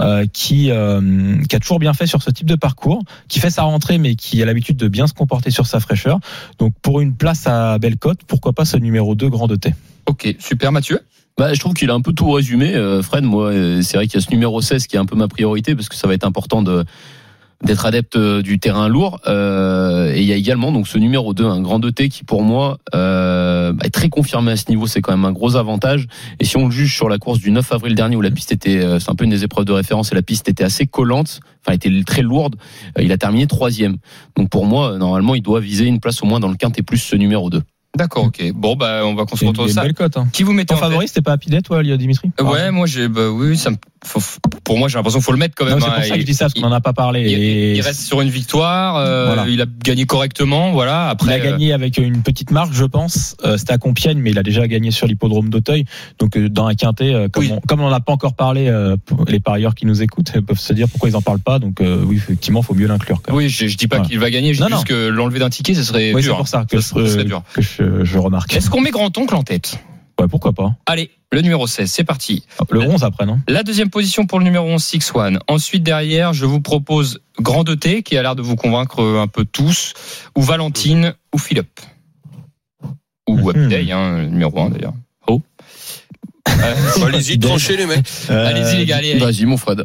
euh, 0.00 0.26
qui 0.32 0.70
qui 0.70 0.70
a 0.72 1.60
toujours 1.60 1.78
bien 1.78 1.92
fait 1.96 2.06
sur 2.06 2.22
ce 2.22 2.30
type 2.30 2.46
de 2.46 2.54
parcours, 2.54 3.02
qui 3.28 3.40
fait 3.40 3.50
sa 3.50 3.62
rentrée 3.62 3.98
mais 3.98 4.14
qui 4.14 4.42
a 4.42 4.46
l'habitude 4.46 4.76
de 4.76 4.88
bien 4.88 5.06
se 5.06 5.14
comporter 5.14 5.50
sur 5.50 5.66
sa 5.66 5.80
fraîcheur. 5.80 6.20
Donc 6.58 6.74
pour 6.82 7.00
une 7.00 7.14
place 7.14 7.46
à 7.46 7.78
belle 7.78 7.96
cote, 7.96 8.20
pourquoi 8.26 8.52
pas 8.52 8.64
ce 8.64 8.76
numéro 8.76 9.14
2 9.14 9.28
Grand 9.28 9.48
de 9.48 9.56
Tay 9.56 9.74
Ok, 10.06 10.36
super 10.38 10.72
Mathieu. 10.72 11.00
Bah, 11.38 11.52
je 11.52 11.60
trouve 11.60 11.74
qu'il 11.74 11.90
a 11.90 11.94
un 11.94 12.00
peu 12.00 12.12
tout 12.12 12.30
résumé, 12.30 12.74
euh, 12.74 13.02
Fred. 13.02 13.24
Moi, 13.24 13.48
euh, 13.48 13.82
c'est 13.82 13.98
vrai 13.98 14.06
qu'il 14.06 14.18
y 14.18 14.22
a 14.22 14.24
ce 14.24 14.30
numéro 14.30 14.62
16 14.62 14.86
qui 14.86 14.96
est 14.96 14.98
un 14.98 15.04
peu 15.04 15.16
ma 15.16 15.28
priorité 15.28 15.74
parce 15.74 15.88
que 15.88 15.94
ça 15.94 16.06
va 16.08 16.14
être 16.14 16.24
important 16.24 16.62
de 16.62 16.84
d'être 17.64 17.86
adepte 17.86 18.16
euh, 18.16 18.42
du 18.42 18.58
terrain 18.58 18.88
lourd. 18.88 19.20
Euh, 19.26 20.12
et 20.14 20.20
il 20.20 20.26
y 20.26 20.32
a 20.32 20.36
également 20.36 20.72
donc 20.72 20.88
ce 20.88 20.98
numéro 20.98 21.34
2, 21.34 21.44
un 21.44 21.60
grand 21.60 21.78
2T 21.78 22.08
qui 22.08 22.24
pour 22.24 22.42
moi 22.42 22.78
euh, 22.94 23.72
est 23.82 23.90
très 23.90 24.08
confirmé 24.08 24.52
à 24.52 24.56
ce 24.56 24.64
niveau. 24.68 24.86
C'est 24.86 25.00
quand 25.00 25.12
même 25.12 25.24
un 25.24 25.32
gros 25.32 25.56
avantage. 25.56 26.06
Et 26.38 26.44
si 26.44 26.56
on 26.56 26.66
le 26.66 26.70
juge 26.70 26.94
sur 26.94 27.08
la 27.08 27.18
course 27.18 27.38
du 27.38 27.50
9 27.50 27.72
avril 27.72 27.94
dernier 27.94 28.16
où 28.16 28.20
la 28.20 28.30
piste 28.30 28.52
était, 28.52 28.80
c'est 29.00 29.10
un 29.10 29.14
peu 29.14 29.24
une 29.24 29.30
des 29.30 29.44
épreuves 29.44 29.64
de 29.64 29.72
référence 29.72 30.12
et 30.12 30.14
la 30.14 30.22
piste 30.22 30.48
était 30.48 30.64
assez 30.64 30.86
collante, 30.86 31.40
enfin 31.64 31.74
était 31.74 31.90
très 32.04 32.22
lourde, 32.22 32.56
il 32.98 33.12
a 33.12 33.18
terminé 33.18 33.46
troisième. 33.46 33.96
Donc 34.36 34.50
pour 34.50 34.66
moi, 34.66 34.96
normalement, 34.98 35.34
il 35.34 35.42
doit 35.42 35.60
viser 35.60 35.86
une 35.86 36.00
place 36.00 36.22
au 36.22 36.26
moins 36.26 36.40
dans 36.40 36.48
le 36.48 36.56
quintet 36.56 36.82
plus 36.82 36.98
ce 36.98 37.16
numéro 37.16 37.50
2. 37.50 37.62
D'accord, 37.96 38.24
ok. 38.24 38.52
Bon 38.54 38.76
bah 38.76 39.00
on 39.04 39.14
va 39.14 39.22
autour 39.22 39.52
de 39.52 39.62
une 39.62 39.68
ça. 39.68 39.82
belle 39.82 39.94
cote. 39.94 40.16
Hein. 40.16 40.28
Qui 40.32 40.42
vous 40.42 40.52
mettez 40.52 40.74
en 40.74 40.78
favori, 40.78 41.08
c'était 41.08 41.22
pas 41.22 41.36
Day, 41.36 41.62
toi, 41.62 41.82
Dimitri 41.82 42.30
Ouais, 42.40 42.70
moi 42.70 42.86
j'ai 42.86 43.08
bah 43.08 43.28
oui, 43.30 43.56
ça 43.56 43.70
me 43.70 43.76
faut- 44.04 44.20
pour 44.64 44.78
moi 44.78 44.88
j'ai 44.88 44.96
l'impression 44.98 45.18
qu'il 45.20 45.24
faut 45.24 45.32
le 45.32 45.38
mettre 45.38 45.54
quand 45.56 45.64
même. 45.64 45.80
C'est 45.80 45.86
hein. 45.86 45.92
pour 45.94 46.02
ça 46.04 46.10
que 46.10 46.14
Il- 46.16 46.20
je 46.20 46.26
dis 46.26 46.34
ça 46.34 46.44
parce 46.46 46.54
qu'on 46.54 46.64
en 46.66 46.72
a 46.72 46.80
pas 46.80 46.92
parlé. 46.92 47.22
il, 47.22 47.32
Et 47.38 47.74
il 47.76 47.80
reste 47.80 48.00
sur 48.02 48.20
une 48.20 48.28
victoire, 48.30 48.96
euh, 48.96 49.26
Voilà. 49.26 49.46
il 49.48 49.60
a 49.62 49.66
gagné 49.84 50.06
correctement, 50.06 50.72
voilà. 50.72 51.06
Il 51.08 51.12
Après, 51.12 51.32
a 51.34 51.38
gagné 51.40 51.72
avec 51.72 51.98
une 51.98 52.22
petite 52.22 52.50
marque, 52.50 52.72
je 52.72 52.84
pense. 52.84 53.36
Euh, 53.44 53.56
C'était 53.56 53.72
à 53.72 53.78
Compiègne, 53.78 54.18
mais 54.18 54.30
il 54.30 54.38
a 54.38 54.42
déjà 54.42 54.66
gagné 54.68 54.90
sur 54.90 55.06
l'hippodrome 55.06 55.48
d'Auteuil. 55.50 55.84
Donc 56.18 56.36
euh, 56.36 56.48
dans 56.48 56.66
un 56.66 56.74
quintet, 56.74 57.14
euh, 57.14 57.28
comme 57.28 57.44
Oui. 57.44 57.50
on 57.52 57.60
comme 57.60 57.80
on 57.80 57.88
n'en 57.88 57.94
a 57.94 58.00
pas 58.00 58.12
encore 58.12 58.34
parlé, 58.34 58.68
euh, 58.68 58.96
les 59.28 59.40
parieurs 59.40 59.74
qui 59.74 59.86
nous 59.86 60.02
écoutent 60.02 60.32
euh, 60.36 60.40
peuvent 60.46 60.58
se 60.58 60.72
dire 60.72 60.88
pourquoi 60.88 61.08
ils 61.08 61.16
en 61.16 61.22
parlent 61.22 61.38
pas. 61.40 61.58
Donc 61.58 61.80
euh, 61.80 62.02
oui, 62.04 62.16
effectivement, 62.16 62.62
faut 62.62 62.74
mieux 62.74 62.86
l'inclure. 62.88 63.20
euh, 63.28 63.32
oui, 63.32 63.48
je, 63.48 63.66
je 63.66 63.76
dis 63.76 63.86
pas 63.88 63.96
Voilà. 63.96 64.08
qu'il 64.10 64.18
va 64.18 64.30
gagner, 64.30 64.52
je 64.54 64.62
dis 64.62 64.70
juste 64.72 64.84
que 64.84 65.08
l'enlever 65.08 65.38
d'un 65.38 65.50
ticket, 65.50 65.74
ce 65.74 65.82
serait 65.82 66.12
Oui, 66.12 66.22
c'est 66.22 66.28
dur. 66.28 66.36
pour 66.36 66.48
ça 66.48 66.64
que, 66.70 66.80
Ce 66.80 66.88
serait- 66.88 67.20
euh, 67.20 67.24
dur. 67.24 67.42
que 67.54 67.62
je, 67.62 67.82
je 68.04 68.18
remarque. 68.18 68.54
Est-ce 68.54 68.70
qu'on 68.70 68.80
met 68.80 68.90
grand 68.90 69.16
oncle 69.18 69.34
en 69.34 69.42
tête? 69.42 69.78
Ouais, 70.20 70.28
pourquoi 70.28 70.52
pas 70.52 70.74
Allez, 70.86 71.10
le 71.30 71.42
numéro 71.42 71.66
16, 71.66 71.90
c'est 71.90 72.04
parti. 72.04 72.44
Le 72.70 72.80
11 72.80 73.04
après, 73.04 73.26
non? 73.26 73.38
La 73.48 73.62
deuxième 73.62 73.90
position 73.90 74.24
pour 74.26 74.38
le 74.38 74.44
numéro 74.46 74.66
11, 74.66 74.82
Six 74.82 75.12
One. 75.14 75.38
Ensuite, 75.46 75.82
derrière, 75.82 76.32
je 76.32 76.46
vous 76.46 76.60
propose 76.62 77.20
Grand 77.38 77.64
2T, 77.64 78.02
qui 78.02 78.16
a 78.16 78.22
l'air 78.22 78.34
de 78.34 78.40
vous 78.42 78.56
convaincre 78.56 79.02
un 79.02 79.26
peu 79.26 79.44
tous, 79.44 79.92
ou 80.34 80.40
Valentine, 80.42 81.14
ou 81.34 81.38
Philippe. 81.38 81.80
Ou 83.28 83.36
Mhm. 83.36 83.48
Happy 83.48 83.66
Day, 83.68 83.92
hein, 83.92 84.18
le 84.18 84.26
numéro 84.28 84.58
1 84.58 84.70
d'ailleurs. 84.70 84.94
Oh. 85.26 85.42
Euh, 86.48 86.74
Allez-y, 87.04 87.38
tranchez 87.40 87.76
les 87.76 87.84
mecs. 87.86 88.06
Allez-y 88.30 88.76
les 88.78 88.86
gars, 88.86 88.96
allez. 88.98 89.10
allez. 89.12 89.20
Vas-y, 89.20 89.44
mon 89.44 89.56
Fred. 89.58 89.82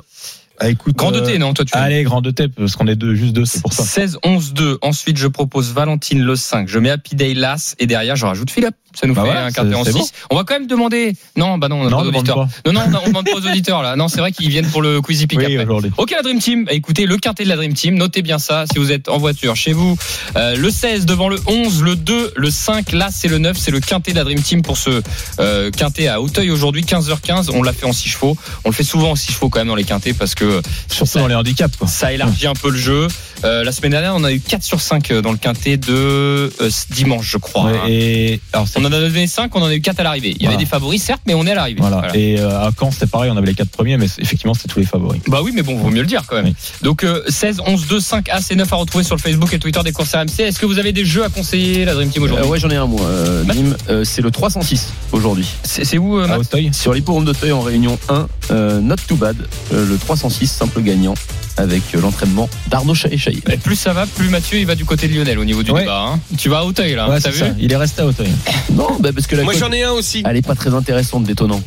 Ah, 0.64 0.70
écoute, 0.70 0.96
Grand 0.96 1.12
euh, 1.14 1.22
2T, 1.26 1.38
non 1.40 1.54
Toi, 1.54 1.66
tu 1.66 1.72
Allez, 1.76 2.04
grand 2.04 2.22
2 2.22 2.32
T, 2.34 2.48
parce 2.48 2.76
qu'on 2.76 2.86
est 2.88 2.96
deux, 2.96 3.16
juste 3.16 3.34
deux, 3.34 3.46
c'est 3.46 3.62
pour 3.62 3.74
ça. 3.74 3.84
16, 3.84 4.20
11, 4.24 4.54
2. 4.54 4.78
Ensuite, 4.84 5.18
je 5.18 5.28
propose 5.28 5.74
Valentine 5.74 6.22
le 6.22 6.36
5. 6.36 6.68
Je 6.68 6.78
mets 6.78 6.92
Happy 6.92 7.16
Day 7.16 7.34
Las. 7.34 7.76
Et 7.80 7.88
derrière, 7.88 8.16
je 8.16 8.26
rajoute 8.26 8.52
Philippe. 8.52 8.76
Ça 8.94 9.08
nous 9.08 9.14
Bah 9.14 9.22
fait 9.22 9.28
voilà, 9.28 9.46
un 9.46 9.52
quintet 9.54 9.70
c'est- 9.70 9.76
en 9.76 9.84
c'est 9.86 9.92
6. 9.94 10.12
On 10.32 10.36
va 10.36 10.44
quand 10.44 10.54
même 10.54 10.68
demander. 10.68 11.14
Non, 11.38 11.58
bah 11.58 11.70
non, 11.70 11.80
on 11.82 11.90
n'a 11.90 11.96
pas 11.96 12.04
d'auditeurs. 12.04 12.46
Non, 12.66 12.74
non, 12.74 13.00
on 13.06 13.08
demande 13.08 13.26
pas 13.26 13.38
aux 13.38 13.48
auditeurs 13.50 13.82
là. 13.82 13.96
Non, 13.96 14.10
c'est 14.10 14.20
vrai 14.20 14.34
qu'ils 14.34 14.50
viennent 14.50 14.68
pour 14.68 14.82
le 14.82 15.02
Quizy 15.02 15.28
Pick 15.28 15.40
Oui, 15.40 15.58
après. 15.58 15.90
Ok 15.98 16.12
la 16.12 16.22
Dream 16.22 16.40
Team, 16.40 16.66
Bah, 16.66 16.74
écoutez 16.74 17.06
le 17.06 17.16
quintet 17.18 17.46
de 17.46 17.50
la 17.50 17.56
Dream 17.56 17.74
Team, 17.74 17.96
notez 17.96 18.22
bien 18.22 18.38
ça 18.38 18.66
si 18.70 18.80
vous 18.80 18.92
êtes 18.92 19.08
en 19.08 19.18
voiture 19.18 19.56
chez 19.56 19.72
vous. 19.72 19.98
Euh, 20.36 20.58
le 20.58 20.70
16 20.70 21.06
devant 21.06 21.30
le 21.30 21.40
11, 21.48 21.82
le 21.84 21.96
2, 21.96 22.34
le 22.36 22.52
5, 22.52 22.92
là 22.92 23.08
c'est 23.14 23.30
le 23.30 23.38
9, 23.38 23.58
c'est 23.58 23.72
le 23.72 23.80
quintet 23.80 24.12
de 24.12 24.18
la 24.18 24.26
Dream 24.26 24.42
Team 24.42 24.62
pour 24.62 24.78
ce 24.78 25.02
euh, 25.40 25.72
quintet 25.72 26.10
à 26.10 26.20
Auteuil 26.20 26.52
aujourd'hui 26.52 26.84
15h15, 26.84 27.50
on 27.54 27.64
l'a 27.64 27.72
fait 27.72 27.86
en 27.86 27.94
6 27.94 28.10
chevaux. 28.10 28.36
On 28.66 28.70
le 28.72 28.76
fait 28.76 28.84
souvent 28.84 29.12
en 29.12 29.16
6 29.16 29.32
chevaux 29.32 29.48
quand 29.48 29.60
même 29.62 29.70
dans 29.70 29.76
les 29.76 29.86
quintets 29.86 30.12
parce 30.14 30.36
que 30.36 30.51
que 30.52 30.94
Surtout 30.94 31.12
ça, 31.12 31.20
dans 31.20 31.28
les 31.28 31.36
handicaps. 31.36 31.76
Quoi. 31.78 31.88
ça 31.88 32.12
élargit 32.14 32.48
un 32.48 32.54
peu 32.54 32.70
le 32.70 32.78
jeu. 32.78 33.08
Euh, 33.44 33.64
la 33.64 33.72
semaine 33.72 33.92
dernière, 33.92 34.14
on 34.16 34.24
a 34.24 34.32
eu 34.32 34.40
4 34.40 34.64
sur 34.64 34.82
5 34.82 35.12
dans 35.14 35.32
le 35.32 35.38
quintet 35.38 35.78
de 35.78 35.92
euh, 35.92 36.50
dimanche, 36.92 37.28
je 37.32 37.38
crois. 37.38 37.64
Ouais, 37.66 37.72
hein. 37.78 37.86
et 37.88 38.40
alors, 38.54 38.68
On 38.76 38.82
en 38.86 38.92
a 38.92 39.00
donné 39.00 39.26
5, 39.28 39.56
on 39.56 39.62
en 39.62 39.66
a 39.66 39.74
eu 39.76 39.82
4 39.82 40.00
à 40.00 40.04
l'arrivée. 40.04 40.30
Il 40.32 40.36
y 40.36 40.40
Voilà. 40.42 40.56
avait 40.56 40.64
des 40.64 40.70
favoris, 40.70 41.02
certes, 41.02 41.22
mais 41.26 41.34
on 41.34 41.46
est 41.48 41.52
à 41.52 41.56
l'arrivée. 41.56 41.82
voilà. 41.82 41.98
Voilà. 41.98 42.16
Et 42.16 42.40
euh, 42.40 42.50
à 42.68 42.72
Caen, 42.78 42.92
c'était 42.92 43.08
pareil, 43.08 43.32
on 43.34 43.38
avait 43.38 43.48
les 43.48 43.54
quatre 43.56 43.70
premiers, 43.72 43.98
mais 43.98 44.06
effectivement, 44.20 44.54
c'était 44.54 44.68
tous 44.74 44.80
les 44.80 44.86
favoris. 44.86 45.22
Bah 45.28 45.40
oui, 45.44 45.52
mais 45.56 45.64
bon, 45.64 45.76
vaut 45.78 45.90
mieux 45.90 46.02
le 46.02 46.08
dire 46.08 46.24
quand 46.28 46.36
même. 46.36 46.46
Oui. 46.46 46.56
Donc 46.84 47.04
euh, 47.04 47.24
16, 47.28 47.62
11, 47.66 47.88
2, 47.88 48.00
5 48.00 48.30
As 48.30 48.52
et 48.52 48.56
9 48.56 48.72
à 48.72 48.76
retrouver 48.76 49.04
sur 49.04 49.16
le 49.16 49.22
Facebook 49.22 49.52
et 49.54 49.60
Twitter 49.60 49.82
des 49.84 49.92
courses 49.92 50.14
RMC. 50.14 50.40
Est-ce 50.40 50.60
que 50.60 50.66
vous 50.66 50.78
avez 50.80 50.92
des 50.92 51.06
jeux 51.06 51.24
à 51.24 51.30
conseiller, 51.30 51.86
la 51.86 51.94
Dream 51.96 52.10
Team 52.10 52.24
Euh, 52.24 52.26
aujourd'hui 52.28 52.50
ouais, 52.52 52.60
j'en 52.60 52.70
ai 52.70 52.76
un 52.76 52.86
moi. 52.86 53.02
Euh, 53.02 53.44
euh, 53.90 54.04
c'est 54.04 54.22
le 54.22 54.30
306 54.32 54.90
aujourd'hui. 55.12 55.48
C'est 55.64 55.98
où, 55.98 56.20
euh, 56.20 56.26
À 56.26 56.38
Matt 56.38 56.56
Sur 56.74 56.94
l'hipporome 56.94 57.26
d'Auteuil 57.26 57.52
en 57.52 57.62
réunion 57.62 57.98
1, 58.10 58.28
euh, 58.52 58.80
not 58.82 58.96
too 59.08 59.16
bad, 59.16 59.36
euh, 59.74 59.86
le 59.86 59.98
306 59.98 60.41
simple 60.48 60.82
gagnant 60.82 61.14
avec 61.58 61.82
euh, 61.96 62.02
l'entraînement 62.02 62.50
d'Arnaud 62.68 62.94
Chahi. 62.96 63.42
Mais 63.48 63.58
plus 63.58 63.76
ça 63.76 63.94
va, 63.94 64.06
plus 64.08 64.30
Mathieu 64.30 64.58
il 64.60 64.66
va 64.66 64.76
du 64.76 64.86
côté 64.86 65.08
de 65.08 65.14
Lionel 65.16 65.38
au 65.40 65.46
niveau 65.46 65.64
du 65.64 65.72
Ouais. 65.72 65.82
débat. 65.82 66.06
hein. 66.14 66.20
Tu 66.38 66.50
vas 66.50 66.60
à 66.60 66.64
Hauteuil 66.64 66.96
là, 66.96 67.10
Ouais, 67.10 67.20
t'as 67.20 67.30
vu 67.32 67.40
ça. 67.40 67.48
Il 67.60 67.72
est 67.72 67.76
resté 67.76 68.02
à 68.02 68.06
Auteuil. 68.08 68.32
Non, 68.74 68.98
bah 69.00 69.10
parce 69.14 69.28
que 69.28 69.36
la 69.36 69.44
Moi 69.44 69.54
j'en 69.54 69.72
ai 69.72 69.84
un 69.84 69.92
aussi. 69.92 70.24
elle 70.28 70.38
est 70.38 70.42
pas 70.46 70.56
très 70.56 70.74
intéressante, 70.74 71.24
détonnant. 71.26 71.62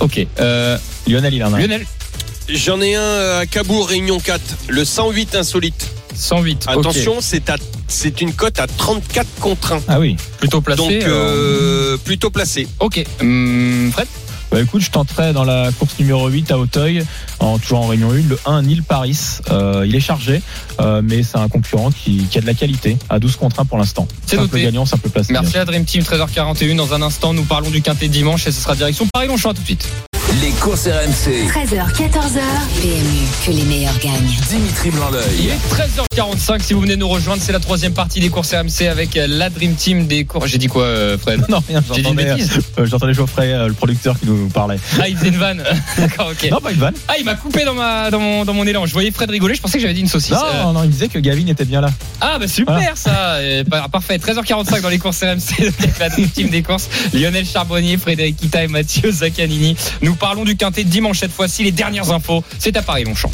Ok. 0.00 0.24
Euh, 0.40 0.76
Lionel, 1.08 1.34
il 1.34 1.42
en 1.44 1.52
a. 1.52 1.56
un. 1.56 1.60
Lionel, 1.60 1.86
J'en 2.48 2.80
ai 2.80 2.94
un 2.94 3.38
à 3.40 3.46
Cabourg, 3.46 3.88
Réunion 3.88 4.20
4, 4.20 4.40
le 4.68 4.84
108 4.84 5.34
insolite. 5.34 5.88
108. 6.14 6.66
ok. 6.68 6.78
Attention, 6.78 7.16
c'est 7.20 7.50
à- 7.50 7.56
c'est 7.88 8.20
une 8.20 8.32
cote 8.32 8.60
à 8.60 8.66
34 8.68 9.26
contre 9.40 9.72
1. 9.72 9.80
Ah 9.88 9.98
oui. 9.98 10.16
Plutôt 10.38 10.60
placé. 10.60 10.80
Donc 10.82 10.92
euh, 10.92 11.94
euh, 11.94 11.96
plutôt 11.96 12.30
placé. 12.30 12.68
Ok. 12.78 13.04
Hum, 13.20 13.90
Fred 13.92 14.06
Bah 14.56 14.62
écoute, 14.62 14.80
je 14.80 14.90
tenterai 14.90 15.34
dans 15.34 15.44
la 15.44 15.70
course 15.70 15.98
numéro 15.98 16.26
8 16.28 16.50
à 16.50 16.56
Auteuil, 16.56 17.04
en, 17.40 17.58
toujours 17.58 17.80
en 17.80 17.88
réunion 17.88 18.12
1, 18.12 18.14
le 18.26 18.38
1 18.46 18.62
Nil 18.62 18.82
Paris. 18.82 19.18
Euh, 19.50 19.84
il 19.86 19.94
est 19.94 20.00
chargé, 20.00 20.40
euh, 20.80 21.02
mais 21.04 21.22
c'est 21.22 21.36
un 21.36 21.50
concurrent 21.50 21.90
qui, 21.90 22.24
qui 22.24 22.38
a 22.38 22.40
de 22.40 22.46
la 22.46 22.54
qualité, 22.54 22.96
à 23.10 23.18
12 23.18 23.36
contre 23.36 23.60
1 23.60 23.66
pour 23.66 23.76
l'instant. 23.76 24.08
C'est 24.24 24.36
Simple 24.36 24.58
gagnant, 24.58 24.86
simple 24.86 25.10
place. 25.10 25.28
Merci 25.28 25.58
à 25.58 25.66
Dream 25.66 25.84
Team, 25.84 26.02
13h41. 26.04 26.74
Dans 26.74 26.94
un 26.94 27.02
instant, 27.02 27.34
nous 27.34 27.44
parlons 27.44 27.68
du 27.68 27.82
quintet 27.82 28.08
de 28.08 28.14
dimanche 28.14 28.46
et 28.46 28.50
ce 28.50 28.62
sera 28.62 28.74
direction 28.74 29.06
Paris-Longchamp 29.12 29.52
tout 29.52 29.60
de 29.60 29.66
suite. 29.66 29.90
Les 30.40 30.52
courses 30.60 30.86
RMC. 30.88 31.46
13h, 31.48 31.92
14h. 31.92 32.40
PMU, 32.80 33.26
que 33.46 33.50
les 33.52 33.62
meilleurs 33.64 33.96
gagnent. 33.98 34.26
Dimitri 34.48 34.88
Il 34.88 34.92
Blanc-L'œil. 34.92 35.48
est 35.50 35.74
13h45. 36.16 36.60
Si 36.62 36.74
vous 36.74 36.80
venez 36.80 36.96
nous 36.96 37.08
rejoindre, 37.08 37.40
c'est 37.42 37.52
la 37.52 37.60
troisième 37.60 37.92
partie 37.92 38.18
des 38.20 38.30
courses 38.30 38.52
RMC 38.52 38.88
avec 38.90 39.14
la 39.14 39.48
Dream 39.50 39.74
Team 39.74 40.06
des 40.06 40.24
courses. 40.24 40.46
J'ai 40.48 40.58
dit 40.58 40.66
quoi, 40.66 40.82
euh, 40.84 41.18
Fred? 41.18 41.44
Non, 41.48 41.62
rien, 41.68 41.82
J'ai 41.88 42.02
dit 42.02 42.08
une 42.08 42.18
j'entendais, 42.18 42.34
bêtise. 42.34 42.50
euh, 42.78 42.86
j'entendais 42.86 43.14
Geoffrey, 43.14 43.52
euh, 43.52 43.68
le 43.68 43.74
producteur, 43.74 44.18
qui 44.18 44.26
nous 44.26 44.48
parlait. 44.48 44.78
Ah, 45.00 45.08
il 45.08 45.16
faisait 45.16 45.28
une 45.28 45.36
vanne. 45.36 45.62
D'accord, 45.98 46.30
ok. 46.32 46.50
Non, 46.50 46.60
pas 46.60 46.72
une 46.72 46.78
vanne. 46.78 46.94
Ah, 47.08 47.14
il 47.18 47.24
m'a 47.24 47.34
coupé 47.34 47.64
dans, 47.64 47.74
ma, 47.74 48.10
dans, 48.10 48.18
mon, 48.20 48.44
dans 48.44 48.54
mon 48.54 48.64
élan. 48.66 48.86
Je 48.86 48.92
voyais 48.92 49.10
Fred 49.12 49.30
rigoler, 49.30 49.54
je 49.54 49.60
pensais 49.60 49.78
que 49.78 49.82
j'avais 49.82 49.94
dit 49.94 50.00
une 50.00 50.08
saucisse. 50.08 50.32
Non, 50.32 50.70
Euh, 50.70 50.72
non, 50.72 50.82
il 50.84 50.90
disait 50.90 51.08
que 51.08 51.18
Gavin 51.18 51.46
était 51.46 51.64
bien 51.64 51.80
là. 51.80 51.90
Ah, 52.20 52.38
bah 52.40 52.48
super 52.48 52.74
Voilà. 52.74 52.96
ça. 52.96 53.34
Euh, 53.36 53.62
par- 53.64 53.88
Parfait. 53.90 54.18
13h45 54.18 54.80
dans 54.82 54.88
les 54.88 54.98
courses 54.98 55.22
RMC 55.22 55.60
avec 55.78 55.98
la 56.00 56.08
Dream 56.08 56.28
Team 56.28 56.48
des 56.48 56.62
courses. 56.62 56.88
Lionel 57.12 57.46
Charbonnier, 57.46 57.96
Frédéric 57.98 58.36
Kita 58.36 58.64
et 58.64 58.68
Mathieu 58.68 59.10
Zaccanini. 59.12 59.76
Nous 60.02 60.14
parlons 60.14 60.44
du 60.46 60.56
quintet 60.56 60.84
de 60.84 60.88
dimanche 60.88 61.18
cette 61.18 61.32
fois-ci. 61.32 61.64
Les 61.64 61.72
dernières 61.72 62.10
infos, 62.12 62.42
c'est 62.58 62.76
à 62.76 62.82
Paris-Longchamp. 62.82 63.30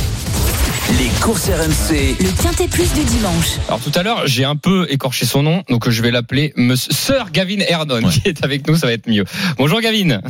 Les 0.98 1.08
courses 1.20 1.48
RMC. 1.48 2.16
Le 2.20 2.42
Quintet 2.42 2.68
Plus 2.68 2.92
du 2.92 3.04
dimanche. 3.04 3.58
Alors 3.68 3.80
tout 3.80 3.92
à 3.94 4.02
l'heure, 4.02 4.26
j'ai 4.26 4.44
un 4.44 4.56
peu 4.56 4.86
écorché 4.90 5.24
son 5.26 5.42
nom, 5.42 5.62
donc 5.70 5.88
je 5.88 6.02
vais 6.02 6.10
l'appeler 6.10 6.52
Monsieur 6.56 6.92
Sir 6.92 7.30
Gavin 7.32 7.58
Ouais. 7.60 8.02
qui 8.10 8.28
est 8.28 8.44
avec 8.44 8.66
nous, 8.66 8.76
ça 8.76 8.86
va 8.88 8.92
être 8.92 9.08
mieux. 9.08 9.24
Bonjour 9.56 9.80
Gavin. 9.80 10.20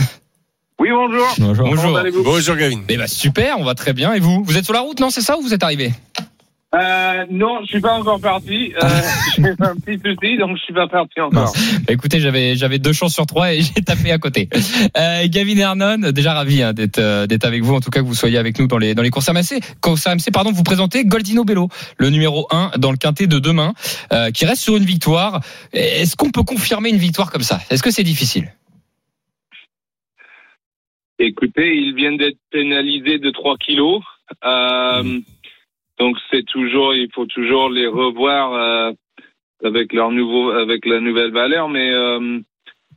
Oui, 0.78 0.88
bonjour. 0.90 1.26
Bonjour. 1.38 1.68
Bonjour. 1.68 2.00
Bonjour 2.24 2.56
Gavin. 2.56 2.80
Eh 2.88 2.96
ben 2.96 3.06
super, 3.06 3.58
on 3.58 3.64
va 3.64 3.74
très 3.74 3.92
bien. 3.92 4.12
Et 4.14 4.20
vous? 4.20 4.42
Vous 4.44 4.56
êtes 4.56 4.64
sur 4.64 4.74
la 4.74 4.80
route, 4.80 5.00
non? 5.00 5.10
C'est 5.10 5.20
ça 5.20 5.38
ou 5.38 5.42
vous 5.42 5.54
êtes 5.54 5.62
arrivé? 5.62 5.92
Euh, 6.74 7.24
Non, 7.30 7.60
je 7.62 7.66
suis 7.66 7.80
pas 7.80 7.94
encore 7.94 8.20
parti. 8.20 8.72
Euh, 8.82 8.88
j'ai 9.36 9.50
un 9.60 9.76
petit 9.76 10.00
souci, 10.04 10.36
donc 10.38 10.56
je 10.56 10.62
suis 10.62 10.74
pas 10.74 10.86
parti 10.86 11.20
encore. 11.20 11.52
Bah, 11.52 11.92
Écoutez, 11.92 12.20
j'avais 12.20 12.56
j'avais 12.56 12.78
deux 12.78 12.92
chances 12.92 13.14
sur 13.14 13.26
trois 13.26 13.52
et 13.52 13.60
j'ai 13.62 13.82
tapé 13.82 14.12
à 14.12 14.18
côté. 14.18 14.48
Euh, 14.96 15.26
Gavin 15.28 15.56
Ernon, 15.56 16.10
déjà 16.12 16.34
ravi 16.34 16.62
hein, 16.62 16.72
d'être 16.72 16.98
euh, 16.98 17.26
d'être 17.26 17.44
avec 17.44 17.62
vous, 17.62 17.74
en 17.74 17.80
tout 17.80 17.90
cas 17.90 18.00
que 18.00 18.06
vous 18.06 18.14
soyez 18.14 18.38
avec 18.38 18.58
nous 18.58 18.66
dans 18.66 18.78
les 18.78 18.94
dans 18.94 19.02
les 19.02 19.10
courses. 19.10 19.30
Courses 19.80 20.06
RMC, 20.06 20.32
pardon, 20.32 20.52
vous 20.52 20.62
présentez 20.62 21.04
Goldino 21.04 21.44
Bello, 21.44 21.68
le 21.96 22.10
numéro 22.10 22.46
1 22.50 22.72
dans 22.78 22.90
le 22.90 22.96
quintet 22.96 23.26
de 23.26 23.38
demain, 23.38 23.72
euh, 24.12 24.30
qui 24.30 24.46
reste 24.46 24.62
sur 24.62 24.76
une 24.76 24.84
victoire. 24.84 25.40
Est-ce 25.72 26.16
qu'on 26.16 26.30
peut 26.30 26.42
confirmer 26.42 26.90
une 26.90 26.96
victoire 26.96 27.30
comme 27.30 27.42
ça? 27.42 27.60
Est-ce 27.70 27.82
que 27.82 27.90
c'est 27.90 28.02
difficile? 28.02 28.52
Écoutez, 31.18 31.76
ils 31.76 31.94
viennent 31.94 32.16
d'être 32.16 32.38
pénalisés 32.50 33.18
de 33.18 33.30
3 33.30 33.56
kilos. 33.58 34.02
Euh, 34.44 35.20
donc 35.98 36.16
c'est 36.30 36.44
toujours, 36.44 36.94
il 36.94 37.08
faut 37.12 37.26
toujours 37.26 37.68
les 37.70 37.86
revoir 37.86 38.52
euh, 38.52 38.92
avec 39.64 39.92
leur 39.92 40.10
nouveau, 40.10 40.50
avec 40.50 40.86
la 40.86 41.00
nouvelle 41.00 41.32
valeur. 41.32 41.68
Mais 41.68 41.90
euh, 41.92 42.40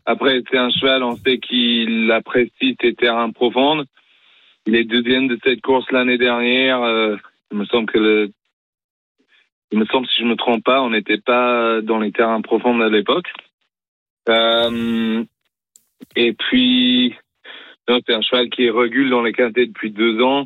après, 0.05 0.41
c'est 0.49 0.57
un 0.57 0.69
cheval, 0.69 1.03
on 1.03 1.15
sait 1.15 1.39
qu'il 1.39 2.11
apprécie 2.11 2.75
ses 2.81 2.93
terrains 2.93 3.31
profondes. 3.31 3.85
Il 4.65 4.75
est 4.75 4.83
deuxième 4.83 5.27
de 5.27 5.37
cette 5.43 5.61
course 5.61 5.91
l'année 5.91 6.17
dernière. 6.17 6.81
Euh, 6.81 7.17
il 7.51 7.57
me 7.57 7.65
semble 7.65 7.91
que 7.91 7.99
le, 7.99 8.31
il 9.71 9.79
me 9.79 9.85
semble 9.85 10.07
si 10.07 10.21
je 10.21 10.25
me 10.27 10.35
trompe 10.35 10.63
pas, 10.63 10.81
on 10.81 10.89
n'était 10.89 11.19
pas 11.19 11.81
dans 11.81 11.99
les 11.99 12.11
terrains 12.11 12.41
profonds 12.41 12.79
à 12.81 12.89
l'époque. 12.89 13.27
Euh, 14.29 15.23
et 16.15 16.33
puis, 16.33 17.13
c'est 17.87 18.13
un 18.13 18.21
cheval 18.21 18.49
qui 18.49 18.69
régule 18.69 19.09
dans 19.09 19.21
les 19.21 19.33
quintets 19.33 19.67
depuis 19.67 19.91
deux 19.91 20.21
ans, 20.21 20.45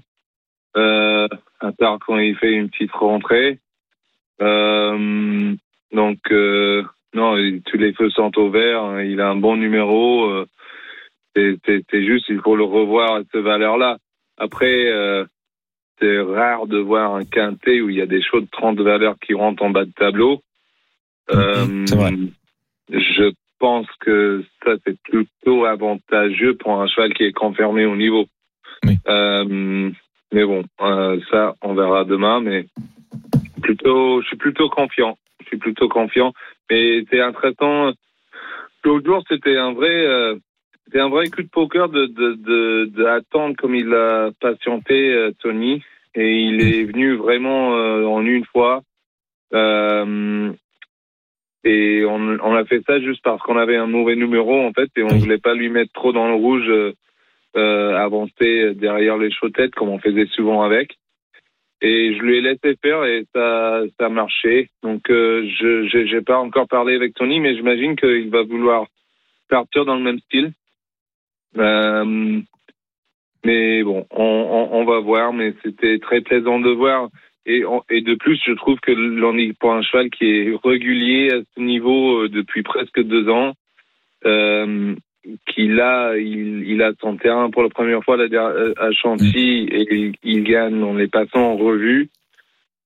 euh, 0.77 1.27
à 1.59 1.71
part 1.71 1.99
quand 2.05 2.17
il 2.17 2.35
fait 2.35 2.53
une 2.53 2.69
petite 2.69 2.91
rentrée. 2.91 3.59
Euh, 4.41 5.53
donc, 5.91 6.19
euh, 6.31 6.83
non, 7.13 7.35
tous 7.65 7.77
les 7.77 7.93
feux 7.93 8.09
sont 8.11 8.37
au 8.37 8.49
vert. 8.49 8.83
hein, 8.83 9.03
Il 9.03 9.19
a 9.21 9.29
un 9.29 9.35
bon 9.35 9.55
numéro. 9.55 10.29
euh, 10.29 10.45
c'est- 11.35 12.05
juste, 12.05 12.25
il 12.29 12.39
faut 12.41 12.55
le 12.55 12.63
revoir 12.63 13.15
à 13.15 13.21
cette 13.23 13.41
valeur-là. 13.41 13.97
Après, 14.37 14.91
c'est 15.99 16.19
rare 16.21 16.67
de 16.67 16.77
voir 16.77 17.15
un 17.15 17.25
quintet 17.25 17.81
où 17.81 17.89
il 17.89 17.97
y 17.97 18.01
a 18.01 18.05
des 18.05 18.21
chevaux 18.21 18.41
de 18.41 18.47
30 18.51 18.79
valeurs 18.79 19.15
qui 19.19 19.33
rentrent 19.33 19.63
en 19.63 19.69
bas 19.69 19.85
de 19.85 19.91
tableau. 19.91 20.41
C'est 21.29 21.95
vrai. 21.95 22.13
Je 22.89 23.31
pense 23.59 23.87
que 23.99 24.43
ça, 24.63 24.71
c'est 24.85 24.99
plutôt 25.01 25.65
avantageux 25.65 26.55
pour 26.55 26.81
un 26.81 26.87
cheval 26.87 27.13
qui 27.13 27.23
est 27.23 27.33
confirmé 27.33 27.85
au 27.85 27.95
niveau. 27.95 28.25
Oui. 28.85 28.97
Euh, 29.07 29.91
mais 30.31 30.45
bon, 30.45 30.63
euh, 30.81 31.19
ça, 31.31 31.55
on 31.61 31.73
verra 31.73 32.03
demain. 32.03 32.39
Mais 32.41 32.65
plutôt, 33.61 34.21
je 34.21 34.27
suis 34.27 34.37
plutôt 34.37 34.69
confiant. 34.69 35.17
Je 35.41 35.47
suis 35.47 35.57
plutôt 35.57 35.89
confiant. 35.89 36.33
Mais 36.69 37.03
c'est 37.09 37.21
intéressant. 37.21 37.91
L'autre 38.83 39.05
jour, 39.05 39.23
c'était 39.27 39.57
un 39.57 39.73
vrai, 39.73 40.05
euh, 40.05 40.35
c'était 40.85 40.99
un 40.99 41.09
vrai 41.09 41.29
coup 41.29 41.41
de 41.41 41.49
poker 41.49 41.89
de 41.89 42.05
de 42.05 42.35
de, 42.35 43.55
comme 43.55 43.75
il 43.75 43.93
a 43.93 44.31
patienté 44.39 45.13
euh, 45.13 45.31
Tony 45.39 45.83
et 46.15 46.41
il 46.41 46.61
est 46.61 46.85
venu 46.85 47.15
vraiment 47.15 47.75
euh, 47.75 48.05
en 48.05 48.23
une 48.25 48.45
fois. 48.45 48.81
Euh, 49.53 50.51
et 51.63 52.05
on, 52.05 52.37
on 52.41 52.55
a 52.55 52.63
fait 52.65 52.81
ça 52.85 52.99
juste 53.01 53.21
parce 53.23 53.41
qu'on 53.41 53.57
avait 53.57 53.75
un 53.75 53.87
mauvais 53.87 54.15
numéro 54.15 54.61
en 54.61 54.71
fait 54.71 54.89
et 54.95 55.03
on 55.03 55.07
voulait 55.07 55.39
pas 55.39 55.53
lui 55.53 55.69
mettre 55.69 55.91
trop 55.91 56.13
dans 56.13 56.27
le 56.27 56.35
rouge, 56.35 56.71
euh, 57.57 57.97
avancer 57.97 58.75
derrière 58.75 59.17
les 59.17 59.31
chautettes 59.31 59.73
comme 59.73 59.89
on 59.89 59.99
faisait 59.99 60.27
souvent 60.27 60.61
avec. 60.61 60.97
Et 61.81 62.13
je 62.13 62.21
lui 62.21 62.37
ai 62.37 62.41
laissé 62.41 62.75
faire 62.81 63.03
et 63.05 63.25
ça 63.33 63.81
ça 63.97 64.05
a 64.05 64.09
marché. 64.09 64.69
Donc 64.83 65.09
euh, 65.09 65.49
je 65.59 66.05
j'ai 66.05 66.21
pas 66.21 66.37
encore 66.37 66.67
parlé 66.67 66.95
avec 66.95 67.15
Tony, 67.15 67.39
mais 67.39 67.55
j'imagine 67.55 67.95
qu'il 67.95 68.29
va 68.29 68.43
vouloir 68.43 68.85
partir 69.49 69.85
dans 69.85 69.95
le 69.95 70.03
même 70.03 70.19
style. 70.19 70.51
Euh, 71.57 72.39
mais 73.43 73.81
bon, 73.83 74.05
on, 74.11 74.69
on, 74.71 74.85
va 74.85 74.99
voir. 74.99 75.33
Mais 75.33 75.53
c'était 75.63 75.97
très 75.97 76.21
plaisant 76.21 76.59
de 76.59 76.69
voir. 76.69 77.09
Et, 77.45 77.63
et 77.89 78.01
de 78.01 78.13
plus, 78.13 78.39
je 78.45 78.51
trouve 78.51 78.79
que 78.79 78.91
l'on 78.91 79.35
est 79.37 79.57
pour 79.57 79.73
un 79.73 79.81
cheval 79.81 80.11
qui 80.11 80.25
est 80.25 80.55
régulier 80.63 81.31
à 81.33 81.39
ce 81.55 81.61
niveau 81.61 82.27
depuis 82.27 82.61
presque 82.61 83.01
deux 83.01 83.27
ans, 83.29 83.53
qu'il 85.47 85.79
a, 85.79 86.17
il, 86.17 86.63
il 86.67 86.81
a 86.81 86.91
son 87.01 87.17
terrain 87.17 87.49
pour 87.49 87.63
la 87.63 87.69
première 87.69 88.03
fois 88.03 88.17
euh, 88.17 88.73
à 88.77 88.91
Chantilly 88.91 89.67
et 89.71 89.87
il, 89.93 90.13
il 90.23 90.43
gagne 90.43 90.81
en 90.83 90.93
les 90.95 91.07
passant 91.07 91.41
en 91.41 91.57
revue. 91.57 92.09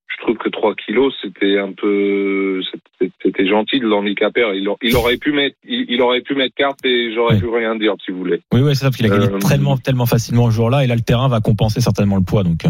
Je 0.08 0.22
trouve 0.26 0.38
que 0.38 0.50
3 0.50 0.76
kilos, 0.76 1.14
c'était 1.22 1.58
un 1.58 1.72
peu, 1.74 2.62
c'était- 3.00 3.46
gentil 3.48 3.80
de 3.80 3.88
l'handicapper. 3.88 4.48
Il, 4.56 4.96
aurait 4.96 5.18
pu 5.18 5.32
mettre, 5.32 5.58
il, 5.64 6.02
aurait 6.02 6.22
pu 6.22 6.36
mettre 6.36 6.56
carte 6.56 6.86
et 6.86 7.14
j'aurais 7.14 7.40
pu 7.40 7.48
rien 7.48 7.76
dire 7.76 7.96
si 8.06 8.12
vous 8.12 8.20
voulez. 8.20 8.42
Oui, 8.54 8.62
oui, 8.62 8.76
c'est 8.76 8.82
ça, 8.82 8.86
parce 8.88 8.98
qu'il 8.98 9.08
a 9.08 9.10
gagné 9.10 9.34
Euh, 9.34 9.40
tellement, 9.40 9.76
tellement 9.78 10.06
facilement 10.06 10.50
ce 10.50 10.56
jour-là, 10.56 10.84
et 10.84 10.88
là, 10.88 10.96
le 10.96 11.02
terrain 11.02 11.28
va 11.28 11.42
compenser 11.42 11.82
certainement 11.82 12.16
le 12.16 12.24
poids, 12.24 12.44
donc, 12.44 12.64
euh, 12.66 12.70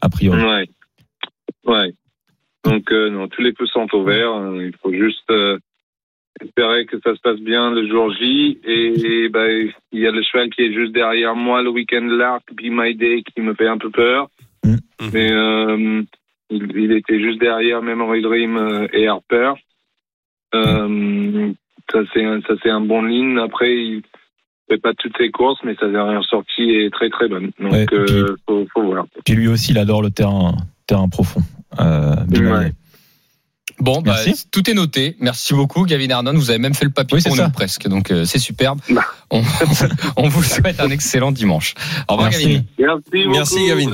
a 0.00 0.08
priori. 0.08 0.40
Ouais. 0.42 0.68
Ouais. 1.66 1.92
Donc, 2.64 2.90
euh, 2.92 3.10
non, 3.10 3.28
tous 3.28 3.42
les 3.42 3.52
feux 3.52 3.66
sont 3.66 3.86
au 3.92 4.04
vert. 4.04 4.32
Euh, 4.32 4.66
Il 4.66 4.74
faut 4.80 4.92
juste 4.92 5.30
euh, 5.30 5.58
espérer 6.42 6.86
que 6.86 6.98
ça 7.04 7.14
se 7.14 7.20
passe 7.20 7.40
bien 7.40 7.70
le 7.70 7.88
jour 7.88 8.12
J. 8.12 8.58
Et, 8.64 9.24
et, 9.24 9.28
ben, 9.28 9.70
il 9.92 10.00
y 10.00 10.06
a 10.06 10.10
le 10.10 10.22
cheval 10.22 10.50
qui 10.50 10.62
est 10.62 10.72
juste 10.72 10.92
derrière 10.92 11.34
moi, 11.34 11.62
le 11.62 11.70
week-end 11.70 12.06
larc, 12.06 12.42
Be 12.52 12.70
My 12.70 12.94
Day, 12.94 13.22
qui 13.22 13.40
me 13.40 13.54
fait 13.54 13.68
un 13.68 13.78
peu 13.78 13.90
peur. 13.90 14.28
Mm. 14.64 14.76
Mais 15.12 15.32
euh, 15.32 16.02
il, 16.50 16.72
il 16.76 16.92
était 16.92 17.20
juste 17.20 17.40
derrière 17.40 17.82
Memory 17.82 18.22
Dream 18.22 18.56
euh, 18.56 18.86
et 18.92 19.06
Harper. 19.08 19.52
Euh, 20.54 21.52
ça 21.92 22.00
c'est 22.12 22.24
un, 22.24 22.40
ça 22.42 22.54
c'est 22.62 22.70
un 22.70 22.80
bon 22.80 23.02
ligne. 23.02 23.38
Après, 23.38 23.74
il 23.74 24.02
fait 24.68 24.78
pas 24.78 24.92
toutes 24.94 25.16
ses 25.16 25.30
courses, 25.30 25.60
mais 25.64 25.74
sa 25.78 25.88
dernière 25.88 26.24
sortie 26.24 26.70
est 26.70 26.92
très 26.92 27.10
très 27.10 27.28
bonne. 27.28 27.50
Donc, 27.58 27.72
Ouais, 27.72 27.86
euh, 27.92 28.36
faut, 28.46 28.66
faut 28.72 28.82
voir. 28.82 29.06
Puis 29.24 29.34
lui 29.34 29.48
aussi, 29.48 29.72
il 29.72 29.78
adore 29.78 30.02
le 30.02 30.10
terrain, 30.10 30.54
terrain 30.86 31.08
profond. 31.08 31.40
Euh, 31.80 32.14
Ouais. 32.30 32.72
Bon, 33.80 34.02
bah, 34.02 34.16
tout 34.50 34.68
est 34.68 34.74
noté. 34.74 35.16
Merci 35.20 35.54
beaucoup, 35.54 35.84
Gavin 35.86 36.10
Arnon. 36.10 36.32
Vous 36.34 36.50
avez 36.50 36.58
même 36.58 36.74
fait 36.74 36.84
le 36.84 36.90
papier 36.90 37.16
Oui, 37.18 37.22
pour 37.22 37.36
ça. 37.36 37.44
nous 37.44 37.50
presque, 37.50 37.86
donc 37.88 38.10
euh, 38.10 38.24
c'est 38.24 38.38
superbe. 38.38 38.80
Bah. 38.90 39.04
On, 39.30 39.42
on 40.16 40.28
vous 40.28 40.42
souhaite 40.42 40.80
un 40.80 40.90
excellent 40.90 41.32
dimanche. 41.32 41.74
Au 42.08 42.14
revoir, 42.14 42.30
Merci. 42.30 42.62
Gavin. 42.78 42.98
Merci, 43.08 43.28
Merci. 43.28 43.66
Gavin. 43.68 43.92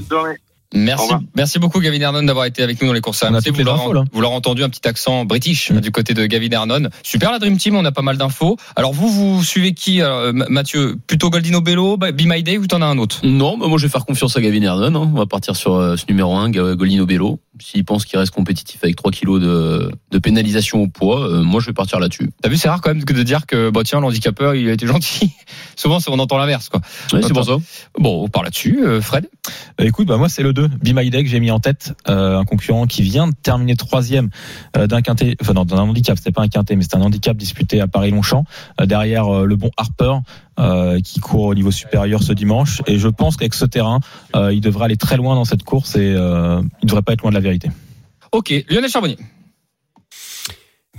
Merci, 0.76 1.12
merci 1.36 1.58
beaucoup 1.60 1.78
Gavin 1.78 2.02
Arnon 2.02 2.24
d'avoir 2.24 2.46
été 2.46 2.60
avec 2.60 2.80
nous 2.82 2.88
dans 2.88 2.94
les 2.94 3.00
courses 3.00 3.22
On 3.22 3.26
a 3.26 3.38
RMC. 3.38 3.42
toutes 3.44 3.60
Vous 3.60 4.04
vous 4.12 4.20
l'aurez 4.20 4.34
entendu 4.34 4.64
un 4.64 4.68
petit 4.68 4.88
accent 4.88 5.24
british 5.24 5.70
Mm. 5.70 5.78
du 5.80 5.92
côté 5.92 6.14
de 6.14 6.26
Gavin 6.26 6.50
Arnon. 6.52 6.88
Super 7.04 7.30
la 7.30 7.38
Dream 7.38 7.58
Team, 7.58 7.76
on 7.76 7.84
a 7.84 7.92
pas 7.92 8.02
mal 8.02 8.16
d'infos. 8.16 8.56
Alors 8.74 8.92
vous, 8.92 9.08
vous 9.08 9.44
suivez 9.44 9.72
qui 9.72 10.02
euh, 10.02 10.32
Mathieu? 10.32 10.96
Plutôt 11.06 11.30
Goldino 11.30 11.60
Bello, 11.60 11.96
Be 11.96 12.22
My 12.24 12.42
Day 12.42 12.58
ou 12.58 12.66
t'en 12.66 12.82
as 12.82 12.86
un 12.86 12.98
autre? 12.98 13.20
Non, 13.22 13.56
bah 13.56 13.68
moi 13.68 13.78
je 13.78 13.86
vais 13.86 13.92
faire 13.92 14.04
confiance 14.04 14.36
à 14.36 14.40
Gavin 14.40 14.62
Hernon. 14.62 14.86
hein. 15.00 15.10
On 15.14 15.16
va 15.18 15.26
partir 15.26 15.54
sur 15.54 15.74
euh, 15.76 15.96
ce 15.96 16.06
numéro 16.08 16.34
1, 16.34 16.50
Golino 16.50 17.06
Bello. 17.06 17.38
S'il 17.60 17.84
pense 17.84 18.04
qu'il 18.04 18.18
reste 18.18 18.32
compétitif 18.32 18.80
avec 18.82 18.96
3 18.96 19.12
kilos 19.12 19.40
de, 19.40 19.90
de 20.10 20.18
pénalisation 20.18 20.82
au 20.82 20.88
poids, 20.88 21.20
euh, 21.28 21.42
moi 21.42 21.60
je 21.60 21.66
vais 21.66 21.72
partir 21.72 22.00
là-dessus. 22.00 22.30
T'as 22.42 22.48
vu, 22.48 22.56
c'est 22.56 22.68
rare 22.68 22.80
quand 22.80 22.92
même 22.92 23.04
que 23.04 23.12
de 23.12 23.22
dire 23.22 23.46
que 23.46 23.70
bah 23.70 23.82
tiens 23.84 24.00
l'handicapeur 24.00 24.54
il 24.56 24.68
a 24.68 24.72
été 24.72 24.86
gentil. 24.86 25.30
Souvent 25.76 26.00
c'est- 26.00 26.10
on 26.10 26.18
entend 26.18 26.36
l'inverse 26.38 26.68
quoi. 26.68 26.80
Ouais, 27.12 27.20
c'est 27.22 27.32
pour 27.32 27.44
ça. 27.44 27.56
Bon, 27.98 28.24
on 28.24 28.28
part 28.28 28.42
là-dessus, 28.42 28.80
euh, 28.84 29.00
Fred. 29.00 29.28
Euh, 29.80 29.84
Écoute, 29.84 30.08
bah 30.08 30.16
moi 30.16 30.28
c'est 30.28 30.42
le 30.42 30.52
2, 30.52 30.66
Be 30.68 30.88
My 30.94 31.08
Day 31.10 31.22
que 31.22 31.30
j'ai 31.30 31.38
mis 31.40 31.50
en 31.52 31.60
tête, 31.60 31.94
euh, 32.08 32.38
un 32.38 32.44
concurrent 32.44 32.86
qui 32.86 33.02
vient 33.02 33.28
de 33.28 33.34
terminer 33.40 33.76
troisième 33.76 34.30
euh, 34.76 34.86
d'un 34.88 35.00
quintet, 35.02 35.36
enfin 35.40 35.52
non, 35.52 35.64
d'un 35.64 35.78
handicap, 35.78 36.18
c'était 36.18 36.32
pas 36.32 36.42
un 36.42 36.48
quintet, 36.48 36.74
mais 36.76 36.82
c'était 36.82 36.96
un 36.96 37.02
handicap 37.02 37.36
disputé 37.36 37.80
à 37.80 37.86
Paris-Longchamp, 37.86 38.44
euh, 38.80 38.86
derrière 38.86 39.32
euh, 39.32 39.44
le 39.46 39.54
bon 39.56 39.70
Harper 39.76 40.14
euh, 40.58 41.00
qui 41.00 41.20
court 41.20 41.44
au 41.44 41.54
niveau 41.54 41.70
supérieur 41.70 42.22
ce 42.22 42.32
dimanche. 42.32 42.82
Et 42.86 42.98
je 42.98 43.08
pense 43.08 43.36
qu'avec 43.36 43.54
ce 43.54 43.64
terrain, 43.64 44.00
euh, 44.36 44.52
il 44.52 44.60
devrait 44.60 44.84
aller 44.84 44.96
très 44.96 45.16
loin 45.16 45.34
dans 45.34 45.44
cette 45.44 45.62
course 45.62 45.96
et 45.96 46.14
euh, 46.16 46.62
il 46.82 46.86
devrait 46.86 47.02
pas 47.02 47.12
être 47.12 47.22
loin 47.22 47.30
de 47.30 47.34
la 47.36 47.40
vérité. 47.40 47.70
Ok, 48.32 48.52
Lionel 48.68 48.90
Charbonnier. 48.90 49.18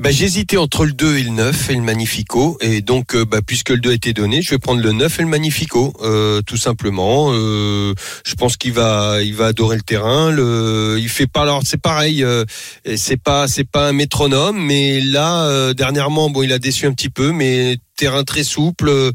Bah, 0.05 0.11
j'hésitais 0.11 0.57
entre 0.57 0.85
le 0.85 0.91
2 0.93 1.17
et 1.17 1.23
le 1.23 1.31
9 1.31 1.71
et 1.71 1.73
le 1.73 1.81
Magnifico. 1.81 2.59
Et 2.61 2.81
donc, 2.81 3.15
euh, 3.15 3.25
bah, 3.25 3.39
puisque 3.43 3.71
le 3.71 3.79
2 3.79 3.89
a 3.89 3.93
été 3.93 4.13
donné, 4.13 4.43
je 4.43 4.51
vais 4.51 4.59
prendre 4.59 4.79
le 4.79 4.91
9 4.91 5.17
et 5.17 5.23
le 5.23 5.27
Magnifico, 5.27 5.95
euh, 6.03 6.43
tout 6.43 6.57
simplement. 6.57 7.29
Euh, 7.31 7.95
je 8.23 8.35
pense 8.35 8.55
qu'il 8.55 8.73
va, 8.73 9.23
il 9.23 9.33
va 9.33 9.47
adorer 9.47 9.77
le 9.77 9.81
terrain. 9.81 10.29
Le, 10.29 10.97
il 10.99 11.09
fait 11.09 11.25
pas. 11.25 11.41
Alors, 11.41 11.63
c'est 11.65 11.81
pareil. 11.81 12.23
Euh, 12.23 12.45
c'est 12.97 13.19
pas, 13.19 13.47
c'est 13.47 13.63
pas 13.63 13.87
un 13.87 13.93
métronome, 13.93 14.63
mais 14.63 15.01
là, 15.01 15.47
euh, 15.47 15.73
dernièrement, 15.73 16.29
bon, 16.29 16.43
il 16.43 16.53
a 16.53 16.59
déçu 16.59 16.85
un 16.85 16.93
petit 16.93 17.09
peu, 17.09 17.31
mais 17.31 17.77
terrain 17.95 18.23
très 18.23 18.43
souple. 18.43 19.11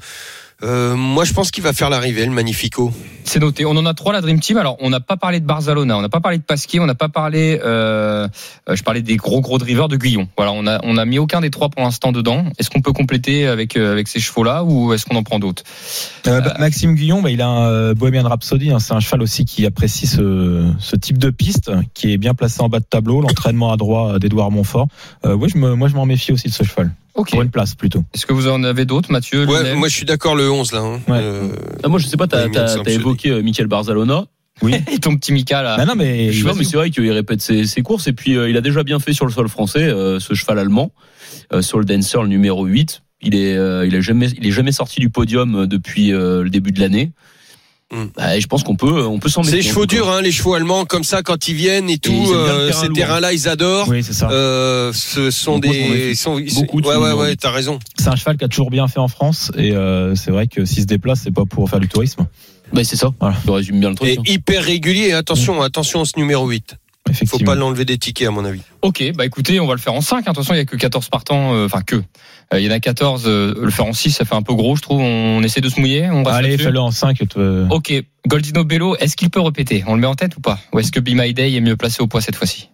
Euh, 0.63 0.95
moi, 0.95 1.25
je 1.25 1.33
pense 1.33 1.51
qu'il 1.51 1.63
va 1.63 1.73
faire 1.73 1.91
l'arrivée, 1.91 2.25
le 2.27 2.33
Magnifico. 2.33 2.93
C'est 3.25 3.39
noté. 3.39 3.65
On 3.65 3.71
en 3.71 3.87
a 3.87 3.95
trois 3.95 4.13
la 4.13 4.21
Dream 4.21 4.41
Team. 4.41 4.57
Alors, 4.57 4.77
on 4.81 4.91
n'a 4.91 5.01
pas 5.01 5.17
parlé 5.17 5.41
de 5.41 5.47
Barcelona, 5.47 5.97
on 5.97 6.03
n'a 6.03 6.09
pas 6.09 6.21
parlé 6.21 6.39
de 6.39 6.43
Pasquier, 6.43 6.81
on 6.81 6.87
n'a 6.87 6.95
pas 6.95 7.09
parlé. 7.09 7.61
Euh, 7.65 8.27
euh, 8.69 8.77
je 8.77 8.83
parlais 8.83 9.03
des 9.03 9.17
gros 9.17 9.41
gros 9.41 9.59
drivers 9.59 9.89
de 9.89 9.97
Guyon. 9.97 10.29
Voilà, 10.37 10.53
on 10.53 10.67
a 10.67 10.81
on 10.83 10.97
a 10.97 11.05
mis 11.05 11.19
aucun 11.19 11.41
des 11.41 11.51
trois 11.51 11.69
pour 11.69 11.83
l'instant 11.83 12.13
dedans. 12.13 12.45
Est-ce 12.59 12.71
qu'on 12.71 12.81
peut 12.81 12.93
compléter 12.93 13.47
avec 13.47 13.77
euh, 13.77 13.93
avec 13.93 14.09
ces 14.09 14.21
chevaux 14.21 14.43
là 14.43 14.65
ou 14.65 14.93
est-ce 14.93 15.07
qu'on 15.07 15.17
en 15.17 15.23
prend 15.23 15.39
d'autres 15.39 15.63
Euh, 16.27 16.41
bah, 16.41 16.55
Maxime 16.59 16.95
Guillon, 16.95 17.23
bah, 17.23 17.31
il 17.31 17.41
a 17.41 17.49
un 17.49 17.67
euh, 17.69 17.95
Bohemian 17.95 18.29
Rhapsody. 18.29 18.71
hein, 18.73 18.81
c'est 18.81 18.95
un 18.95 19.01
cheval 19.01 19.23
aussi 19.23 19.45
qui 19.45 19.65
apprécie 19.67 20.07
ce, 20.07 20.71
ce 20.79 20.97
type 20.97 21.19
de 21.19 21.31
piste, 21.31 21.71
qui 21.95 22.13
est 22.13 22.19
bien 22.19 22.35
placé 22.35 22.61
en 22.63 22.69
bas 22.69 22.81
de 22.81 22.85
tableau. 22.85 23.21
L'entraînement 23.21 23.73
à 23.73 23.77
droit 23.77 24.19
d'Edouard 24.19 24.51
Montfort. 24.51 24.89
Euh, 25.25 25.37
ouais, 25.37 25.49
je 25.49 25.59
me, 25.59 25.75
moi, 25.75 25.89
je 25.89 25.95
m'en 25.95 26.07
méfie 26.07 26.33
aussi 26.33 26.49
de 26.49 26.53
ce 26.53 26.65
cheval. 26.65 26.91
Pour 27.25 27.43
une 27.43 27.51
place 27.51 27.75
plutôt. 27.75 28.05
Est-ce 28.15 28.27
que 28.27 28.33
vous 28.33 28.49
en 28.49 28.63
avez 28.65 28.85
d'autres, 28.85 29.11
Mathieu 29.13 29.45
Ouais, 29.47 29.75
moi, 29.75 29.89
je 29.89 29.95
suis 29.95 30.07
d'accord 30.07 30.35
le 30.37 30.51
11 30.51 30.73
là. 30.73 30.81
hein. 30.81 31.01
Ouais. 31.09 31.19
Euh, 31.21 31.49
Ah, 31.83 31.89
moi 31.89 31.99
je 31.99 32.07
sais 32.07 32.17
pas, 32.17 32.27
t'as 32.27 32.47
as, 32.47 32.91
évoqué 32.91 33.31
euh, 33.31 33.43
Michael 33.43 33.67
Barzalona. 33.67 34.25
Oui. 34.63 34.75
Et 34.93 34.99
ton 34.99 35.17
petit 35.17 35.33
Mika 35.33 35.63
là. 35.63 35.77
Bah 35.77 35.85
non, 35.87 35.95
mais 35.97 36.33
Je 36.33 36.39
sais 36.39 36.45
pas, 36.49 36.55
mais 36.55 36.65
c'est 36.65 36.77
vrai 36.77 36.91
qu'il 36.91 37.11
répète 37.11 37.41
ses, 37.41 37.65
ses 37.67 37.83
courses 37.83 38.07
et 38.09 38.13
puis 38.13 38.37
euh, 38.37 38.51
il 38.51 38.57
a 38.57 38.61
déjà 38.61 38.83
bien 38.83 38.99
fait 38.99 39.13
sur 39.13 39.25
le 39.27 39.33
sol 39.33 39.49
français, 39.49 39.85
euh, 39.85 40.21
ce 40.21 40.35
cheval 40.35 40.59
allemand, 40.59 40.93
euh, 41.53 41.63
Soul 41.63 41.85
Dancer, 41.87 42.23
le 42.23 42.29
numéro 42.29 42.65
8. 42.67 43.03
Il 43.23 43.35
est, 43.35 43.55
euh, 43.57 43.87
il 43.87 43.95
est 43.95 44.03
jamais, 44.03 44.29
il 44.37 44.47
est 44.47 44.51
jamais 44.51 44.73
sorti 44.73 44.99
du 45.01 45.11
podium 45.11 45.67
depuis 45.67 46.13
euh, 46.13 46.43
le 46.43 46.51
début 46.51 46.73
de 46.73 46.81
l'année. 46.81 47.13
Mm. 47.93 48.05
Bah, 48.17 48.39
je 48.39 48.47
pense 48.47 48.63
qu'on 48.63 48.77
peut, 48.77 49.05
on 49.05 49.19
peut 49.19 49.29
s'en 49.29 49.43
C'est 49.43 49.51
mettre. 49.53 49.63
des 49.65 49.69
chevaux 49.69 49.87
durs, 49.87 50.09
hein, 50.11 50.23
les 50.23 50.31
chevaux 50.31 50.55
allemands 50.55 50.85
comme 50.85 51.03
ça 51.03 51.23
quand 51.23 51.49
ils 51.49 51.55
viennent 51.55 51.91
et 51.91 51.99
tout. 51.99 52.13
euh, 52.33 52.69
terrain 52.69 52.81
ces 52.83 52.89
terrains-là, 52.93 53.33
ils 53.33 53.49
adorent. 53.49 53.89
oui, 53.89 54.05
c'est 54.05 54.13
ça. 54.13 54.31
Euh, 54.31 54.93
ce 54.93 55.31
sont 55.33 55.57
je 55.57 55.61
des, 55.63 55.69
méfie. 55.69 56.17
sont, 56.17 56.39
ils- 56.39 56.55
Beaucoup 56.55 56.81
de 56.81 56.87
ouais, 56.87 56.97
ouais, 56.97 57.13
ouais, 57.13 57.37
t'as 57.37 57.51
raison. 57.51 57.79
C'est 57.99 58.09
un 58.09 58.15
cheval 58.17 58.37
qui 58.37 58.45
a 58.45 58.49
toujours 58.49 58.71
bien 58.71 58.87
fait 58.87 59.01
en 59.01 59.09
France 59.09 59.51
et 59.57 59.73
euh, 59.73 60.15
c'est 60.15 60.31
vrai 60.31 60.47
que 60.47 60.65
s'il 60.65 60.83
se 60.83 60.87
déplace, 60.87 61.21
c'est 61.25 61.33
pas 61.35 61.45
pour 61.47 61.69
faire 61.69 61.81
du 61.81 61.89
tourisme. 61.89 62.27
Bah, 62.73 62.85
c'est 62.85 62.95
ça. 62.97 63.11
Voilà. 63.19 63.37
Tu 63.45 63.51
résumes 63.51 63.81
bien 63.81 63.91
le 63.91 63.97
truc. 63.97 64.09
Et 64.09 64.19
hein. 64.19 64.23
hyper 64.25 64.63
régulier. 64.63 65.13
Attention, 65.13 65.61
attention 65.61 66.03
à 66.03 66.05
ce 66.05 66.13
numéro 66.17 66.47
8. 66.49 66.77
Faut 67.11 67.25
Effectivement. 67.25 67.53
pas 67.53 67.59
l'enlever 67.59 67.85
des 67.85 67.99
tickets, 67.99 68.29
à 68.29 68.31
mon 68.31 68.45
avis. 68.45 68.63
Ok, 68.83 69.03
bah 69.15 69.27
écoutez, 69.27 69.59
on 69.61 69.67
va 69.67 69.75
le 69.75 69.81
faire 69.81 69.95
en 69.95 70.01
5. 70.01 70.19
hein. 70.19 70.21
De 70.21 70.27
toute 70.27 70.37
façon, 70.45 70.55
il 70.55 70.59
y 70.59 70.61
a 70.61 70.65
que 70.65 70.77
14 70.77 71.09
partants. 71.09 71.55
euh, 71.55 71.67
Enfin, 71.67 71.83
que. 71.83 71.97
Euh, 71.97 72.61
Il 72.61 72.65
y 72.65 72.69
en 72.69 72.73
a 72.73 72.81
14. 72.81 73.25
euh, 73.27 73.55
le 73.61 73.71
faire 73.71 73.87
en 73.87 73.93
6, 73.93 74.11
ça 74.13 74.25
fait 74.25 74.35
un 74.35 74.43
peu 74.43 74.55
gros, 74.55 74.77
je 74.77 74.83
trouve. 74.83 75.01
On 75.01 75.43
essaie 75.43 75.61
de 75.61 75.69
se 75.69 75.79
mouiller. 75.81 76.09
On 76.11 76.23
reste 76.23 76.37
Allez, 76.39 76.57
fais-le 76.59 76.81
en 76.81 76.91
5. 76.91 77.19
Te... 77.29 77.67
Ok, 77.71 77.93
Goldino 78.27 78.65
Bello, 78.65 78.97
est-ce 78.97 79.17
qu'il 79.17 79.31
peut 79.31 79.41
répéter? 79.41 79.85
On 79.87 79.95
le 79.95 80.01
met 80.01 80.07
en 80.07 80.15
tête 80.15 80.37
ou 80.37 80.41
pas? 80.41 80.59
Ou 80.73 80.79
est-ce 80.79 80.93
que 80.93 81.01
Be 81.01 81.11
My 81.15 81.33
Day 81.35 81.53
est 81.55 81.61
mieux 81.61 81.77
placé 81.77 82.03
au 82.03 82.07
poids 82.07 82.21
cette 82.21 82.37
fois-ci? 82.37 82.69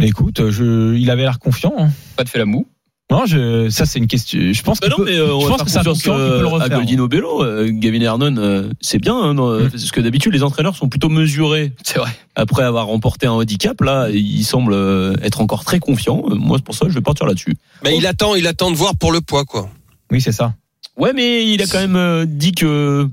Écoute, 0.00 0.50
je... 0.50 0.94
il 0.96 1.10
avait 1.10 1.22
l'air 1.22 1.38
confiant. 1.38 1.74
hein. 1.78 1.90
Pas 2.16 2.24
de 2.24 2.28
fait 2.28 2.38
la 2.38 2.46
moue. 2.46 2.66
Non, 3.10 3.26
je... 3.26 3.68
ça 3.68 3.84
c'est 3.84 3.98
une 3.98 4.06
question. 4.06 4.38
Je 4.52 4.62
pense 4.62 4.80
Bah 4.80 4.86
qu'il 4.88 4.90
non, 4.98 5.04
peut- 5.04 5.10
mais 5.10 5.18
euh, 5.18 5.34
on 5.34 5.40
je 5.42 5.46
pense 5.48 5.62
que 6.02 6.08
peut 6.08 6.40
le 6.40 6.46
euh, 6.48 6.58
à. 6.60 6.68
Goldino 6.70 7.06
Bello. 7.06 7.44
Euh, 7.44 7.68
Gavin 7.70 8.00
Hernon, 8.00 8.34
euh, 8.38 8.70
c'est 8.80 8.98
bien, 8.98 9.14
hein, 9.14 9.34
Mm. 9.34 9.70
parce 9.70 9.90
que 9.90 10.00
d'habitude 10.00 10.32
les 10.32 10.42
entraîneurs 10.42 10.74
sont 10.74 10.88
plutôt 10.88 11.10
mesurés 11.10 11.72
C'est 11.84 11.98
vrai. 11.98 12.10
après 12.34 12.62
avoir 12.64 12.86
remporté 12.86 13.26
un 13.26 13.32
handicap. 13.32 13.78
Là, 13.82 14.08
il 14.10 14.42
semble 14.44 14.72
euh, 14.72 15.14
être 15.22 15.40
encore 15.42 15.64
très 15.64 15.78
confiant. 15.80 16.24
Euh, 16.30 16.34
Moi, 16.34 16.56
c'est 16.58 16.64
pour 16.64 16.74
ça 16.74 16.86
que 16.86 16.90
je 16.90 16.94
vais 16.96 17.02
partir 17.02 17.26
là-dessus. 17.26 17.54
Mais 17.84 17.96
il 17.96 18.06
attend, 18.06 18.34
il 18.36 18.46
attend 18.46 18.70
de 18.70 18.76
voir 18.76 18.96
pour 18.96 19.12
le 19.12 19.20
poids, 19.20 19.44
quoi. 19.44 19.68
Oui, 20.10 20.20
c'est 20.22 20.32
ça. 20.32 20.54
Ouais, 20.96 21.12
mais 21.12 21.46
il 21.46 21.60
a 21.60 21.66
quand 21.66 21.80
même 21.80 21.96
euh, 21.96 22.24
dit 22.26 22.52
que 22.52 23.06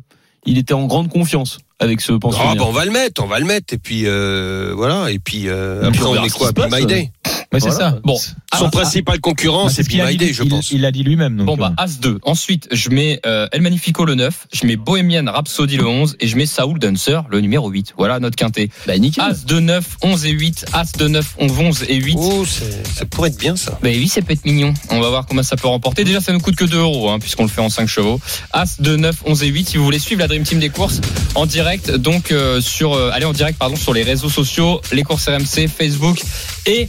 il 0.45 0.57
était 0.57 0.73
en 0.73 0.85
grande 0.87 1.09
confiance 1.09 1.59
avec 1.79 1.99
ce 1.99 2.13
Ah, 2.13 2.19
pensionnaire. 2.19 2.55
bah, 2.55 2.63
on 2.67 2.71
va 2.71 2.85
le 2.85 2.91
mettre, 2.91 3.21
on 3.23 3.27
va 3.27 3.39
le 3.39 3.45
mettre. 3.45 3.73
Et 3.73 3.77
puis, 3.77 4.03
euh, 4.05 4.71
voilà. 4.75 5.11
Et 5.11 5.19
puis, 5.19 5.49
euh, 5.49 5.79
puis, 5.91 5.99
après, 5.99 6.05
on 6.19 6.23
on 6.23 6.29
ce 6.29 6.33
quoi 6.33 6.53
passe. 6.53 6.71
My 6.71 6.85
Day. 6.85 7.11
Ouais, 7.53 7.59
c'est 7.59 7.71
ça. 7.71 7.99
Bon. 8.03 8.15
Son 8.17 8.31
Ah, 8.65 8.69
principal 8.69 9.19
concurrent, 9.19 9.65
Bah, 9.65 9.71
c'est 9.73 9.85
Day, 9.87 10.31
je 10.33 10.43
il- 10.43 10.49
pense. 10.49 10.71
Il 10.71 10.81
l'a 10.81 10.91
dit 10.91 11.03
lui-même. 11.03 11.43
Bon 11.43 11.57
bah 11.57 11.73
euh, 11.77 11.83
As 11.83 11.99
2. 11.99 12.19
Ensuite, 12.23 12.69
je 12.71 12.89
mets 12.89 13.19
euh, 13.25 13.47
El 13.51 13.61
Magnifico 13.61 14.05
le 14.05 14.15
9, 14.15 14.47
je 14.53 14.65
mets 14.65 14.77
Bohemian 14.77 15.25
Rhapsody 15.29 15.75
le 15.77 15.85
11 15.85 16.15
et 16.21 16.27
je 16.27 16.37
mets 16.37 16.45
Saoul 16.45 16.79
Dancer 16.79 17.19
le 17.29 17.41
numéro 17.41 17.69
8. 17.69 17.93
Voilà 17.97 18.19
notre 18.19 18.35
quintet. 18.37 18.69
Bah, 18.87 18.97
nickel. 18.97 19.23
As 19.23 19.45
2 19.45 19.59
9 19.59 19.85
11 20.01 20.25
et 20.25 20.29
8, 20.31 20.65
As 20.73 20.91
2 20.93 21.07
9 21.09 21.35
11 21.39 21.59
11 21.59 21.83
et 21.89 21.95
8. 21.95 22.15
Oh, 22.19 22.45
c'est- 22.45 22.87
ça 22.87 23.05
pourrait 23.05 23.29
être 23.29 23.37
bien, 23.39 23.55
ça. 23.57 23.71
Bah 23.83 23.89
oui, 23.91 24.07
ça 24.07 24.21
peut 24.21 24.31
être 24.33 24.45
mignon. 24.45 24.73
On 24.89 25.01
va 25.01 25.09
voir 25.09 25.25
comment 25.25 25.43
ça 25.43 25.55
peut 25.57 25.67
remporter. 25.67 26.03
Déjà, 26.05 26.21
ça 26.21 26.31
nous 26.31 26.39
coûte 26.39 26.55
que 26.55 26.65
2 26.65 26.77
euros, 26.79 27.09
hein, 27.09 27.19
puisqu'on 27.19 27.43
le 27.43 27.49
fait 27.49 27.61
en 27.61 27.69
5 27.69 27.87
chevaux. 27.89 28.19
As 28.53 28.79
2, 28.81 28.95
9, 28.95 29.15
11 29.25 29.43
et 29.43 29.47
8. 29.47 29.67
Si 29.69 29.77
vous 29.77 29.83
voulez 29.83 29.99
suivre 29.99 30.21
la 30.21 30.27
Dream 30.27 30.43
Team 30.43 30.59
des 30.59 30.69
courses 30.69 31.01
en 31.35 31.45
direct, 31.45 31.91
donc 31.91 32.31
euh, 32.31 32.61
sur, 32.61 32.93
euh, 32.93 33.09
allez 33.13 33.25
en 33.25 33.33
direct, 33.33 33.57
pardon, 33.59 33.75
sur 33.75 33.93
les 33.93 34.03
réseaux 34.03 34.29
sociaux, 34.29 34.81
les 34.93 35.03
courses 35.03 35.27
RMC, 35.27 35.67
Facebook 35.67 36.21
et 36.65 36.87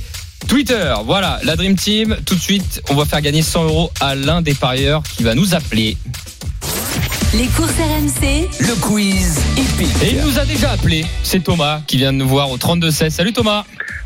Twitter. 0.49 0.95
Voilà, 1.05 1.39
la 1.45 1.57
Dream 1.57 1.77
Team. 1.77 2.17
Tout 2.27 2.35
de 2.35 2.41
suite, 2.41 2.83
on 2.91 2.95
va 2.95 3.05
faire 3.05 3.21
gagner 3.21 3.43
100 3.43 3.65
euros 3.65 3.91
à 4.01 4.15
l'un 4.15 4.43
des 4.43 4.55
parieurs 4.55 5.03
qui 5.03 5.23
va 5.23 5.35
nous 5.35 5.55
appeler. 5.55 5.97
Les 7.35 7.47
courses 7.47 7.71
RMC, 7.79 8.49
Le 8.61 8.75
quiz 8.81 9.39
Et 9.57 9.61
épique. 9.61 9.97
il 10.11 10.21
nous 10.21 10.39
a 10.39 10.45
déjà 10.45 10.73
appelé. 10.73 11.05
C'est 11.23 11.43
Thomas 11.43 11.81
qui 11.87 11.97
vient 11.97 12.13
de 12.13 12.19
nous 12.19 12.29
voir 12.29 12.51
au 12.51 12.59
32-16. 12.59 13.11
Salut 13.11 13.33
Thomas. 13.33 13.65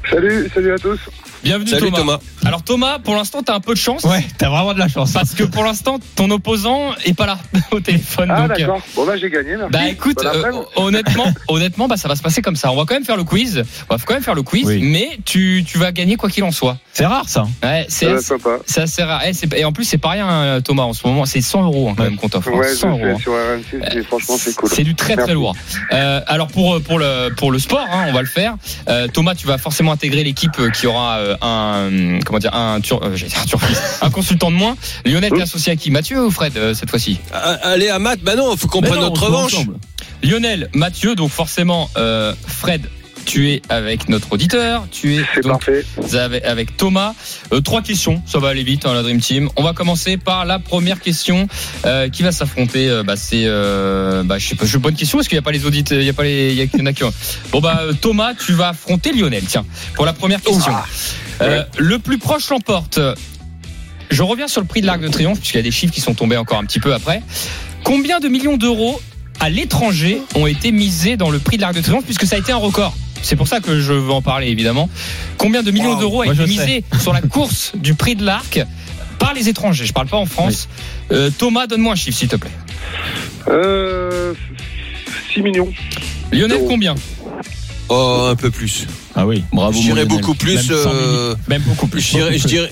Salut, 0.08 0.48
salut 0.54 0.72
à 0.72 0.78
tous. 0.78 1.00
Bienvenue 1.46 1.70
Salut 1.70 1.92
Thomas. 1.92 2.18
Alors 2.44 2.62
Thomas, 2.64 2.98
pour 2.98 3.14
l'instant, 3.14 3.40
t'as 3.40 3.54
un 3.54 3.60
peu 3.60 3.72
de 3.74 3.78
chance. 3.78 4.02
Ouais, 4.02 4.24
t'as 4.36 4.48
vraiment 4.48 4.74
de 4.74 4.80
la 4.80 4.88
chance. 4.88 5.12
Parce 5.12 5.32
que 5.32 5.44
pour 5.44 5.62
l'instant, 5.62 6.00
ton 6.16 6.28
opposant 6.32 6.90
est 7.04 7.14
pas 7.14 7.26
là 7.26 7.38
au 7.70 7.78
téléphone. 7.78 8.32
Ah 8.34 8.44
euh, 8.44 8.48
d'accord. 8.48 8.80
Bon 8.96 9.06
bah 9.06 9.16
j'ai 9.16 9.30
gagné, 9.30 9.56
merci. 9.56 9.70
Bah 9.72 9.86
écoute, 9.88 10.16
Bon 10.22 10.28
euh, 10.28 10.62
honnêtement, 10.74 11.26
honnêtement, 11.48 11.86
bah 11.86 11.96
ça 11.96 12.08
va 12.08 12.16
se 12.16 12.22
passer 12.22 12.42
comme 12.42 12.56
ça. 12.56 12.72
On 12.72 12.76
va 12.76 12.84
quand 12.84 12.94
même 12.94 13.04
faire 13.04 13.16
le 13.16 13.22
quiz. 13.22 13.62
On 13.88 13.94
va 13.94 14.02
quand 14.04 14.14
même 14.14 14.24
faire 14.24 14.34
le 14.34 14.42
quiz, 14.42 14.66
Oui. 14.66 14.80
mais 14.82 15.18
tu, 15.24 15.64
tu 15.64 15.78
vas 15.78 15.92
gagner 15.92 16.16
quoi 16.16 16.28
qu'il 16.30 16.42
en 16.42 16.50
soit. 16.50 16.78
C'est 16.92 17.06
rare 17.06 17.28
ça. 17.28 17.46
Ouais, 17.62 17.86
c'est 17.88 18.20
sympa. 18.20 18.58
c'est 18.66 18.80
assez 18.80 19.04
rare. 19.04 19.22
Eh, 19.24 19.60
et 19.60 19.64
en 19.64 19.72
plus, 19.72 19.84
c'est 19.84 19.98
pas 19.98 20.10
rien, 20.10 20.28
euh, 20.28 20.60
Thomas, 20.60 20.82
en 20.82 20.94
ce 20.94 21.06
moment. 21.06 21.26
C'est 21.26 21.40
100 21.40 21.62
euros 21.64 21.90
hein, 21.90 21.94
quand 21.96 22.02
Ouais. 22.02 22.10
même 22.10 22.18
qu'on 22.18 22.28
t'offre. 22.28 22.48
hein. 22.48 22.58
Ouais, 22.58 22.68
je 22.70 22.74
100 22.74 22.90
euros. 22.90 23.04
hein. 23.04 23.18
sur 23.20 23.32
RMC, 23.32 23.84
c'est- 23.92 24.02
franchement 24.02 24.34
c'est 24.36 24.56
cool. 24.56 24.68
C'est 24.72 24.82
du 24.84 24.96
très 24.96 25.14
très 25.16 25.32
lourd. 25.34 25.54
Euh, 25.92 26.20
alors 26.26 26.48
pour 26.48 26.80
pour 26.82 26.98
le 26.98 27.30
pour 27.36 27.52
le 27.52 27.60
sport, 27.60 27.86
hein, 27.92 28.06
on 28.08 28.12
va 28.12 28.20
le 28.22 28.26
faire. 28.26 28.56
Euh, 28.88 29.06
Thomas, 29.06 29.36
tu 29.36 29.46
vas 29.46 29.58
forcément 29.58 29.92
intégrer 29.92 30.24
l'équipe 30.24 30.56
qui 30.72 30.86
aura 30.88 31.18
euh, 31.18 31.35
un 31.42 32.18
comment 32.24 32.38
dire 32.38 32.54
un 32.54 32.80
tur, 32.80 33.00
euh, 33.02 33.14
un 33.14 33.44
turfiste, 33.46 33.82
un 34.02 34.10
consultant 34.10 34.50
de 34.50 34.56
moins. 34.56 34.76
Lionel, 35.04 35.30
t'es 35.32 35.42
associé 35.42 35.72
à 35.72 35.76
qui? 35.76 35.90
Mathieu 35.90 36.24
ou 36.24 36.30
Fred 36.30 36.56
euh, 36.56 36.74
cette 36.74 36.90
fois-ci? 36.90 37.18
Ah, 37.32 37.58
Allez, 37.62 37.88
à 37.88 37.98
Matt, 37.98 38.20
bah 38.22 38.34
non, 38.36 38.56
faut 38.56 38.68
qu'on 38.68 38.80
Mais 38.80 38.88
prenne 38.88 39.00
notre 39.00 39.24
revanche. 39.24 39.56
Lionel, 40.22 40.68
Mathieu, 40.74 41.14
donc 41.14 41.30
forcément, 41.30 41.90
euh, 41.96 42.34
Fred. 42.46 42.88
Tu 43.26 43.50
es 43.50 43.62
avec 43.68 44.08
notre 44.08 44.32
auditeur, 44.32 44.86
tu 44.90 45.16
es 45.16 45.40
donc 45.42 45.68
avec, 46.14 46.44
avec 46.44 46.76
Thomas. 46.76 47.12
Euh, 47.52 47.60
trois 47.60 47.82
questions, 47.82 48.22
ça 48.24 48.38
va 48.38 48.48
aller 48.48 48.62
vite, 48.62 48.86
hein, 48.86 48.94
la 48.94 49.02
Dream 49.02 49.20
Team. 49.20 49.50
On 49.56 49.64
va 49.64 49.72
commencer 49.72 50.16
par 50.16 50.44
la 50.44 50.60
première 50.60 51.00
question 51.00 51.48
euh, 51.84 52.08
qui 52.08 52.22
va 52.22 52.30
s'affronter. 52.30 52.88
euh, 52.88 53.02
bah, 53.02 53.16
c'est, 53.16 53.44
bah, 54.24 54.38
je 54.38 54.46
sais 54.46 54.54
pas, 54.54 54.64
je 54.64 54.78
bonne 54.78 54.94
question. 54.94 55.18
Est-ce 55.18 55.28
qu'il 55.28 55.36
n'y 55.36 55.40
a 55.40 55.42
pas 55.42 55.50
les 55.50 55.66
auditeurs, 55.66 55.98
il 55.98 56.06
y 56.06 56.08
a 56.08 56.12
pas 56.12 56.22
les, 56.22 56.52
il 56.52 56.78
y 56.78 56.82
en 56.82 56.86
a 56.86 56.92
qui. 56.92 57.02
Bon 57.50 57.60
bah 57.60 57.82
Thomas, 58.00 58.32
tu 58.34 58.52
vas 58.52 58.68
affronter 58.68 59.12
Lionel. 59.12 59.42
Tiens, 59.44 59.66
pour 59.94 60.06
la 60.06 60.12
première 60.12 60.40
question. 60.40 60.72
Le 61.78 61.98
plus 61.98 62.18
proche 62.18 62.48
l'emporte. 62.50 63.00
Je 64.08 64.22
reviens 64.22 64.46
sur 64.46 64.60
le 64.60 64.68
prix 64.68 64.82
de 64.82 64.86
l'Arc 64.86 65.00
de 65.00 65.08
Triomphe 65.08 65.40
puisqu'il 65.40 65.58
y 65.58 65.60
a 65.60 65.64
des 65.64 65.72
chiffres 65.72 65.92
qui 65.92 66.00
sont 66.00 66.14
tombés 66.14 66.36
encore 66.36 66.58
un 66.58 66.64
petit 66.64 66.80
peu 66.80 66.94
après. 66.94 67.22
Combien 67.82 68.20
de 68.20 68.28
millions 68.28 68.56
d'euros 68.56 69.00
à 69.40 69.50
l'étranger 69.50 70.22
ont 70.36 70.46
été 70.46 70.70
misés 70.70 71.16
dans 71.16 71.30
le 71.30 71.40
prix 71.40 71.56
de 71.56 71.62
l'Arc 71.62 71.74
de 71.74 71.80
Triomphe 71.80 72.04
puisque 72.04 72.24
ça 72.24 72.36
a 72.36 72.38
été 72.38 72.52
un 72.52 72.56
record? 72.56 72.94
C'est 73.22 73.36
pour 73.36 73.48
ça 73.48 73.60
que 73.60 73.80
je 73.80 73.92
veux 73.92 74.10
en 74.12 74.22
parler 74.22 74.48
évidemment. 74.48 74.88
Combien 75.38 75.62
de 75.62 75.70
millions 75.70 75.94
Wow. 75.94 76.00
d'euros 76.00 76.22
a 76.22 76.26
été 76.28 76.46
misé 76.46 76.84
sur 77.00 77.12
la 77.12 77.20
course 77.22 77.72
du 77.74 77.94
prix 77.94 78.16
de 78.16 78.24
l'Arc 78.24 78.60
par 79.18 79.34
les 79.34 79.48
étrangers? 79.48 79.86
Je 79.86 79.92
parle 79.92 80.08
pas 80.08 80.16
en 80.16 80.26
France. 80.26 80.68
Euh, 81.12 81.30
Thomas, 81.36 81.66
donne-moi 81.66 81.92
un 81.92 81.96
chiffre 81.96 82.18
s'il 82.18 82.28
te 82.28 82.36
plaît. 82.36 82.50
Euh, 83.48 84.34
6 85.32 85.42
millions. 85.42 85.72
Lionel, 86.32 86.60
combien? 86.66 86.94
Oh, 87.88 88.26
un 88.30 88.34
peu 88.36 88.50
plus. 88.50 88.86
Ah 89.14 89.26
oui. 89.26 89.44
Bravo. 89.52 89.80
Lionel. 89.80 90.06
beaucoup 90.08 90.34
plus. 90.34 90.54
Même 90.56 90.64
100 90.64 90.72
euh, 90.92 91.34
Même 91.48 91.62
beaucoup 91.62 91.86
plus. 91.86 92.00
je 92.00 92.46
dirais. 92.46 92.70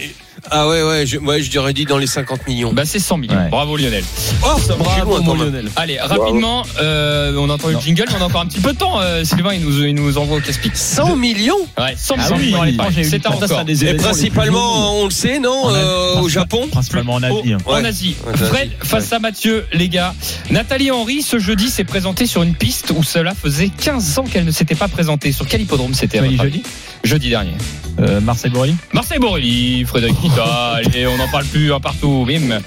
Ah 0.50 0.68
ouais, 0.68 0.82
ouais, 0.82 1.06
je, 1.06 1.18
ouais, 1.18 1.42
je 1.42 1.50
dirais 1.50 1.72
dit 1.72 1.84
dans 1.84 1.98
les 1.98 2.06
50 2.06 2.46
millions. 2.46 2.72
Bah 2.72 2.82
c'est 2.84 2.98
100 2.98 3.16
millions. 3.18 3.34
Ouais. 3.36 3.48
Bravo 3.48 3.76
Lionel. 3.76 4.04
oh, 4.44 4.58
ça 4.60 4.74
me 4.74 4.78
Bravo, 4.78 5.18
loin. 5.18 5.36
Lionel. 5.36 5.70
Allez, 5.76 5.98
rapidement, 5.98 6.62
euh, 6.80 7.34
on 7.38 7.48
entend 7.50 7.68
le 7.68 7.78
jingle, 7.80 8.04
mais 8.10 8.16
on 8.18 8.22
a 8.22 8.26
encore 8.26 8.42
un 8.42 8.46
petit 8.46 8.60
peu 8.60 8.72
de 8.72 8.78
temps. 8.78 9.00
euh, 9.00 9.24
Sylvain, 9.24 9.54
il 9.54 9.60
nous, 9.60 9.84
il 9.84 9.94
nous 9.94 10.18
envoie 10.18 10.36
au 10.36 10.40
casse-pique. 10.40 10.76
100 10.76 11.16
millions 11.16 11.56
Ouais, 11.78 11.94
100 11.96 12.14
Ah 12.18 12.36
millions 12.36 12.62
à 12.62 12.66
oui. 12.66 12.78
C'est 13.04 13.26
un 13.26 13.32
Ça, 13.32 13.38
ça, 13.38 13.44
record. 13.46 13.64
des 13.64 13.84
Et 13.84 13.94
principalement, 13.94 15.00
on 15.00 15.04
le 15.06 15.10
sait, 15.10 15.38
non 15.38 15.64
euh, 15.70 16.20
Au 16.20 16.28
Japon 16.28 16.68
Principalement 16.70 17.14
en 17.14 17.22
Asie. 17.22 17.52
hein. 17.52 17.58
Au- 17.66 17.72
En. 17.72 17.84
Asie. 17.84 18.14
Fred, 18.36 18.70
face 18.82 19.12
à 19.12 19.18
Mathieu, 19.18 19.66
les 19.72 19.88
gars. 19.88 20.14
Nathalie 20.50 20.90
Henry, 20.90 21.22
ce 21.22 21.38
jeudi, 21.38 21.68
s'est 21.70 21.84
présentée 21.84 22.26
sur 22.26 22.42
une 22.42 22.54
piste 22.54 22.92
où 22.96 23.02
cela 23.02 23.34
faisait 23.34 23.68
15 23.70 24.18
ans 24.18 24.24
qu'elle 24.24 24.44
ne 24.44 24.50
s'était 24.50 24.74
pas 24.74 24.88
présentée. 24.88 25.32
Sur 25.32 25.46
quel 25.46 25.62
hippodrome 25.62 25.94
c'était 25.94 26.18
jeudi 26.36 26.62
Jeudi 27.04 27.28
dernier. 27.30 27.52
Euh, 28.00 28.20
Marseille 28.20 28.50
Borelli 28.50 28.74
Marseille 28.92 29.20
Borelli, 29.20 29.84
Frédéric 29.84 30.20
Kita, 30.20 30.72
allez, 30.74 31.06
on 31.06 31.16
n'en 31.16 31.28
parle 31.28 31.44
plus 31.44 31.72
un 31.72 31.78
partout, 31.78 32.24
bim. 32.26 32.58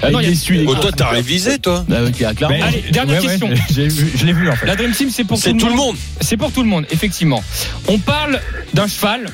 Ah 0.00 0.10
non, 0.10 0.20
il 0.20 0.30
y 0.30 0.32
a- 0.32 0.64
Oh, 0.68 0.74
toi, 0.76 0.92
t'as 0.92 1.08
révisé, 1.08 1.58
toi 1.58 1.84
Bah, 1.88 1.96
ok, 2.06 2.12
clairement. 2.36 2.48
Mais- 2.50 2.62
Allez, 2.62 2.84
dernière 2.92 3.20
Ouais, 3.20 3.28
question. 3.28 3.48
vu- 3.48 4.12
Je 4.14 4.24
l'ai 4.26 4.32
vu 4.32 4.48
en 4.48 4.54
fait. 4.54 4.66
La 4.66 4.76
Dream 4.76 4.92
Team, 4.92 5.10
c'est 5.10 5.24
pour 5.24 5.38
C'est 5.38 5.54
tout 5.54 5.66
le 5.68 5.74
monde. 5.74 5.96
C'est 6.20 6.36
pour 6.36 6.52
tout 6.52 6.62
le 6.62 6.68
monde, 6.68 6.86
effectivement. 6.92 7.42
On 7.88 7.98
parle 7.98 8.40
d'un 8.74 8.86
cheval. 8.86 9.28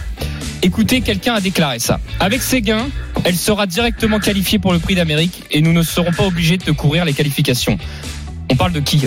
Écoutez, 0.63 1.01
quelqu'un 1.03 1.35
a 1.35 1.41
déclaré 1.41 1.79
ça. 1.81 1.99
Avec 2.21 2.41
ses 2.41 2.63
gains, 2.63 2.87
elle 3.25 3.37
sera 3.37 3.67
directement 3.67 4.21
qualifiée 4.21 4.59
pour 4.61 4.73
le 4.73 4.79
prix 4.79 4.95
d'Amérique 4.95 5.43
et 5.51 5.61
nous 5.61 5.73
ne 5.73 5.83
serons 5.83 6.13
pas 6.13 6.25
obligés 6.25 6.57
de 6.57 6.71
courir 6.71 7.05
les 7.05 7.13
qualifications. 7.13 7.79
On 8.51 8.55
parle 8.57 8.73
de 8.73 8.81
qui? 8.81 9.03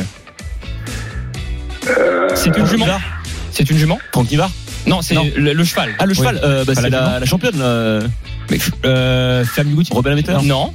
C'est 2.35 2.55
une 2.57 2.65
jument? 2.67 2.85
C'est 3.51 3.69
une 3.69 3.77
jument? 3.77 3.97
Franck 4.11 4.29
Nivard 4.29 4.51
Non, 4.87 5.01
c'est 5.01 5.15
le, 5.15 5.53
le 5.53 5.63
cheval. 5.63 5.95
Ah, 5.99 6.05
le 6.05 6.13
cheval, 6.13 6.39
euh, 6.43 6.63
bah, 6.65 6.73
c'est 6.75 6.89
la 6.89 7.25
championne, 7.25 7.57
là. 7.57 8.01
Euh, 8.85 9.43
Flamme 9.45 9.73
Goutier 9.73 9.95
Robin 9.95 10.11
Lametteur 10.11 10.43
Non. 10.43 10.73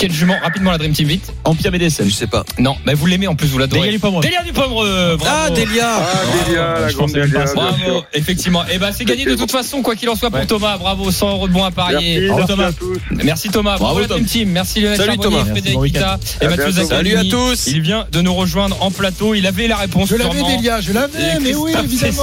Quelle 0.00 0.12
jument 0.14 0.36
Rapidement 0.42 0.70
la 0.70 0.78
Dream 0.78 0.92
Team 0.94 1.08
vite. 1.08 1.30
Empire 1.44 1.70
BDSM. 1.70 2.08
Je 2.08 2.14
sais 2.14 2.26
pas. 2.26 2.42
Non, 2.58 2.74
mais 2.86 2.94
vous 2.94 3.04
l'aimez 3.04 3.26
en 3.26 3.34
plus, 3.34 3.48
vous 3.48 3.58
l'adorez. 3.58 3.80
Delia 3.82 3.92
Dupomre. 3.92 4.20
Delia 4.22 4.42
Dupomereux, 4.42 5.16
bravo. 5.18 5.44
Ah, 5.46 5.50
Delia 5.50 5.90
Ah, 5.98 6.46
Delia, 6.48 6.80
la 6.80 6.88
je 6.88 6.96
grande 6.96 7.12
bien 7.12 7.26
Bravo, 7.26 8.02
effectivement. 8.14 8.62
Et 8.72 8.78
ben 8.78 8.92
c'est 8.96 9.04
gagné 9.04 9.26
de 9.26 9.34
toute 9.34 9.50
façon, 9.50 9.82
quoi 9.82 9.94
qu'il 9.96 10.08
en 10.08 10.16
soit 10.16 10.30
pour 10.30 10.40
Ouais. 10.40 10.46
Thomas. 10.46 10.78
Bravo, 10.78 11.10
100 11.10 11.30
euros 11.32 11.48
de 11.48 11.52
bons 11.52 11.64
à 11.64 11.70
parier. 11.70 12.30
Merci, 12.30 12.46
Thomas. 12.46 12.66
à 12.68 12.72
tous. 12.72 12.98
Merci 13.22 13.48
Thomas, 13.50 13.76
bravo, 13.76 13.84
Bravo, 13.96 14.00
la 14.00 14.06
Dream. 14.06 14.24
Team, 14.24 14.48
merci 14.48 14.80
Lionel 14.80 14.96
Salut, 14.96 15.08
Charbonnier, 15.16 15.36
Thomas. 15.36 15.50
Frédéric 15.50 15.78
bon 15.78 15.84
et 15.84 15.98
À 15.98 16.48
Mathieu 16.48 16.56
bientôt. 16.56 16.72
Zaccagnini. 16.72 16.88
Salut 16.88 17.16
à 17.16 17.30
tous. 17.30 17.66
Il 17.66 17.80
vient 17.82 18.06
de 18.10 18.20
nous 18.22 18.34
rejoindre 18.34 18.78
en 18.82 18.90
plateau, 18.90 19.34
il 19.34 19.46
avait 19.46 19.68
la 19.68 19.76
réponse 19.76 20.08
Je 20.08 20.16
l'avais. 20.16 20.40
Delia, 20.42 20.80
je 20.80 20.92
l'avais, 20.94 21.38
mais 21.42 21.54
oui, 21.54 21.72
évidemment. 21.84 22.22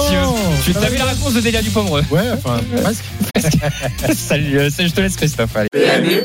Tu 0.64 0.76
avais 0.76 0.96
va 0.96 1.04
la 1.04 1.10
réponse 1.12 1.32
de 1.34 1.40
Delia 1.40 1.62
Dupomereux. 1.62 2.02
Ouais, 2.10 2.22
enfin, 2.32 2.60
presque. 2.82 3.04
Salut, 4.16 4.58
euh, 4.58 4.68
je 4.76 4.88
te 4.88 5.00
laisse 5.00 5.14
Christophe. 5.14 5.54
allez. 5.56 6.24